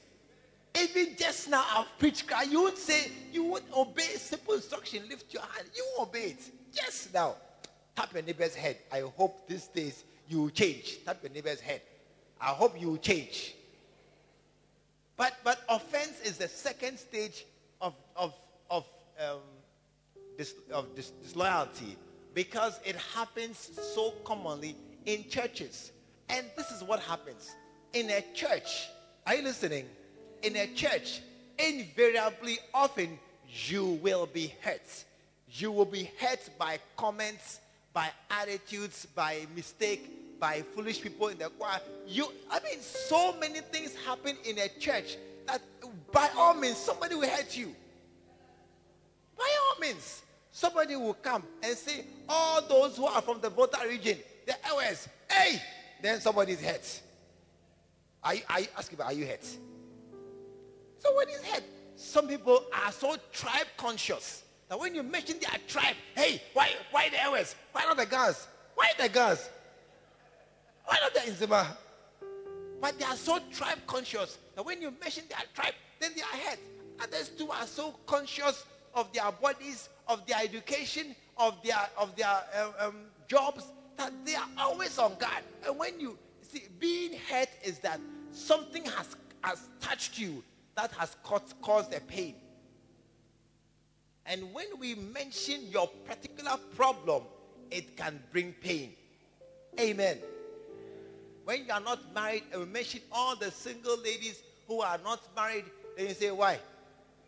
even 0.78 1.16
just 1.16 1.48
now 1.48 1.64
I've 1.74 1.98
preached, 1.98 2.30
you 2.48 2.62
would 2.62 2.78
say, 2.78 3.10
you 3.32 3.44
would 3.44 3.64
obey 3.76 4.02
simple 4.16 4.54
instruction, 4.54 5.02
lift 5.08 5.32
your 5.32 5.42
hand. 5.42 5.68
You 5.74 5.84
obey 6.00 6.36
it. 6.36 6.50
Just 6.72 7.12
now. 7.12 7.34
Tap 7.96 8.12
your 8.12 8.22
neighbor's 8.22 8.54
head. 8.54 8.78
I 8.92 9.00
hope 9.16 9.48
these 9.48 9.66
days 9.66 10.04
you 10.28 10.42
will 10.42 10.50
change. 10.50 10.98
Tap 11.04 11.18
your 11.22 11.32
neighbor's 11.32 11.60
head. 11.60 11.82
I 12.40 12.48
hope 12.48 12.80
you 12.80 12.88
will 12.88 12.96
change. 12.98 13.54
But 15.16 15.34
but 15.44 15.60
offense 15.68 16.20
is 16.24 16.38
the 16.38 16.48
second 16.48 16.98
stage 16.98 17.44
of 17.80 17.94
of 18.16 18.34
of 18.70 18.86
um, 19.18 19.40
dis, 20.38 20.54
of 20.72 20.94
dis, 20.94 21.10
disloyalty 21.22 21.96
because 22.32 22.80
it 22.84 22.96
happens 22.96 23.70
so 23.94 24.12
commonly 24.24 24.76
in 25.04 25.28
churches. 25.28 25.92
And 26.30 26.46
this 26.56 26.70
is 26.70 26.82
what 26.82 27.00
happens 27.00 27.54
in 27.92 28.08
a 28.08 28.24
church. 28.34 28.88
Are 29.26 29.34
you 29.34 29.42
listening? 29.42 29.86
In 30.42 30.56
a 30.56 30.66
church, 30.68 31.20
invariably, 31.58 32.58
often 32.72 33.18
you 33.66 33.98
will 34.02 34.26
be 34.26 34.54
hurt. 34.60 35.04
You 35.52 35.72
will 35.72 35.84
be 35.84 36.10
hurt 36.18 36.48
by 36.58 36.78
comments, 36.96 37.60
by 37.92 38.08
attitudes, 38.30 39.06
by 39.14 39.46
mistake, 39.54 40.38
by 40.40 40.62
foolish 40.74 41.02
people 41.02 41.28
in 41.28 41.38
the 41.38 41.50
choir. 41.50 41.80
You, 42.06 42.32
I 42.50 42.60
mean, 42.60 42.80
so 42.80 43.36
many 43.38 43.60
things 43.60 43.94
happen 44.06 44.36
in 44.44 44.58
a 44.58 44.68
church 44.80 45.16
that 45.46 45.60
by 46.12 46.30
all 46.36 46.54
means 46.54 46.76
somebody 46.76 47.14
will 47.14 47.28
hurt 47.28 47.56
you. 47.56 47.74
By 49.36 49.48
all 49.66 49.80
means 49.80 50.22
somebody 50.52 50.96
will 50.96 51.14
come 51.14 51.42
and 51.62 51.76
say, 51.76 52.04
all 52.28 52.62
those 52.66 52.96
who 52.96 53.06
are 53.06 53.20
from 53.20 53.40
the 53.40 53.50
Volta 53.50 53.80
region, 53.86 54.18
the 54.46 54.54
LS, 54.66 55.08
hey, 55.30 55.60
then 56.00 56.20
somebody's 56.20 56.60
hurt. 56.60 57.00
I, 58.22 58.42
I 58.48 58.68
ask 58.76 58.90
you, 58.90 58.98
are 59.02 59.12
you 59.12 59.26
hurt? 59.26 59.44
Somebody's 61.00 61.42
hurt. 61.42 61.64
Some 61.96 62.28
people 62.28 62.64
are 62.72 62.92
so 62.92 63.16
tribe 63.32 63.66
conscious 63.76 64.44
that 64.68 64.78
when 64.78 64.94
you 64.94 65.02
mention 65.02 65.38
their 65.40 65.58
tribe, 65.66 65.96
hey, 66.14 66.40
why, 66.52 66.70
why 66.90 67.08
the 67.08 67.20
LS? 67.22 67.56
Why 67.72 67.84
not 67.84 67.96
the 67.96 68.06
guns? 68.06 68.46
Why 68.74 68.90
the 68.98 69.08
guns? 69.08 69.48
Why 70.84 70.96
not 71.02 71.12
the 71.12 71.20
Nzema? 71.20 71.66
But 72.80 72.98
they 72.98 73.04
are 73.04 73.16
so 73.16 73.38
tribe 73.52 73.78
conscious 73.86 74.38
that 74.54 74.64
when 74.64 74.80
you 74.80 74.92
mention 75.00 75.24
their 75.28 75.42
tribe, 75.54 75.74
then 76.00 76.12
they 76.14 76.22
are 76.22 76.48
hurt. 76.48 76.58
Others 77.02 77.30
too 77.30 77.50
are 77.50 77.66
so 77.66 77.94
conscious 78.06 78.64
of 78.94 79.12
their 79.12 79.30
bodies, 79.32 79.88
of 80.08 80.26
their 80.26 80.38
education, 80.42 81.14
of 81.36 81.62
their 81.62 81.78
of 81.96 82.14
their 82.16 82.26
uh, 82.28 82.72
um, 82.86 82.96
jobs, 83.28 83.64
that 83.96 84.12
they 84.24 84.34
are 84.34 84.48
always 84.58 84.98
on 84.98 85.14
guard. 85.18 85.42
And 85.66 85.78
when 85.78 85.98
you 86.00 86.18
see, 86.42 86.64
being 86.78 87.18
hurt 87.30 87.48
is 87.64 87.78
that 87.80 88.00
something 88.32 88.84
has 88.84 89.16
has 89.42 89.68
touched 89.80 90.18
you 90.18 90.42
that 90.76 90.92
has 90.92 91.16
caused, 91.22 91.94
a 91.94 92.00
pain. 92.00 92.34
And 94.26 94.52
when 94.52 94.66
we 94.78 94.94
mention 94.94 95.66
your 95.68 95.88
particular 96.06 96.56
problem, 96.76 97.22
it 97.70 97.96
can 97.96 98.22
bring 98.32 98.52
pain. 98.52 98.92
Amen. 99.78 100.18
When 101.44 101.64
you 101.64 101.72
are 101.72 101.80
not 101.80 102.14
married, 102.14 102.44
and 102.52 102.60
we 102.60 102.66
mention 102.66 103.00
all 103.10 103.36
the 103.36 103.50
single 103.50 103.98
ladies 103.98 104.42
who 104.66 104.82
are 104.82 104.98
not 105.02 105.20
married, 105.34 105.64
then 105.96 106.08
you 106.08 106.14
say, 106.14 106.30
Why? 106.30 106.58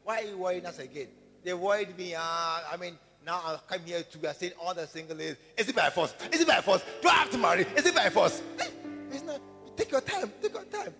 Why 0.04 0.20
are 0.20 0.24
you 0.24 0.38
worrying 0.38 0.66
us 0.66 0.78
again? 0.78 1.08
They 1.44 1.54
worried 1.54 1.96
me. 1.96 2.14
Uh, 2.14 2.20
I 2.20 2.76
mean, 2.78 2.98
now 3.24 3.36
I 3.36 3.58
come 3.68 3.84
here 3.84 4.02
to 4.02 4.18
be 4.18 4.28
saying 4.34 4.52
all 4.60 4.74
the 4.74 4.86
single 4.86 5.16
ladies. 5.16 5.36
Is 5.56 5.68
it 5.68 5.76
by 5.76 5.90
force? 5.90 6.14
Is 6.32 6.40
it 6.40 6.48
by 6.48 6.60
force? 6.60 6.84
Do 7.00 7.08
I 7.08 7.12
have 7.12 7.30
to 7.30 7.38
marry? 7.38 7.66
Is 7.76 7.86
it 7.86 7.94
by 7.94 8.08
force? 8.10 8.42
It's 9.10 9.22
not. 9.24 9.40
Take 9.76 9.90
your 9.90 10.00
time. 10.00 10.30
Take 10.40 10.52
your 10.52 10.64
time. 10.64 10.94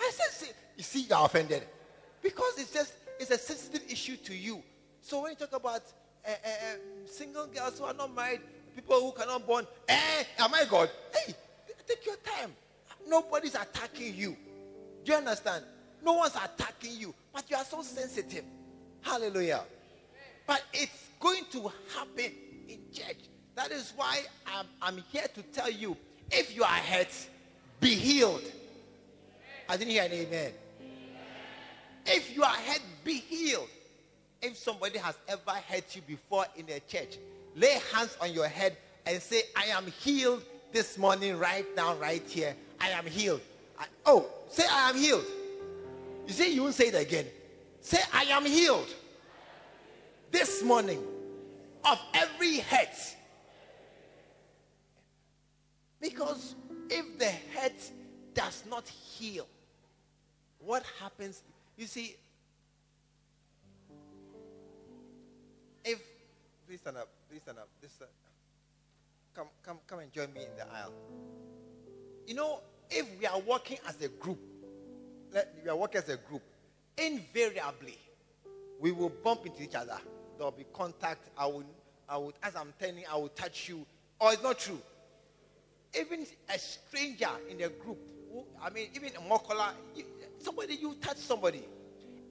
I 0.00 0.10
said, 0.12 0.32
see, 0.32 0.52
you 0.76 0.82
see, 0.82 1.00
you're 1.02 1.24
offended 1.24 1.62
because 2.22 2.58
it's 2.58 2.72
just 2.72 2.92
it's 3.18 3.30
a 3.30 3.38
sensitive 3.38 3.90
issue 3.90 4.16
to 4.16 4.34
you. 4.34 4.62
So 5.00 5.22
when 5.22 5.32
you 5.32 5.36
talk 5.36 5.52
about 5.52 5.82
uh, 6.26 6.30
uh, 6.30 6.76
single 7.06 7.46
girls 7.46 7.78
who 7.78 7.84
are 7.84 7.94
not 7.94 8.14
married, 8.14 8.40
people 8.74 9.00
who 9.00 9.12
cannot 9.12 9.46
born, 9.46 9.66
eh, 9.88 10.24
am 10.38 10.52
I 10.54 10.64
God? 10.68 10.90
Hey, 11.14 11.34
take 11.86 12.04
your 12.04 12.16
time. 12.16 12.52
Nobody's 13.06 13.54
attacking 13.54 14.14
you. 14.14 14.36
Do 15.04 15.12
you 15.12 15.18
understand? 15.18 15.64
No 16.02 16.14
one's 16.14 16.34
attacking 16.34 16.96
you, 16.96 17.14
but 17.32 17.48
you 17.48 17.56
are 17.56 17.64
so 17.64 17.82
sensitive. 17.82 18.44
Hallelujah. 19.00 19.62
But 20.46 20.62
it's 20.72 21.10
going 21.20 21.44
to 21.52 21.72
happen 21.94 22.32
in 22.68 22.78
church. 22.92 23.28
That 23.54 23.70
is 23.70 23.92
why 23.96 24.22
I'm, 24.46 24.66
I'm 24.82 25.02
here 25.12 25.26
to 25.34 25.42
tell 25.42 25.70
you 25.70 25.96
if 26.30 26.54
you 26.54 26.62
are 26.62 26.66
hurt, 26.66 27.08
be 27.80 27.94
healed. 27.94 28.42
I 29.68 29.76
didn't 29.76 29.92
hear 29.92 30.04
an 30.04 30.12
amen. 30.12 30.52
If 32.06 32.34
you 32.34 32.42
are 32.42 32.54
hurt, 32.54 32.82
be 33.04 33.14
healed. 33.14 33.68
If 34.42 34.56
somebody 34.56 34.98
has 34.98 35.16
ever 35.28 35.52
hurt 35.68 35.96
you 35.96 36.02
before 36.02 36.46
in 36.56 36.66
a 36.68 36.80
church, 36.80 37.18
lay 37.54 37.80
hands 37.92 38.16
on 38.20 38.32
your 38.32 38.48
head 38.48 38.76
and 39.06 39.20
say, 39.20 39.42
I 39.56 39.66
am 39.66 39.86
healed 39.86 40.42
this 40.72 40.98
morning, 40.98 41.38
right 41.38 41.66
now, 41.74 41.94
right 41.96 42.22
here. 42.28 42.54
I 42.80 42.90
am 42.90 43.06
healed. 43.06 43.40
I, 43.78 43.86
oh, 44.04 44.26
say, 44.48 44.64
I 44.70 44.90
am 44.90 44.96
healed. 44.96 45.24
You 46.26 46.32
see, 46.32 46.54
you 46.54 46.62
won't 46.62 46.74
say 46.74 46.88
it 46.88 46.94
again. 46.94 47.26
Say, 47.80 47.98
I 48.12 48.24
am 48.24 48.44
healed 48.44 48.92
this 50.30 50.62
morning 50.62 51.02
of 51.84 51.98
every 52.14 52.58
hurt. 52.58 53.16
Because 56.00 56.54
if 56.90 57.18
the 57.18 57.32
hurt 57.54 57.90
does 58.34 58.64
not 58.68 58.86
heal, 58.88 59.46
what 60.58 60.84
happens? 61.00 61.42
You 61.76 61.86
see, 61.86 62.16
if 65.84 66.00
please 66.66 66.80
stand 66.80 66.96
up, 66.96 67.08
please 67.28 67.42
stand 67.42 67.58
up. 67.58 67.68
This, 67.82 67.92
uh, 68.00 68.06
come, 69.34 69.48
come, 69.62 69.78
come 69.86 69.98
and 70.00 70.12
join 70.12 70.32
me 70.32 70.40
in 70.40 70.56
the 70.56 70.66
aisle. 70.74 70.92
You 72.26 72.34
know, 72.34 72.60
if 72.90 73.06
we 73.18 73.26
are 73.26 73.40
working 73.40 73.78
as 73.88 74.00
a 74.00 74.08
group, 74.08 74.38
let, 75.32 75.54
we 75.62 75.68
are 75.68 75.76
working 75.76 75.98
as 75.98 76.08
a 76.08 76.16
group, 76.16 76.42
invariably, 76.96 77.98
we 78.80 78.90
will 78.92 79.10
bump 79.10 79.46
into 79.46 79.62
each 79.62 79.74
other. 79.74 79.98
There 80.38 80.46
will 80.46 80.52
be 80.52 80.64
contact. 80.72 81.28
I 81.36 81.46
will, 81.46 81.64
I 82.08 82.16
would, 82.16 82.34
as 82.42 82.56
I'm 82.56 82.72
you, 82.80 83.04
I 83.10 83.16
will 83.16 83.28
touch 83.28 83.68
you. 83.68 83.86
Or 84.18 84.32
it's 84.32 84.42
not 84.42 84.58
true. 84.58 84.80
even 85.98 86.26
a 86.52 86.58
stranger 86.58 87.30
in 87.48 87.60
a 87.62 87.68
group, 87.68 87.98
who, 88.32 88.44
I 88.62 88.70
mean, 88.70 88.88
even 88.94 89.10
a 89.16 89.20
Makola, 89.20 89.70
somebody, 90.38 90.74
you 90.74 90.94
touch 91.00 91.18
somebody. 91.18 91.64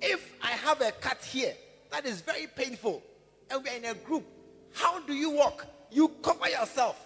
If 0.01 0.33
I 0.41 0.51
have 0.51 0.81
a 0.81 0.91
cut 0.91 1.23
here, 1.23 1.53
that 1.91 2.05
is 2.05 2.21
very 2.21 2.47
painful, 2.47 3.01
and 3.49 3.63
we're 3.63 3.75
in 3.75 3.85
a 3.85 3.93
group, 3.93 4.25
how 4.73 4.99
do 4.99 5.13
you 5.13 5.31
walk? 5.31 5.65
You 5.91 6.09
cover 6.21 6.49
yourself 6.49 6.99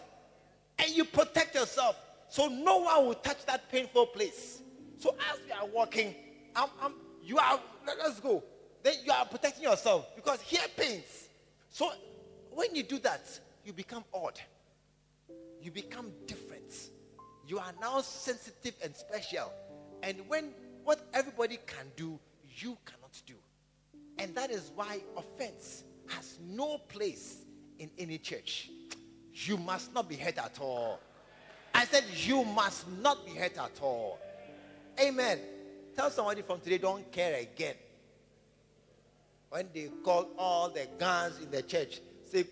and 0.80 0.90
you 0.96 1.06
protect 1.06 1.54
yourself 1.54 1.96
so 2.30 2.48
no 2.48 2.78
one 2.78 3.06
will 3.06 3.14
touch 3.16 3.46
that 3.46 3.70
painful 3.72 4.08
place. 4.08 4.62
So 4.98 5.16
as 5.32 5.40
we 5.46 5.52
are 5.52 5.66
walking, 5.68 6.16
I'm, 6.56 6.70
I'm, 6.82 6.94
you 7.24 7.38
are, 7.38 7.60
let 7.86 8.00
us 8.00 8.20
go. 8.20 8.44
Then 8.84 8.94
you 9.04 9.12
are 9.12 9.26
protecting 9.26 9.64
yourself 9.64 10.16
because 10.16 10.42
here 10.42 10.62
pains. 10.78 11.30
So 11.70 11.92
when 12.52 12.76
you 12.76 12.84
do 12.84 13.00
that, 13.00 13.40
you 13.66 13.74
become 13.74 14.04
odd. 14.14 14.40
You 15.62 15.72
become 15.72 16.12
different. 16.26 16.74
You 17.48 17.60
are 17.60 17.74
now 17.82 18.02
sensitive 18.02 18.76
and 18.84 18.96
special. 18.96 19.52
And 20.02 20.18
when 20.28 20.54
what 20.90 21.06
everybody 21.14 21.60
can 21.68 21.86
do, 21.96 22.20
you 22.58 22.76
cannot 22.84 23.22
do. 23.28 23.36
And 24.18 24.34
that 24.34 24.50
is 24.50 24.72
why 24.74 25.02
offense 25.16 25.84
has 26.08 26.40
no 26.44 26.80
place 26.80 27.46
in 27.78 27.92
any 28.00 28.18
church. 28.18 28.72
You 29.34 29.58
must 29.58 29.94
not 29.94 30.10
be 30.10 30.16
hurt 30.16 30.40
at 30.40 30.58
all. 30.60 31.00
I 31.76 31.86
said, 31.86 32.06
You 32.16 32.44
must 32.44 32.88
not 33.04 33.24
be 33.24 33.34
hurt 33.36 33.56
at 33.60 33.80
all. 33.84 34.18
Amen. 35.00 35.38
Tell 35.96 36.10
somebody 36.10 36.42
from 36.42 36.60
today, 36.60 36.80
don't 36.80 37.12
care 37.12 37.40
again. 37.40 37.76
When 39.52 39.68
they 39.72 39.92
call 40.04 40.30
all 40.40 40.70
the 40.70 40.88
guns 40.98 41.40
in 41.40 41.52
the 41.52 41.62
church, 41.62 42.02
say, 42.26 42.46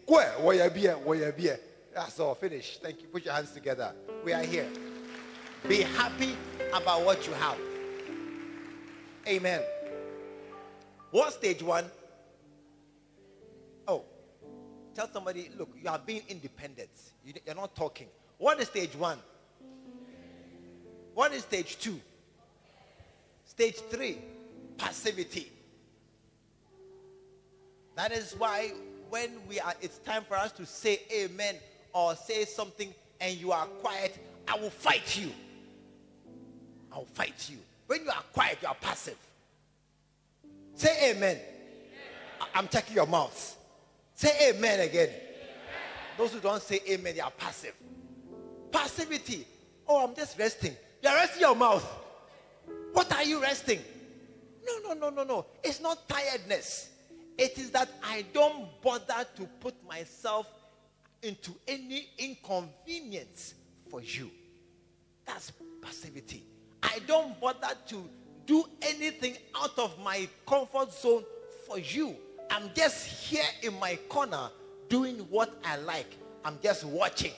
That's 1.96 2.20
all, 2.20 2.36
finish. 2.36 2.78
Thank 2.84 3.02
you. 3.02 3.08
Put 3.08 3.26
your 3.26 3.34
hands 3.34 3.50
together. 3.50 3.96
We 4.24 4.32
are 4.32 4.44
here. 4.44 4.70
Be 5.68 5.82
happy 5.82 6.38
about 6.72 7.02
what 7.02 7.26
you 7.26 7.34
have. 7.34 7.58
Amen. 9.28 9.62
What 11.12 11.34
stage 11.34 11.62
one? 11.62 11.86
Oh, 13.88 14.04
tell 14.96 15.10
somebody, 15.12 15.50
look, 15.58 15.70
you 15.82 15.90
are 15.90 16.00
being 16.00 16.22
independent. 16.30 16.90
You, 17.26 17.34
you're 17.46 17.56
not 17.56 17.76
talking. 17.76 18.08
What 18.38 18.60
is 18.62 18.68
stage 18.68 18.96
one? 18.96 19.20
What 21.14 21.34
is 21.34 21.44
stage 21.44 21.78
two? 21.80 22.00
Stage 23.44 23.76
three, 23.90 24.20
passivity. 24.78 25.52
That 27.96 28.12
is 28.12 28.36
why 28.38 28.72
when 29.10 29.32
we 29.50 29.60
are, 29.60 29.74
it's 29.82 29.98
time 30.00 30.24
for 30.28 30.38
us 30.38 30.52
to 30.54 30.66
say 30.66 31.02
amen 31.12 31.56
or 31.94 32.16
say 32.16 32.46
something 32.46 32.94
and 33.20 33.36
you 33.36 33.52
are 33.52 33.66
quiet, 33.66 34.18
I 34.48 34.58
will 34.60 34.70
fight 34.70 35.18
you. 35.18 35.32
I 36.94 36.98
will 36.98 37.06
fight 37.06 37.50
you. 37.50 37.58
When 37.88 38.04
you 38.04 38.10
are 38.10 38.24
quiet, 38.34 38.60
you 38.62 38.68
are 38.68 38.76
passive. 38.76 39.18
Say 40.76 41.12
amen. 41.12 41.40
I- 42.40 42.48
I'm 42.56 42.68
checking 42.68 42.96
your 42.96 43.08
mouth. 43.08 43.58
Say 44.14 44.50
amen 44.50 44.82
again. 44.82 45.10
Those 46.18 46.34
who 46.34 46.40
don't 46.40 46.62
say 46.62 46.82
amen, 46.90 47.16
they 47.16 47.22
are 47.22 47.32
passive. 47.32 47.74
Passivity. 48.72 49.48
Oh, 49.88 50.04
I'm 50.06 50.16
just 50.16 50.38
resting. 50.38 50.76
You're 51.02 51.14
resting 51.14 51.42
your 51.42 51.56
mouth. 51.56 51.86
What 52.94 53.12
are 53.14 53.24
you 53.24 53.42
resting? 53.42 53.80
No, 54.66 54.80
no, 54.80 54.94
no, 54.94 55.10
no, 55.10 55.24
no. 55.24 55.46
It's 55.64 55.80
not 55.80 56.10
tiredness. 56.10 56.90
It 57.38 57.58
is 57.58 57.72
that 57.72 57.90
I 58.04 58.26
don't 58.34 58.82
bother 58.82 59.26
to 59.36 59.46
put 59.60 59.76
myself 59.88 60.48
into 61.22 61.52
any 61.68 62.10
inconvenience 62.18 63.54
for 63.90 64.02
you. 64.02 64.30
That's 65.26 65.52
passivity. 65.82 66.44
I 66.84 67.00
don't 67.08 67.40
bother 67.40 67.76
to 67.88 68.10
do 68.46 68.64
anything 68.82 69.38
out 69.56 69.78
of 69.78 69.98
my 70.00 70.28
comfort 70.48 70.94
zone 70.94 71.24
for 71.68 71.80
you. 71.80 72.16
I'm 72.50 72.70
just 72.74 73.06
here 73.06 73.44
in 73.62 73.78
my 73.80 73.98
corner 74.08 74.50
doing 74.90 75.18
what 75.30 75.54
I 75.66 75.78
like. 75.78 76.16
I'm 76.46 76.58
just 76.64 76.86
watching. 76.86 77.34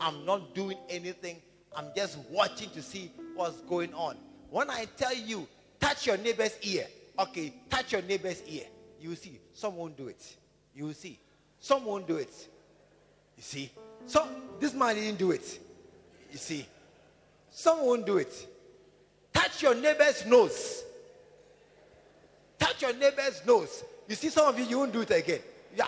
I'm 0.00 0.24
not 0.24 0.54
doing 0.54 0.76
anything. 0.88 1.40
I'm 1.76 1.86
just 1.94 2.18
watching 2.30 2.70
to 2.70 2.82
see 2.82 3.12
what's 3.34 3.60
going 3.62 3.94
on. 3.94 4.16
When 4.50 4.68
I 4.68 4.86
tell 4.96 5.14
you, 5.14 5.46
touch 5.80 6.06
your 6.06 6.16
neighbor's 6.18 6.56
ear, 6.62 6.86
okay, 7.18 7.54
touch 7.70 7.92
your 7.92 8.02
neighbor's 8.02 8.42
ear, 8.46 8.64
you 9.00 9.14
see. 9.14 9.40
Some 9.52 9.76
won't 9.76 9.96
do 9.96 10.08
it. 10.08 10.36
You 10.74 10.92
see. 10.92 11.18
Some 11.60 11.84
won't 11.84 12.06
do 12.06 12.16
it. 12.16 12.48
You 13.36 13.42
see. 13.42 13.70
So 14.06 14.26
this 14.58 14.74
man 14.74 14.96
didn't 14.96 15.18
do 15.18 15.30
it. 15.30 15.60
You 16.30 16.38
see. 16.38 16.66
Some 17.52 17.84
won't 17.84 18.06
do 18.06 18.16
it. 18.16 18.48
Touch 19.32 19.62
your 19.62 19.74
neighbor's 19.74 20.26
nose. 20.26 20.84
Touch 22.58 22.82
your 22.82 22.94
neighbor's 22.94 23.42
nose. 23.46 23.84
You 24.08 24.14
see, 24.16 24.30
some 24.30 24.48
of 24.48 24.58
you, 24.58 24.64
you 24.64 24.78
won't 24.78 24.92
do 24.92 25.02
it 25.02 25.10
again. 25.10 25.40
Yeah. 25.76 25.86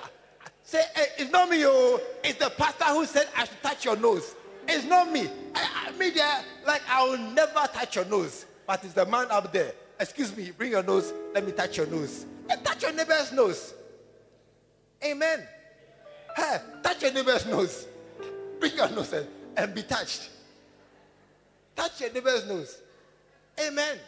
Say, 0.63 0.83
hey, 0.95 1.07
it's 1.19 1.31
not 1.31 1.49
me, 1.49 1.65
oh. 1.67 2.01
It's 2.23 2.39
the 2.39 2.51
pastor 2.51 2.85
who 2.85 3.07
said 3.07 3.29
I 3.37 3.45
should 3.45 3.63
touch 3.63 3.85
your 3.85 3.97
nose. 3.97 4.35
It's 4.69 4.85
not 4.85 5.11
me. 5.11 5.29
I, 5.55 5.89
I 5.89 5.99
me 5.99 6.11
there, 6.11 6.43
like 6.67 6.83
I 6.89 7.03
will 7.05 7.19
never 7.19 7.67
touch 7.73 7.97
your 7.97 8.05
nose. 8.07 8.47
But 8.67 8.85
it's 8.85 8.95
the 8.95 9.07
man 9.07 9.27
up 9.31 9.53
there. 9.53 9.73
Excuse 9.99 10.37
me, 10.37 10.51
bring 10.51 10.73
your 10.73 10.83
nose. 10.83 11.13
Let 11.35 11.47
me 11.47 11.53
touch 11.53 11.77
your 11.77 11.87
nose. 11.87 12.27
Hey, 12.49 12.57
touch 12.63 12.83
your 12.83 12.93
neighbor's 12.93 13.33
nose. 13.33 13.75
Amen. 15.05 15.47
Hey, 16.37 16.59
touch 16.83 17.03
your 17.03 17.13
neighbor's 17.13 17.47
nose. 17.47 17.87
Bring 18.61 18.77
your 18.77 18.91
nose 18.91 19.13
and, 19.13 19.27
and 19.57 19.75
be 19.75 19.83
touched. 19.83 20.31
Touch 21.77 22.01
your 22.01 22.13
neighbor's 22.13 22.47
nose. 22.47 22.79
Amen. 23.67 23.99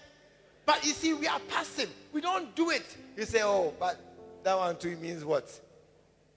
But 0.64 0.84
you 0.84 0.92
see, 0.92 1.14
we 1.14 1.26
are 1.26 1.40
passive. 1.48 1.90
We 2.12 2.20
don't 2.20 2.54
do 2.56 2.70
it. 2.70 2.84
You 3.16 3.24
say, 3.24 3.40
oh, 3.42 3.72
but 3.78 4.00
that 4.42 4.56
one 4.56 4.76
too 4.76 4.96
means 4.96 5.24
what? 5.24 5.48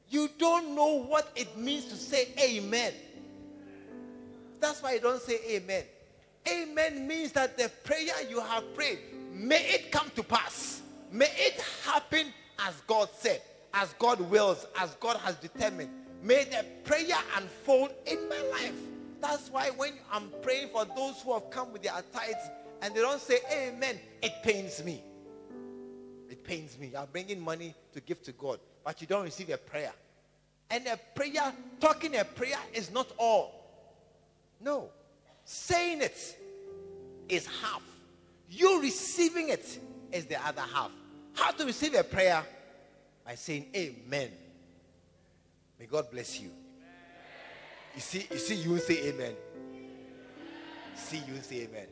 You 0.09 0.29
don't 0.37 0.75
know 0.75 1.03
what 1.03 1.31
it 1.35 1.57
means 1.57 1.85
to 1.85 1.95
say 1.95 2.29
amen. 2.39 2.93
That's 4.59 4.81
why 4.81 4.93
you 4.93 4.99
don't 4.99 5.21
say 5.21 5.39
amen. 5.49 5.83
Amen 6.47 7.07
means 7.07 7.31
that 7.33 7.57
the 7.57 7.69
prayer 7.83 8.13
you 8.29 8.39
have 8.39 8.73
prayed, 8.73 8.99
may 9.31 9.61
it 9.69 9.91
come 9.91 10.09
to 10.15 10.23
pass. 10.23 10.81
May 11.11 11.29
it 11.35 11.61
happen 11.85 12.33
as 12.59 12.81
God 12.87 13.09
said, 13.17 13.41
as 13.73 13.93
God 13.93 14.19
wills, 14.21 14.65
as 14.79 14.95
God 14.95 15.17
has 15.17 15.35
determined. 15.35 15.89
May 16.21 16.45
the 16.45 16.65
prayer 16.83 17.17
unfold 17.37 17.91
in 18.05 18.27
my 18.27 18.41
life. 18.51 18.73
That's 19.21 19.49
why 19.49 19.69
when 19.71 19.93
I'm 20.11 20.29
praying 20.41 20.69
for 20.69 20.85
those 20.85 21.21
who 21.21 21.33
have 21.33 21.49
come 21.49 21.73
with 21.73 21.83
their 21.83 22.01
tithes 22.13 22.49
and 22.81 22.93
they 22.93 23.01
don't 23.01 23.21
say 23.21 23.39
amen, 23.51 23.99
it 24.21 24.33
pains 24.43 24.83
me. 24.83 25.03
It 26.29 26.43
pains 26.43 26.77
me. 26.77 26.91
You're 26.93 27.07
bringing 27.11 27.39
money 27.39 27.73
to 27.93 28.01
give 28.01 28.21
to 28.23 28.31
God, 28.31 28.59
but 28.83 29.01
you 29.01 29.07
don't 29.07 29.23
receive 29.23 29.49
a 29.49 29.57
prayer. 29.57 29.91
And 30.69 30.85
a 30.87 30.97
prayer, 31.15 31.53
talking 31.79 32.15
a 32.15 32.23
prayer 32.23 32.59
is 32.73 32.91
not 32.91 33.11
all. 33.17 33.55
No. 34.61 34.89
Saying 35.43 36.01
it 36.01 36.37
is 37.27 37.47
half. 37.47 37.81
You 38.49 38.81
receiving 38.81 39.49
it 39.49 39.79
is 40.11 40.25
the 40.25 40.45
other 40.45 40.61
half. 40.61 40.91
How 41.33 41.51
to 41.51 41.65
receive 41.65 41.95
a 41.95 42.03
prayer? 42.03 42.43
By 43.25 43.35
saying 43.35 43.67
amen. 43.75 44.31
May 45.79 45.85
God 45.85 46.11
bless 46.11 46.39
you. 46.39 46.51
You 47.95 48.01
see, 48.01 48.27
you 48.31 48.37
see, 48.37 48.55
you 48.55 48.77
say 48.79 49.09
amen. 49.09 49.33
See, 50.95 51.21
you 51.27 51.41
say 51.41 51.63
amen. 51.63 51.87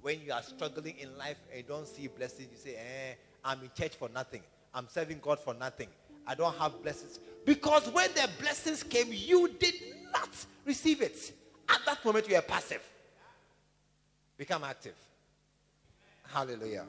When 0.00 0.20
you 0.24 0.32
are 0.32 0.42
struggling 0.42 0.96
in 0.98 1.16
life 1.18 1.36
and 1.54 1.66
don't 1.66 1.86
see 1.86 2.08
blessings, 2.08 2.48
you 2.52 2.58
say, 2.58 2.76
eh, 2.76 3.14
I'm 3.44 3.60
in 3.62 3.70
church 3.76 3.96
for 3.96 4.08
nothing. 4.08 4.42
I'm 4.72 4.88
serving 4.88 5.18
God 5.20 5.38
for 5.40 5.54
nothing. 5.54 5.88
I 6.26 6.34
don't 6.34 6.54
have 6.56 6.82
blessings. 6.82 7.18
Because 7.44 7.88
when 7.90 8.08
the 8.14 8.28
blessings 8.40 8.82
came, 8.82 9.08
you 9.10 9.48
did 9.58 9.74
not 10.12 10.30
receive 10.64 11.02
it. 11.02 11.32
At 11.68 11.80
that 11.86 12.04
moment, 12.04 12.28
you 12.28 12.36
are 12.36 12.42
passive. 12.42 12.82
Become 14.36 14.64
active. 14.64 14.94
Hallelujah. 16.28 16.86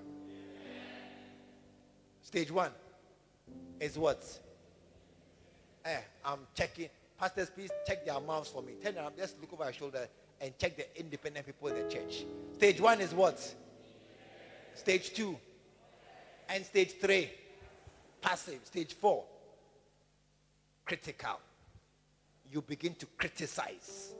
Stage 2.22 2.52
one 2.52 2.72
is 3.80 3.97
what? 3.97 4.24
Eh, 5.86 5.97
I'm 6.25 6.39
checking. 6.55 6.89
Pastors, 7.19 7.49
please 7.49 7.69
check 7.86 8.05
their 8.05 8.19
mouths 8.19 8.49
for 8.49 8.61
me. 8.61 8.73
Turn 8.84 8.97
around, 8.97 9.15
just 9.17 9.39
look 9.39 9.53
over 9.53 9.63
your 9.63 9.73
shoulder 9.73 10.07
and 10.39 10.57
check 10.57 10.75
the 10.75 10.99
independent 10.99 11.45
people 11.45 11.67
in 11.67 11.75
the 11.75 11.93
church. 11.93 12.25
Stage 12.55 12.82
one 12.82 12.99
is 12.99 13.13
what? 13.13 13.39
Stage 14.75 15.13
two. 15.13 15.38
And 16.49 16.65
stage 16.65 16.93
three, 16.99 17.29
passive. 18.21 18.59
Stage 18.63 18.93
four, 18.93 19.23
critical. 20.86 21.39
You 22.51 22.61
begin 22.61 22.95
to 22.95 23.05
criticize. 23.17 24.13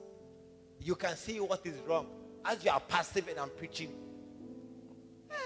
You 0.80 0.96
can 0.96 1.16
see 1.16 1.40
what 1.40 1.66
is 1.66 1.76
wrong. 1.88 2.08
As 2.46 2.64
you 2.64 2.72
are 2.72 2.80
passive 2.80 3.28
and 3.28 3.38
I'm 3.38 3.50
preaching, 3.50 3.92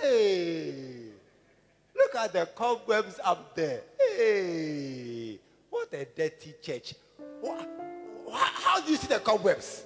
hey, 0.02 1.08
look 1.96 2.16
at 2.16 2.34
the 2.34 2.46
cobwebs 2.56 3.20
up 3.24 3.56
there. 3.56 3.82
Hey, 4.00 5.25
what 5.86 6.02
a 6.02 6.06
dirty 6.06 6.56
church. 6.62 6.96
How 8.32 8.82
do 8.82 8.92
you 8.92 8.98
see 8.98 9.08
the 9.08 9.20
cobwebs? 9.20 9.84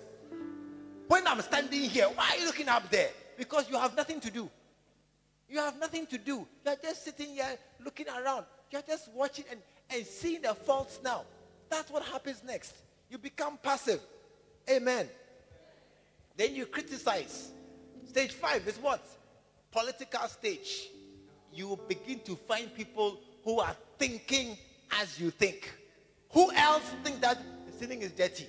When 1.07 1.25
I'm 1.27 1.41
standing 1.41 1.81
here, 1.81 2.05
why 2.15 2.31
are 2.31 2.37
you 2.37 2.45
looking 2.45 2.69
up 2.69 2.89
there? 2.89 3.09
Because 3.37 3.69
you 3.69 3.77
have 3.77 3.95
nothing 3.95 4.19
to 4.21 4.31
do. 4.31 4.49
You 5.49 5.59
have 5.59 5.79
nothing 5.79 6.05
to 6.07 6.17
do. 6.17 6.47
You're 6.65 6.75
just 6.81 7.03
sitting 7.03 7.29
here 7.29 7.57
looking 7.83 8.05
around. 8.07 8.45
You're 8.71 8.83
just 8.83 9.11
watching 9.13 9.45
and, 9.49 9.59
and 9.89 10.05
seeing 10.05 10.41
the 10.43 10.53
faults 10.53 10.99
now. 11.03 11.23
That's 11.69 11.89
what 11.89 12.03
happens 12.03 12.43
next. 12.45 12.75
You 13.09 13.17
become 13.17 13.57
passive. 13.61 14.01
Amen. 14.69 15.07
Then 16.37 16.55
you 16.55 16.65
criticize. 16.67 17.51
Stage 18.07 18.33
five 18.33 18.67
is 18.67 18.77
what? 18.77 19.03
Political 19.71 20.27
stage. 20.27 20.89
You 21.51 21.79
begin 21.87 22.19
to 22.21 22.35
find 22.35 22.73
people 22.73 23.19
who 23.43 23.59
are 23.59 23.75
thinking 23.97 24.55
as 25.01 25.19
you 25.19 25.31
think. 25.31 25.71
Who 26.31 26.51
else 26.53 26.83
think 27.03 27.21
that 27.21 27.37
the 27.65 27.77
ceiling 27.77 28.01
is 28.01 28.11
dirty? 28.11 28.47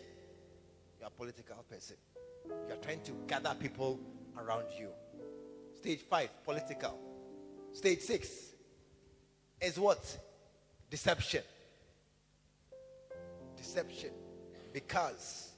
You're 0.99 1.09
a 1.09 1.11
political 1.11 1.57
person. 1.71 1.97
You're 2.69 2.77
trying 2.79 3.03
to 3.03 3.13
gather 3.27 3.55
people 3.59 3.99
around 4.39 4.65
you. 4.79 4.89
Stage 5.77 6.01
five, 6.01 6.29
political. 6.45 6.99
Stage 7.73 8.01
six 8.01 8.29
is 9.61 9.79
what? 9.79 10.19
Deception. 10.91 11.43
Deception. 13.57 14.11
Because, 14.73 15.51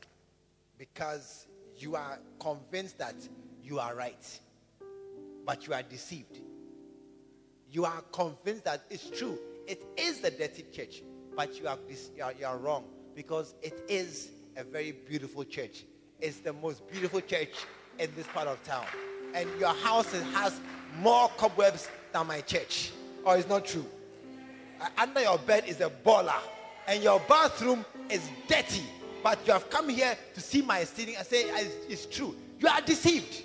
because 0.78 1.46
you 1.76 1.96
are 1.96 2.18
convinced 2.38 2.98
that 2.98 3.16
you 3.62 3.78
are 3.78 3.94
right, 3.94 4.40
but 5.44 5.66
you 5.66 5.74
are 5.74 5.82
deceived. 5.82 6.38
You 7.70 7.84
are 7.84 8.02
convinced 8.12 8.64
that 8.64 8.84
it's 8.90 9.10
true. 9.10 9.38
It 9.66 9.82
is 9.96 10.20
the 10.20 10.30
dirty 10.30 10.64
church, 10.72 11.02
but 11.36 11.58
you 11.58 11.66
are, 11.68 11.78
you 12.16 12.22
are, 12.22 12.32
you 12.38 12.46
are 12.46 12.58
wrong 12.58 12.84
because 13.14 13.54
it 13.62 13.84
is 13.88 14.30
a 14.56 14.64
very 14.64 14.92
beautiful 14.92 15.44
church. 15.44 15.84
It's 16.20 16.38
the 16.38 16.52
most 16.52 16.88
beautiful 16.90 17.20
church 17.20 17.50
in 17.98 18.10
this 18.16 18.26
part 18.28 18.48
of 18.48 18.62
town. 18.64 18.84
And 19.34 19.48
your 19.58 19.74
house 19.74 20.12
has 20.34 20.60
more 21.00 21.30
cobwebs 21.36 21.88
than 22.12 22.26
my 22.26 22.40
church. 22.40 22.92
Or 23.24 23.36
it's 23.36 23.48
not 23.48 23.64
true. 23.64 23.86
Uh, 24.80 24.88
Under 24.98 25.22
your 25.22 25.38
bed 25.38 25.64
is 25.66 25.80
a 25.80 25.90
baller, 25.90 26.40
and 26.86 27.02
your 27.02 27.20
bathroom 27.28 27.84
is 28.10 28.28
dirty. 28.48 28.82
But 29.22 29.38
you 29.46 29.52
have 29.52 29.70
come 29.70 29.88
here 29.88 30.16
to 30.34 30.40
see 30.40 30.62
my 30.62 30.84
ceiling 30.84 31.16
and 31.16 31.26
say 31.26 31.44
it's, 31.44 31.76
it's 31.88 32.06
true. 32.06 32.34
You 32.58 32.68
are 32.68 32.80
deceived. 32.80 33.44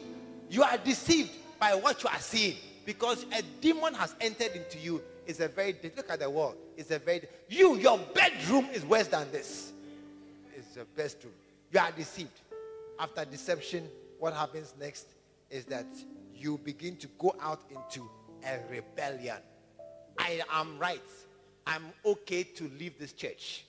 You 0.50 0.64
are 0.64 0.78
deceived 0.78 1.32
by 1.60 1.76
what 1.76 2.04
you 2.04 2.10
are 2.10 2.20
seeing 2.20 2.58
because 2.86 3.26
a 3.38 3.42
demon 3.62 3.94
has 3.94 4.16
entered 4.22 4.54
into 4.56 4.80
you. 4.80 5.02
It's 5.28 5.40
a 5.40 5.48
very 5.48 5.76
look 5.96 6.10
at 6.10 6.20
the 6.20 6.30
wall. 6.30 6.56
It's 6.78 6.92
a 6.92 7.00
very 7.00 7.24
you. 7.50 7.76
Your 7.76 7.98
bedroom 8.14 8.68
is 8.72 8.86
worse 8.86 9.08
than 9.08 9.30
this. 9.32 9.74
It's 10.56 10.76
the 10.76 10.86
best 10.96 11.24
room. 11.24 11.34
You 11.72 11.80
are 11.80 11.92
deceived. 11.92 12.40
After 13.00 13.26
deception, 13.26 13.90
what 14.20 14.34
happens 14.34 14.74
next 14.80 15.08
is 15.50 15.66
that 15.66 15.88
you 16.36 16.60
begin 16.64 16.96
to 16.98 17.08
go 17.18 17.36
out 17.42 17.62
into 17.70 18.08
a 18.46 18.60
rebellion. 18.70 19.38
I 20.20 20.42
am 20.52 20.78
right. 20.78 21.02
I'm 21.66 21.84
okay 22.06 22.44
to 22.44 22.72
leave 22.80 22.98
this 23.00 23.14
church. 23.14 23.66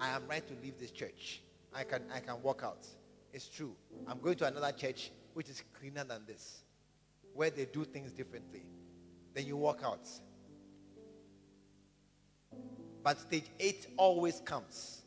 I 0.00 0.08
am 0.10 0.22
right 0.28 0.46
to 0.46 0.54
leave 0.62 0.78
this 0.78 0.90
church. 0.90 1.42
I 1.74 1.84
can 1.84 2.02
I 2.14 2.20
can 2.20 2.40
walk 2.42 2.62
out. 2.64 2.86
It's 3.32 3.48
true. 3.48 3.74
I'm 4.06 4.20
going 4.20 4.36
to 4.36 4.46
another 4.46 4.72
church 4.72 5.10
which 5.34 5.48
is 5.48 5.62
cleaner 5.78 6.04
than 6.04 6.22
this, 6.26 6.62
where 7.34 7.50
they 7.50 7.64
do 7.64 7.84
things 7.84 8.12
differently. 8.12 8.62
Then 9.34 9.46
you 9.46 9.56
walk 9.56 9.80
out. 9.84 10.08
But 13.02 13.18
stage 13.18 13.46
eight 13.58 13.86
always 13.96 14.40
comes. 14.40 15.02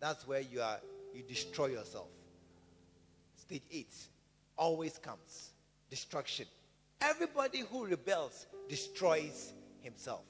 That's 0.00 0.26
where 0.26 0.40
you 0.40 0.60
are 0.60 0.78
you 1.14 1.22
destroy 1.22 1.66
yourself. 1.66 2.08
Stage 3.36 3.62
eight 3.70 3.94
always 4.56 4.98
comes. 4.98 5.50
Destruction. 5.90 6.46
Everybody 7.00 7.60
who 7.60 7.86
rebels 7.86 8.46
destroys 8.68 9.52
himself. 9.80 10.22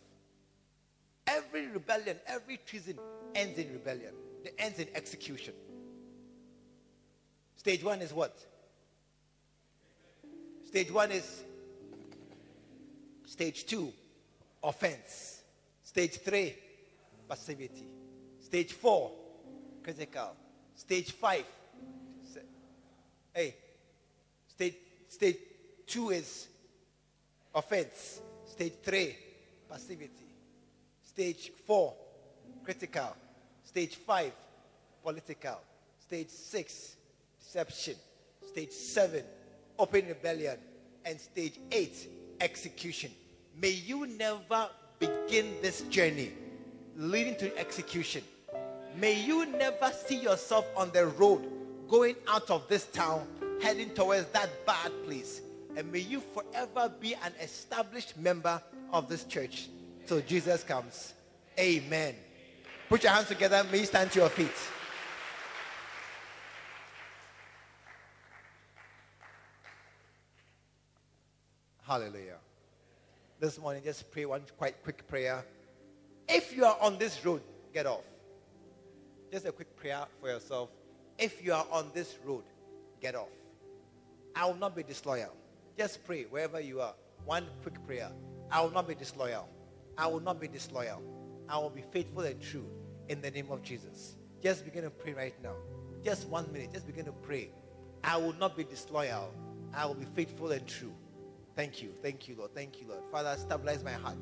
Every 1.27 1.69
rebellion, 1.69 2.17
every 2.27 2.59
treason 2.67 2.99
ends 3.35 3.59
in 3.59 3.73
rebellion. 3.73 4.13
It 4.45 4.55
ends 4.59 4.79
in 4.79 4.89
execution. 4.95 5.55
Stage 7.57 7.85
one 7.85 8.01
is 8.03 8.13
what? 8.13 8.37
Stage 10.67 10.91
one 10.91 11.13
is 11.13 11.45
stage 13.27 13.67
two, 13.67 13.93
offense. 14.65 15.43
Stage 15.85 16.19
three, 16.19 16.57
passivity. 17.33 17.87
Stage 18.43 18.75
four, 18.75 19.11
critical. 19.83 20.37
Stage 20.75 21.13
five, 21.13 21.47
hey, 23.33 23.55
stage 24.47 24.75
stage 25.09 25.37
two 25.87 26.11
is 26.11 26.49
offense. 27.55 28.21
Stage 28.45 28.75
three, 28.83 29.17
passivity. 29.67 30.29
Stage 31.03 31.53
four, 31.67 31.95
critical. 32.63 33.17
Stage 33.65 33.97
five, 33.97 34.35
political. 35.03 35.59
Stage 36.01 36.29
six, 36.29 36.97
deception. 37.41 37.95
Stage 38.47 38.73
seven, 38.73 39.25
open 39.79 40.07
rebellion. 40.07 40.59
And 41.07 41.19
stage 41.19 41.59
eight, 41.71 41.97
execution. 42.43 43.11
May 43.57 43.71
you 43.71 44.07
never 44.07 44.69
begin 44.99 45.55
this 45.63 45.81
journey 45.89 46.33
leading 46.97 47.37
to 47.37 47.57
execution. 47.59 48.23
May 48.97 49.21
you 49.21 49.47
never 49.47 49.91
see 50.07 50.17
yourself 50.17 50.67
on 50.77 50.91
the 50.93 51.07
road 51.07 51.47
going 51.89 52.17
out 52.29 52.51
of 52.51 52.69
this 52.69 52.87
town 52.87 53.27
heading 53.61 53.91
towards 53.91 54.27
that 54.27 54.51
bad 54.67 54.93
place. 55.05 55.41
And 55.77 55.91
may 55.91 56.01
you 56.01 56.21
forever 56.21 56.93
be 57.01 57.15
an 57.15 57.33
established 57.41 58.17
member 58.19 58.61
of 58.93 59.09
this 59.09 59.25
church 59.25 59.69
till 60.07 60.21
Jesus 60.21 60.63
comes. 60.63 61.15
Amen. 61.59 62.15
Put 62.89 63.05
your 63.05 63.13
hands 63.13 63.29
together. 63.29 63.65
May 63.71 63.81
you 63.81 63.87
stand 63.87 64.11
to 64.13 64.21
your 64.21 64.29
feet. 64.29 64.51
Hallelujah. 71.87 72.37
This 73.39 73.59
morning, 73.59 73.83
just 73.85 74.11
pray 74.11 74.25
one 74.25 74.43
quite 74.57 74.83
quick 74.83 75.07
prayer. 75.09 75.45
If 76.35 76.57
you 76.57 76.65
are 76.65 76.79
on 76.81 76.97
this 76.97 77.23
road, 77.27 77.43
get 77.75 77.85
off. 77.85 78.05
Just 79.31 79.45
a 79.45 79.53
quick 79.53 79.77
prayer 79.77 80.07
for 80.19 80.31
yourself. 80.31 80.71
If 81.19 81.45
you 81.45 81.53
are 81.53 81.67
on 81.71 81.91
this 81.93 82.19
road, 82.25 82.45
get 83.03 83.15
off. 83.15 83.29
I 84.35 84.47
will 84.47 84.55
not 84.55 84.75
be 84.75 84.83
disloyal. 84.83 85.37
Just 85.77 86.03
pray 86.07 86.25
wherever 86.31 86.59
you 86.59 86.81
are. 86.81 86.95
One 87.27 87.47
quick 87.61 87.85
prayer. 87.87 88.11
I 88.51 88.63
will 88.63 88.71
not 88.71 88.89
be 88.89 88.95
disloyal. 88.95 89.47
I 89.99 90.07
will 90.07 90.21
not 90.21 90.41
be 90.41 90.49
disloyal. 90.49 91.03
I 91.51 91.59
will 91.59 91.69
be 91.69 91.83
faithful 91.93 92.23
and 92.23 92.41
true 92.41 92.67
in 93.11 93.21
the 93.21 93.31
name 93.31 93.51
of 93.51 93.63
Jesus. 93.63 94.17
Just 94.43 94.65
begin 94.65 94.85
to 94.85 94.91
pray 94.91 95.13
right 95.13 95.35
now. 95.43 95.55
Just 96.03 96.29
one 96.29 96.51
minute. 96.51 96.73
Just 96.73 96.87
begin 96.87 97.05
to 97.05 97.13
pray. 97.13 97.51
I 98.05 98.17
will 98.17 98.33
not 98.35 98.57
be 98.57 98.65
disloyal. 98.65 99.35
I 99.75 99.85
will 99.85 99.95
be 99.95 100.07
faithful 100.17 100.51
and 100.51 100.67
true. 100.67 100.95
Thank 101.55 101.83
you. 101.83 101.91
Thank 102.03 102.27
you, 102.27 102.37
Lord. 102.39 102.55
Thank 102.55 102.81
you, 102.81 102.89
Lord. 102.89 103.03
Father, 103.11 103.37
stabilize 103.39 103.85
my 103.85 103.93
heart. 103.93 104.17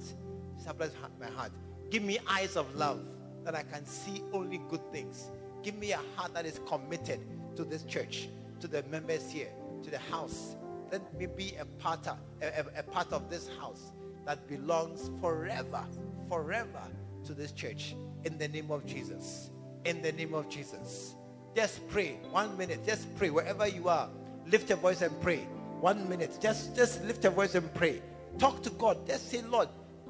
Stabilize 0.59 0.93
my 1.21 1.31
heart. 1.31 1.53
Give 1.91 2.03
me 2.03 2.19
eyes 2.29 2.57
of 2.57 2.75
love 2.77 3.01
that 3.45 3.55
I 3.55 3.63
can 3.63 3.85
see 3.85 4.23
only 4.33 4.59
good 4.69 4.81
things. 4.93 5.31
Give 5.63 5.77
me 5.77 5.93
a 5.93 6.01
heart 6.17 6.35
that 6.35 6.47
is 6.47 6.61
committed 6.67 7.21
to 7.57 7.65
this 7.65 7.83
church, 7.85 8.29
to 8.61 8.69
the 8.69 8.83
members 8.85 9.31
here, 9.31 9.49
to 9.83 9.91
the 9.91 9.99
house. 9.99 10.57
Let 10.93 11.13
me 11.19 11.27
be 11.27 11.55
a 11.61 11.65
part 11.65 12.07
of, 12.07 12.19
a, 12.43 12.65
a- 12.79 12.83
part 12.83 13.13
of 13.13 13.29
this 13.31 13.49
house 13.61 13.93
that 14.27 14.47
belongs 14.49 15.11
forever, 15.21 15.85
forever 16.29 16.83
to 17.25 17.35
this 17.35 17.53
church. 17.53 17.95
In 18.25 18.39
the 18.39 18.49
name 18.49 18.71
of 18.71 18.87
Jesus. 18.87 19.51
In 19.85 20.03
the 20.03 20.13
name 20.13 20.35
of 20.35 20.49
Jesus. 20.49 21.15
Just 21.57 21.87
pray. 21.89 22.19
One 22.31 22.57
minute. 22.59 22.87
Just 22.87 23.15
pray 23.17 23.31
wherever 23.31 23.67
you 23.67 23.89
are. 23.89 24.09
Lift 24.47 24.69
your 24.69 24.79
voice 24.79 25.03
and 25.03 25.19
pray. 25.23 25.39
One 25.81 26.09
minute. 26.09 26.39
Just 26.41 26.77
just 26.77 27.03
lift 27.05 27.25
your 27.25 27.33
voice 27.33 27.55
and 27.55 27.73
pray. 27.75 28.03
Talk 28.39 28.63
to 28.63 28.71
God. 28.71 29.07
Just 29.07 29.31
say, 29.31 29.43
Lord, 29.43 29.69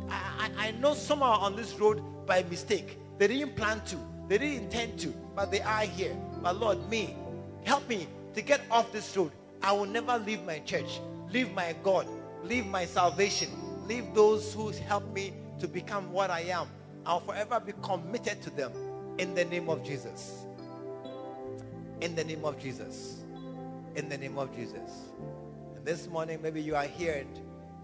I, 0.09 0.51
I, 0.57 0.69
I 0.69 0.71
know 0.73 0.95
some 0.95 1.23
are 1.23 1.39
on 1.39 1.57
this 1.57 1.79
road 1.79 2.03
by 2.27 2.43
mistake. 2.45 2.99
They 3.19 3.29
didn't 3.29 3.57
plan 3.57 3.83
to. 3.87 3.97
They 4.29 4.39
didn't 4.39 4.65
intend 4.65 4.99
to, 5.01 5.09
but 5.35 5.51
they 5.51 5.61
are 5.61 5.83
here. 5.83 6.17
But 6.43 6.59
Lord, 6.59 6.89
me, 6.89 7.17
help 7.65 7.89
me 7.89 8.07
to 8.35 8.43
get 8.43 8.61
off 8.71 8.93
this 8.93 9.17
road. 9.17 9.33
I 9.63 9.73
will 9.73 9.87
never 9.87 10.19
leave 10.19 10.43
my 10.45 10.61
church, 10.61 11.01
leave 11.31 11.53
my 11.53 11.75
God, 11.83 12.07
leave 12.43 12.67
my 12.67 12.87
salvation, 12.87 13.51
leave 13.87 14.15
those 14.15 14.55
who 14.55 14.71
help 14.71 15.13
me 15.13 15.35
to 15.59 15.69
become 15.69 16.13
what 16.13 16.31
I 16.31 16.43
am. 16.43 16.69
I'll 17.05 17.21
forever 17.21 17.61
be 17.61 17.73
committed 17.83 18.41
to 18.43 18.51
them 18.51 18.73
in 19.19 19.35
the 19.35 19.45
name 19.45 19.69
of 19.69 19.85
Jesus. 19.85 20.47
In 22.01 22.15
the 22.15 22.25
name 22.25 22.45
of 22.45 22.59
Jesus. 22.59 23.25
In 23.97 24.09
the 24.09 24.17
name 24.17 24.39
of 24.39 24.55
Jesus. 24.55 25.11
And 25.77 25.85
this 25.85 26.07
morning, 26.07 26.41
maybe 26.41 26.63
you 26.63 26.77
are 26.77 26.85
here 26.85 27.15
and 27.15 27.41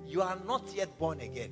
you 0.06 0.22
are 0.22 0.38
not 0.46 0.62
yet 0.74 0.96
born 0.98 1.20
again. 1.20 1.50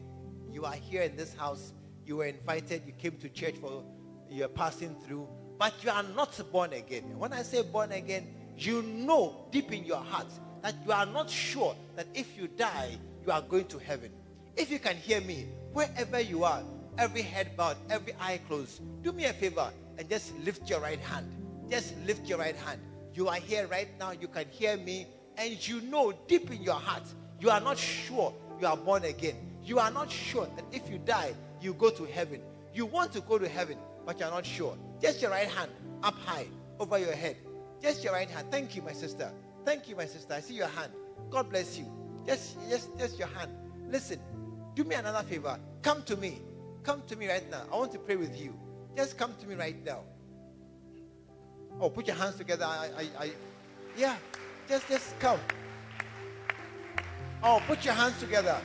You 0.54 0.64
are 0.64 0.74
here 0.74 1.02
in 1.02 1.16
this 1.16 1.34
house. 1.34 1.72
You 2.06 2.18
were 2.18 2.26
invited. 2.26 2.82
You 2.86 2.92
came 2.92 3.16
to 3.18 3.28
church 3.28 3.56
for 3.56 3.84
you're 4.30 4.48
passing 4.48 4.94
through, 5.04 5.28
but 5.58 5.74
but 5.74 5.82
you 5.82 5.90
are 5.90 6.02
not 6.14 6.38
born 6.52 6.74
again. 6.74 7.18
When 7.18 7.32
I 7.32 7.42
say 7.42 7.62
born 7.62 7.90
again, 7.92 8.28
you 8.56 8.82
know 8.82 9.46
deep 9.50 9.72
in 9.72 9.84
your 9.84 9.96
heart 9.96 10.26
that 10.62 10.74
you 10.84 10.92
are 10.92 11.06
not 11.06 11.30
sure 11.30 11.74
that 11.96 12.06
if 12.14 12.36
you 12.36 12.48
die, 12.48 12.98
you 13.24 13.32
are 13.32 13.40
going 13.40 13.66
to 13.68 13.78
heaven. 13.78 14.12
If 14.56 14.70
you 14.70 14.78
can 14.78 14.94
hear 14.96 15.22
me, 15.22 15.46
wherever 15.72 16.20
you 16.20 16.44
are, 16.44 16.62
every 16.98 17.22
head 17.22 17.56
bowed, 17.56 17.78
every 17.88 18.12
eye 18.20 18.40
closed, 18.46 18.82
do 19.02 19.12
me 19.12 19.24
a 19.24 19.32
favor 19.32 19.70
and 19.96 20.08
just 20.08 20.36
lift 20.40 20.68
your 20.68 20.80
right 20.80 21.00
hand. 21.00 21.32
Just 21.70 21.96
lift 22.04 22.28
your 22.28 22.38
right 22.38 22.56
hand. 22.56 22.80
You 23.14 23.28
are 23.28 23.36
here 23.36 23.66
right 23.68 23.88
now, 23.98 24.10
you 24.10 24.28
can 24.28 24.46
hear 24.50 24.76
me, 24.76 25.06
and 25.38 25.66
you 25.66 25.80
know 25.80 26.12
deep 26.28 26.50
in 26.50 26.62
your 26.62 26.74
heart, 26.74 27.04
you 27.40 27.48
are 27.48 27.60
not 27.60 27.78
sure 27.78 28.34
you 28.60 28.66
are 28.66 28.76
born 28.76 29.04
again. 29.04 29.53
You 29.64 29.78
are 29.78 29.90
not 29.90 30.10
sure 30.10 30.46
that 30.56 30.64
if 30.72 30.90
you 30.90 30.98
die, 30.98 31.34
you 31.60 31.74
go 31.74 31.90
to 31.90 32.04
heaven. 32.04 32.40
You 32.74 32.86
want 32.86 33.12
to 33.12 33.20
go 33.22 33.38
to 33.38 33.48
heaven, 33.48 33.78
but 34.04 34.20
you're 34.20 34.30
not 34.30 34.44
sure. 34.44 34.76
Just 35.00 35.22
your 35.22 35.30
right 35.30 35.48
hand 35.48 35.70
up 36.02 36.14
high 36.18 36.46
over 36.78 36.98
your 36.98 37.14
head. 37.14 37.36
Just 37.80 38.04
your 38.04 38.12
right 38.12 38.28
hand. 38.28 38.48
Thank 38.50 38.76
you, 38.76 38.82
my 38.82 38.92
sister. 38.92 39.30
Thank 39.64 39.88
you, 39.88 39.96
my 39.96 40.06
sister. 40.06 40.34
I 40.34 40.40
see 40.40 40.54
your 40.54 40.68
hand. 40.68 40.92
God 41.30 41.48
bless 41.48 41.78
you. 41.78 41.86
Just, 42.26 42.56
just, 42.68 42.96
just 42.98 43.18
your 43.18 43.28
hand. 43.28 43.50
Listen, 43.88 44.18
do 44.74 44.84
me 44.84 44.96
another 44.96 45.26
favor. 45.26 45.58
Come 45.82 46.02
to 46.04 46.16
me. 46.16 46.42
Come 46.82 47.02
to 47.06 47.16
me 47.16 47.28
right 47.28 47.48
now. 47.50 47.62
I 47.72 47.76
want 47.76 47.92
to 47.92 47.98
pray 47.98 48.16
with 48.16 48.38
you. 48.38 48.54
Just 48.96 49.16
come 49.16 49.34
to 49.40 49.46
me 49.46 49.54
right 49.54 49.82
now. 49.84 50.00
Oh, 51.80 51.88
put 51.88 52.06
your 52.06 52.16
hands 52.16 52.36
together. 52.36 52.64
I, 52.64 52.88
I, 52.96 53.24
I 53.24 53.32
yeah. 53.96 54.16
Just, 54.68 54.88
just 54.88 55.18
come. 55.18 55.40
Oh, 57.42 57.62
put 57.66 57.84
your 57.84 57.94
hands 57.94 58.18
together. 58.20 58.60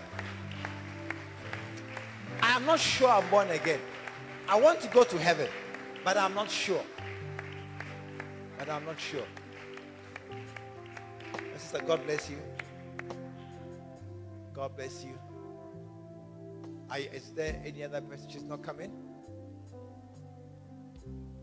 I 2.41 2.55
am 2.55 2.65
not 2.65 2.79
sure 2.79 3.09
I'm 3.09 3.29
born 3.29 3.49
again. 3.49 3.79
I 4.47 4.59
want 4.59 4.81
to 4.81 4.87
go 4.87 5.03
to 5.03 5.17
heaven, 5.17 5.47
but 6.03 6.17
I'm 6.17 6.33
not 6.33 6.49
sure. 6.49 6.83
But 8.57 8.69
I'm 8.69 8.85
not 8.85 8.99
sure. 8.99 9.25
My 11.33 11.57
sister, 11.57 11.81
God 11.85 12.05
bless 12.05 12.29
you. 12.29 12.37
God 14.53 14.75
bless 14.75 15.03
you. 15.03 15.17
I, 16.89 17.09
is 17.13 17.29
there 17.31 17.61
any 17.63 17.83
other 17.83 18.01
person? 18.01 18.27
She's 18.29 18.43
not 18.43 18.63
coming. 18.63 18.91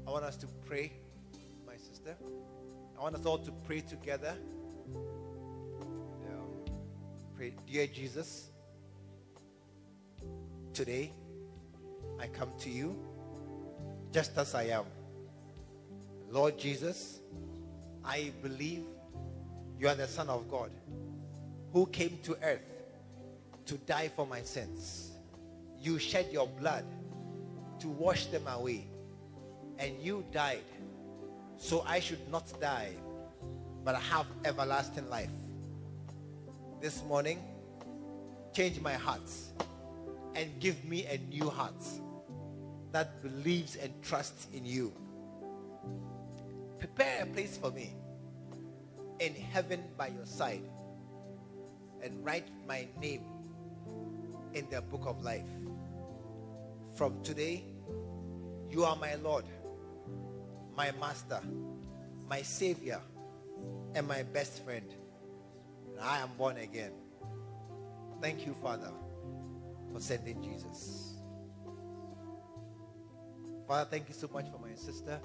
I 0.06 0.10
want 0.10 0.24
us 0.24 0.36
to 0.38 0.46
pray, 0.66 0.92
my 1.66 1.76
sister. 1.76 2.16
I 2.98 3.02
want 3.02 3.14
us 3.14 3.24
all 3.24 3.38
to 3.38 3.52
pray 3.52 3.80
together. 3.80 4.36
Um, 4.94 6.48
pray, 7.34 7.54
dear 7.66 7.86
Jesus. 7.86 8.50
Today, 10.76 11.10
I 12.20 12.26
come 12.26 12.50
to 12.58 12.68
you 12.68 12.94
just 14.12 14.36
as 14.36 14.54
I 14.54 14.64
am. 14.64 14.84
Lord 16.30 16.58
Jesus, 16.58 17.20
I 18.04 18.30
believe 18.42 18.82
you 19.80 19.88
are 19.88 19.94
the 19.94 20.06
Son 20.06 20.28
of 20.28 20.50
God 20.50 20.70
who 21.72 21.86
came 21.86 22.18
to 22.24 22.36
earth 22.42 22.60
to 23.64 23.78
die 23.86 24.10
for 24.14 24.26
my 24.26 24.42
sins. 24.42 25.12
You 25.80 25.98
shed 25.98 26.26
your 26.30 26.46
blood 26.46 26.84
to 27.78 27.88
wash 27.88 28.26
them 28.26 28.46
away, 28.46 28.84
and 29.78 29.98
you 30.02 30.26
died 30.30 30.68
so 31.56 31.84
I 31.86 32.00
should 32.00 32.30
not 32.30 32.52
die 32.60 32.92
but 33.82 33.96
have 33.96 34.26
everlasting 34.44 35.08
life. 35.08 35.32
This 36.82 37.02
morning, 37.04 37.42
change 38.52 38.78
my 38.82 38.92
heart 38.92 39.30
and 40.36 40.60
give 40.60 40.84
me 40.84 41.06
a 41.06 41.16
new 41.34 41.48
heart 41.48 41.82
that 42.92 43.22
believes 43.22 43.76
and 43.76 43.90
trusts 44.02 44.46
in 44.52 44.66
you. 44.66 44.92
Prepare 46.78 47.22
a 47.22 47.26
place 47.26 47.56
for 47.56 47.70
me 47.70 47.94
in 49.18 49.34
heaven 49.34 49.82
by 49.96 50.08
your 50.08 50.26
side 50.26 50.60
and 52.02 52.22
write 52.22 52.46
my 52.68 52.86
name 53.00 53.24
in 54.52 54.68
the 54.70 54.82
book 54.82 55.04
of 55.06 55.24
life. 55.24 55.48
From 56.94 57.22
today, 57.22 57.64
you 58.70 58.84
are 58.84 58.96
my 58.96 59.14
Lord, 59.16 59.46
my 60.76 60.92
Master, 61.00 61.40
my 62.28 62.42
Savior, 62.42 63.00
and 63.94 64.06
my 64.06 64.22
best 64.22 64.62
friend. 64.64 64.94
I 66.00 66.18
am 66.18 66.28
born 66.36 66.58
again. 66.58 66.92
Thank 68.20 68.46
you, 68.46 68.54
Father 68.62 68.92
for 69.96 70.02
sending 70.02 70.42
Jesus. 70.42 71.14
Father, 73.66 73.88
thank 73.90 74.08
you 74.08 74.14
so 74.14 74.28
much 74.30 74.44
for 74.52 74.58
my 74.58 74.74
sister 74.74 75.18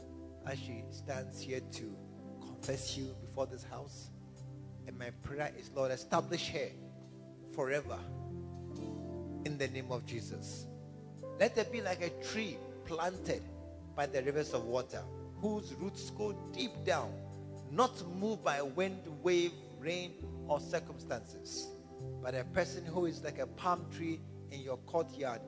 as 0.47 0.57
she 0.57 0.83
stands 0.91 1.41
here 1.41 1.59
to 1.73 1.93
confess 2.39 2.97
you 2.97 3.13
before 3.19 3.45
this 3.47 3.65
house. 3.65 4.11
And 4.87 4.97
my 4.97 5.09
prayer 5.23 5.51
is, 5.59 5.69
Lord, 5.75 5.91
establish 5.91 6.47
her 6.51 6.69
forever 7.53 7.99
in 9.43 9.57
the 9.57 9.67
name 9.67 9.91
of 9.91 10.05
Jesus. 10.05 10.67
Let 11.37 11.57
her 11.57 11.65
be 11.65 11.81
like 11.81 12.01
a 12.01 12.23
tree 12.23 12.57
planted 12.85 13.41
by 13.93 14.05
the 14.05 14.23
rivers 14.23 14.53
of 14.53 14.63
water, 14.63 15.03
whose 15.41 15.73
roots 15.81 16.11
go 16.11 16.33
deep 16.53 16.71
down, 16.85 17.11
not 17.69 17.91
moved 18.17 18.45
by 18.45 18.61
wind, 18.61 19.01
wave, 19.21 19.51
rain, 19.79 20.13
or 20.47 20.61
circumstances, 20.61 21.67
but 22.23 22.35
a 22.35 22.45
person 22.45 22.85
who 22.85 23.05
is 23.05 23.21
like 23.21 23.39
a 23.39 23.47
palm 23.47 23.85
tree 23.93 24.21
in 24.51 24.61
your 24.61 24.77
courtyard, 24.77 25.41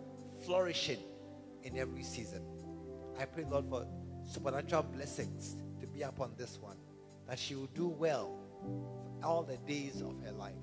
flourishing 0.46 1.00
in 1.64 1.78
every 1.78 2.04
season. 2.04 2.42
I 3.20 3.26
pray, 3.26 3.46
Lord, 3.50 3.66
for 3.70 3.86
supernatural 4.26 4.84
blessings 4.84 5.58
to 5.80 5.88
be 5.88 6.02
upon 6.02 6.34
this 6.38 6.58
one, 6.60 6.78
that 7.28 7.38
she 7.38 7.56
will 7.56 7.68
do 7.68 7.88
well 7.88 8.40
all 9.24 9.44
the 9.44 9.58
days 9.58 10.02
of 10.02 10.20
her 10.26 10.32
life. 10.32 10.54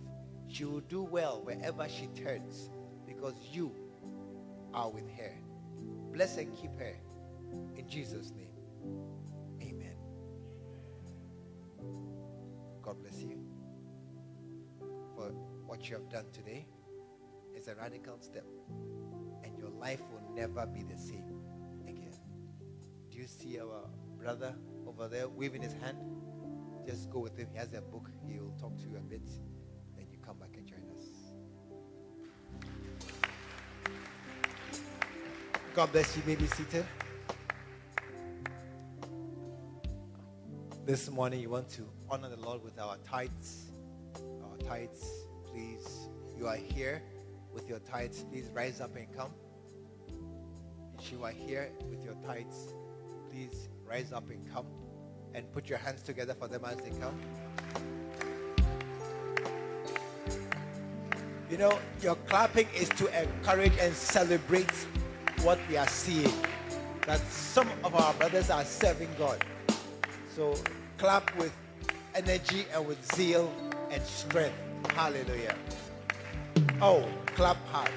She 0.48 0.64
will 0.64 0.80
do 0.80 1.02
well 1.02 1.42
wherever 1.44 1.88
she 1.88 2.08
turns 2.08 2.70
because 3.06 3.34
you 3.52 3.74
are 4.74 4.90
with 4.90 5.08
her. 5.16 5.32
Bless 6.12 6.36
and 6.38 6.54
keep 6.56 6.76
her. 6.78 6.96
In 7.76 7.88
Jesus' 7.88 8.32
name. 8.36 8.48
Amen. 9.62 9.96
God 12.82 13.00
bless 13.00 13.22
you 13.22 13.38
for 15.14 15.30
what 15.66 15.88
you 15.88 15.96
have 15.96 16.08
done 16.08 16.26
today 16.32 16.66
is 17.60 17.68
a 17.68 17.74
radical 17.74 18.16
step, 18.20 18.46
and 19.44 19.58
your 19.58 19.68
life 19.68 20.00
will 20.10 20.34
never 20.34 20.64
be 20.66 20.82
the 20.82 20.96
same 20.96 21.42
again. 21.86 22.14
Do 23.10 23.18
you 23.18 23.26
see 23.26 23.60
our 23.60 23.86
brother 24.18 24.54
over 24.86 25.08
there 25.08 25.28
waving 25.28 25.60
his 25.60 25.74
hand? 25.74 25.98
Just 26.86 27.10
go 27.10 27.18
with 27.18 27.36
him. 27.36 27.48
He 27.52 27.58
has 27.58 27.74
a 27.74 27.82
book. 27.82 28.08
He 28.26 28.38
will 28.40 28.54
talk 28.58 28.78
to 28.78 28.88
you 28.88 28.96
a 28.96 29.00
bit. 29.00 29.26
Then 29.94 30.06
you 30.10 30.16
come 30.24 30.38
back 30.38 30.56
and 30.56 30.66
join 30.66 30.78
us. 30.96 31.04
God 35.74 35.92
bless 35.92 36.16
you. 36.16 36.22
May 36.26 36.36
be 36.36 36.46
seated. 36.46 36.86
This 40.86 41.10
morning, 41.10 41.40
you 41.40 41.50
want 41.50 41.68
to 41.70 41.86
honor 42.08 42.30
the 42.30 42.38
Lord 42.38 42.64
with 42.64 42.78
our 42.78 42.96
tithes. 43.04 43.70
Our 44.16 44.56
tithes, 44.66 45.04
please. 45.44 46.08
You 46.38 46.46
are 46.46 46.56
here 46.56 47.02
with 47.52 47.68
your 47.68 47.78
tithes, 47.80 48.24
please 48.30 48.50
rise 48.54 48.80
up 48.80 48.96
and 48.96 49.06
come. 49.16 49.32
If 50.98 51.12
you 51.12 51.24
are 51.24 51.30
here 51.30 51.70
with 51.88 52.04
your 52.04 52.14
tithes, 52.26 52.74
please 53.30 53.68
rise 53.86 54.12
up 54.12 54.28
and 54.30 54.52
come 54.52 54.66
and 55.34 55.50
put 55.52 55.68
your 55.68 55.78
hands 55.78 56.02
together 56.02 56.34
for 56.34 56.48
them 56.48 56.64
as 56.64 56.76
they 56.76 56.90
come. 56.98 57.18
You 61.50 61.58
know, 61.58 61.78
your 62.00 62.14
clapping 62.14 62.68
is 62.76 62.88
to 62.90 63.22
encourage 63.22 63.76
and 63.80 63.94
celebrate 63.94 64.70
what 65.42 65.58
we 65.68 65.76
are 65.76 65.88
seeing. 65.88 66.32
That 67.06 67.18
some 67.30 67.68
of 67.82 67.94
our 67.94 68.14
brothers 68.14 68.50
are 68.50 68.64
serving 68.64 69.08
God. 69.18 69.44
So 70.36 70.54
clap 70.98 71.34
with 71.36 71.52
energy 72.14 72.66
and 72.72 72.86
with 72.86 73.04
zeal 73.16 73.52
and 73.90 74.02
strength. 74.02 74.56
Hallelujah. 74.94 75.56
Oh, 76.80 77.04
clap 77.40 77.66
hard. 77.68 77.90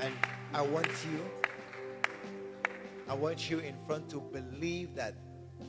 And 0.00 0.14
I 0.54 0.62
want 0.62 0.86
you, 1.04 1.20
I 3.06 3.12
want 3.12 3.50
you 3.50 3.58
in 3.58 3.74
front 3.86 4.08
to 4.08 4.22
believe 4.32 4.94
that 4.94 5.16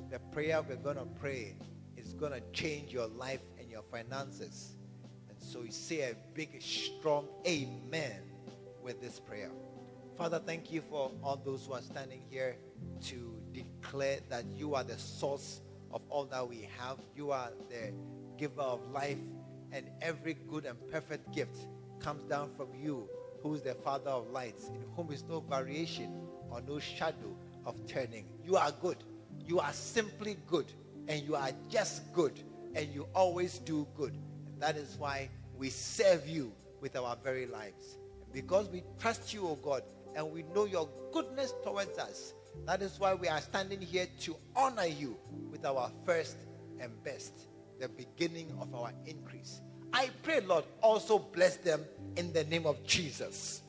the 0.09 0.19
prayer 0.31 0.61
we're 0.61 0.77
going 0.77 0.95
to 0.95 1.07
pray 1.19 1.57
is 1.97 2.13
going 2.13 2.31
to 2.31 2.39
change 2.53 2.93
your 2.93 3.07
life 3.07 3.41
and 3.59 3.69
your 3.69 3.81
finances. 3.91 4.75
And 5.27 5.37
so 5.37 5.63
you 5.63 5.71
say 5.71 6.09
a 6.09 6.15
big, 6.33 6.61
strong 6.61 7.27
amen 7.45 8.21
with 8.81 9.01
this 9.01 9.19
prayer. 9.19 9.51
Father, 10.17 10.39
thank 10.39 10.71
you 10.71 10.81
for 10.89 11.11
all 11.21 11.35
those 11.35 11.65
who 11.65 11.73
are 11.73 11.81
standing 11.81 12.21
here 12.29 12.55
to 13.07 13.35
declare 13.51 14.19
that 14.29 14.45
you 14.55 14.73
are 14.73 14.85
the 14.85 14.97
source 14.97 15.59
of 15.91 16.01
all 16.07 16.23
that 16.23 16.47
we 16.47 16.69
have. 16.79 16.97
You 17.13 17.31
are 17.31 17.49
the 17.69 17.91
giver 18.37 18.61
of 18.61 18.79
life 18.93 19.17
and 19.75 19.89
every 20.01 20.37
good 20.49 20.65
and 20.65 20.77
perfect 20.89 21.33
gift 21.35 21.67
comes 21.99 22.23
down 22.29 22.49
from 22.55 22.69
you, 22.81 23.09
who 23.43 23.53
is 23.53 23.61
the 23.61 23.73
Father 23.73 24.09
of 24.09 24.31
lights, 24.31 24.69
in 24.69 24.81
whom 24.95 25.11
is 25.11 25.23
no 25.27 25.41
variation 25.41 26.13
or 26.49 26.61
no 26.61 26.79
shadow 26.79 27.35
of 27.65 27.75
turning. 27.85 28.25
You 28.45 28.55
are 28.55 28.71
good. 28.71 28.97
You 29.45 29.59
are 29.59 29.73
simply 29.73 30.37
good. 30.47 30.65
And 31.09 31.21
you 31.23 31.35
are 31.35 31.51
just 31.69 32.13
good. 32.13 32.39
And 32.73 32.87
you 32.93 33.05
always 33.13 33.59
do 33.59 33.85
good. 33.97 34.13
And 34.47 34.61
that 34.61 34.77
is 34.77 34.95
why 34.97 35.29
we 35.57 35.69
serve 35.69 36.25
you 36.27 36.53
with 36.79 36.95
our 36.95 37.17
very 37.21 37.45
lives. 37.45 37.97
Because 38.31 38.69
we 38.69 38.81
trust 38.97 39.33
you, 39.33 39.45
O 39.45 39.51
oh 39.51 39.55
God, 39.55 39.83
and 40.15 40.31
we 40.31 40.43
know 40.55 40.65
your 40.65 40.87
goodness 41.11 41.53
towards 41.63 41.97
us, 41.97 42.33
that 42.65 42.81
is 42.81 42.97
why 42.97 43.13
we 43.13 43.27
are 43.27 43.41
standing 43.41 43.81
here 43.81 44.07
to 44.21 44.37
honor 44.55 44.85
you 44.85 45.17
with 45.51 45.65
our 45.65 45.91
first 46.05 46.37
and 46.79 46.91
best, 47.03 47.33
the 47.79 47.89
beginning 47.89 48.51
of 48.59 48.73
our 48.73 48.91
increase. 49.05 49.61
I 49.93 50.09
pray, 50.23 50.41
Lord, 50.41 50.65
also 50.81 51.19
bless 51.19 51.57
them 51.57 51.81
in 52.17 52.33
the 52.33 52.43
name 52.45 52.65
of 52.65 52.83
Jesus. 52.85 53.61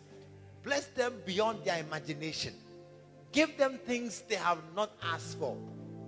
Bless 0.63 0.87
them 0.87 1.15
beyond 1.25 1.65
their 1.65 1.79
imagination. 1.79 2.55
Give 3.33 3.57
them 3.57 3.79
things 3.85 4.23
they 4.29 4.35
have 4.37 4.59
not 4.75 4.93
asked 5.03 5.39
for. 5.39 5.57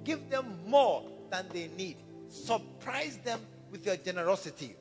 Give 0.05 0.28
them 0.30 0.59
more 0.66 1.05
than 1.30 1.46
they 1.53 1.68
need. 1.76 1.96
Surprise 2.28 3.18
them 3.18 3.40
with 3.70 3.86
your 3.86 3.96
generosity. 3.96 4.76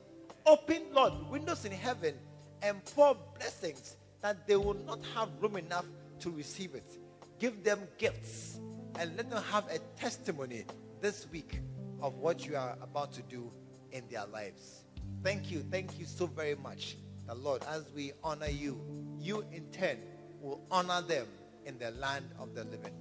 Open, 0.46 0.82
Lord, 0.92 1.12
windows 1.30 1.64
in 1.64 1.72
heaven 1.72 2.14
and 2.62 2.84
pour 2.86 3.16
blessings 3.38 3.96
that 4.22 4.46
they 4.46 4.56
will 4.56 4.76
not 4.86 4.98
have 5.14 5.28
room 5.40 5.56
enough 5.56 5.84
to 6.20 6.30
receive 6.30 6.74
it. 6.74 6.98
Give 7.38 7.62
them 7.62 7.80
gifts 7.98 8.58
and 8.98 9.16
let 9.16 9.30
them 9.30 9.42
have 9.44 9.64
a 9.70 9.78
testimony 10.00 10.64
this 11.00 11.26
week 11.30 11.60
of 12.00 12.16
what 12.16 12.46
you 12.46 12.56
are 12.56 12.76
about 12.82 13.12
to 13.12 13.22
do 13.22 13.50
in 13.92 14.04
their 14.10 14.26
lives. 14.26 14.84
Thank 15.22 15.50
you. 15.50 15.64
Thank 15.70 15.98
you 15.98 16.06
so 16.06 16.26
very 16.26 16.54
much. 16.54 16.96
The 17.26 17.34
Lord, 17.34 17.62
as 17.68 17.84
we 17.94 18.12
honor 18.22 18.48
you, 18.48 18.80
you 19.18 19.44
in 19.52 19.70
turn 19.70 19.98
will 20.40 20.60
honor 20.70 21.02
them 21.02 21.26
in 21.66 21.78
the 21.78 21.90
land 21.92 22.24
of 22.38 22.54
the 22.54 22.64
living. 22.64 22.94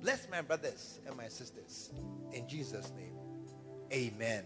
Bless 0.00 0.28
my 0.30 0.42
brothers 0.42 1.00
and 1.06 1.16
my 1.16 1.28
sisters. 1.28 1.90
In 2.32 2.48
Jesus' 2.48 2.92
name. 2.96 3.14
Amen. 3.92 4.44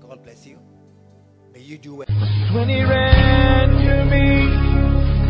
God 0.00 0.22
bless 0.22 0.46
you. 0.46 0.58
May 1.52 1.60
you 1.60 1.78
do 1.78 1.94
well. 1.96 2.08
When 2.52 2.68
he 2.68 2.82
ran 2.82 3.70
to 3.70 4.04
me, 4.04 4.70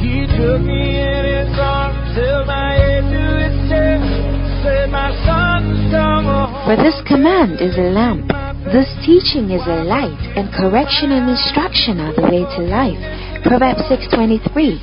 he 0.02 0.26
took 0.26 0.60
me 0.62 1.00
in 1.00 1.24
his 1.24 1.58
arms, 1.58 2.16
my 2.46 2.72
head 2.74 3.02
to 3.02 3.24
his 3.44 3.70
chest, 3.70 4.62
said, 4.62 4.90
My 4.90 5.10
come. 5.24 6.49
For 6.70 6.76
this 6.76 7.02
command 7.02 7.58
is 7.58 7.74
a 7.74 7.90
lamp, 7.90 8.30
this 8.70 8.86
teaching 9.02 9.50
is 9.50 9.66
a 9.66 9.82
light, 9.82 10.22
and 10.38 10.54
correction 10.54 11.10
and 11.10 11.26
instruction 11.26 11.98
are 11.98 12.14
the 12.14 12.22
way 12.30 12.46
to 12.46 12.62
life. 12.62 13.02
Proverbs 13.42 13.82
6:23. 13.90 14.78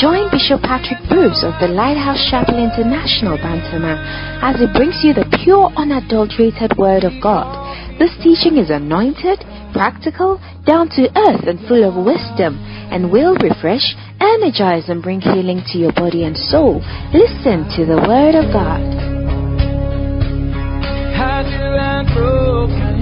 Join 0.00 0.30
Bishop 0.30 0.62
Patrick 0.62 0.96
Bruce 1.10 1.44
of 1.44 1.52
the 1.60 1.68
Lighthouse 1.68 2.24
Chapel 2.30 2.56
International, 2.56 3.36
Bantama, 3.36 4.00
as 4.40 4.56
he 4.56 4.66
brings 4.78 5.04
you 5.04 5.12
the 5.12 5.28
pure, 5.44 5.70
unadulterated 5.76 6.74
Word 6.78 7.04
of 7.04 7.12
God. 7.20 7.44
This 7.98 8.16
teaching 8.24 8.56
is 8.56 8.70
anointed, 8.70 9.44
practical, 9.74 10.40
down 10.64 10.88
to 10.96 11.12
earth, 11.28 11.46
and 11.46 11.60
full 11.68 11.84
of 11.84 11.96
wisdom, 11.96 12.56
and 12.90 13.12
will 13.12 13.36
refresh, 13.44 13.94
energize, 14.20 14.88
and 14.88 15.02
bring 15.02 15.20
healing 15.20 15.60
to 15.66 15.76
your 15.76 15.92
body 15.92 16.24
and 16.24 16.38
soul. 16.38 16.80
Listen 17.12 17.68
to 17.76 17.84
the 17.84 18.00
Word 18.08 18.34
of 18.34 18.50
God. 18.54 19.15
How 21.46 21.58
do 21.58 21.76
I 21.78 22.14
broke 22.14 22.95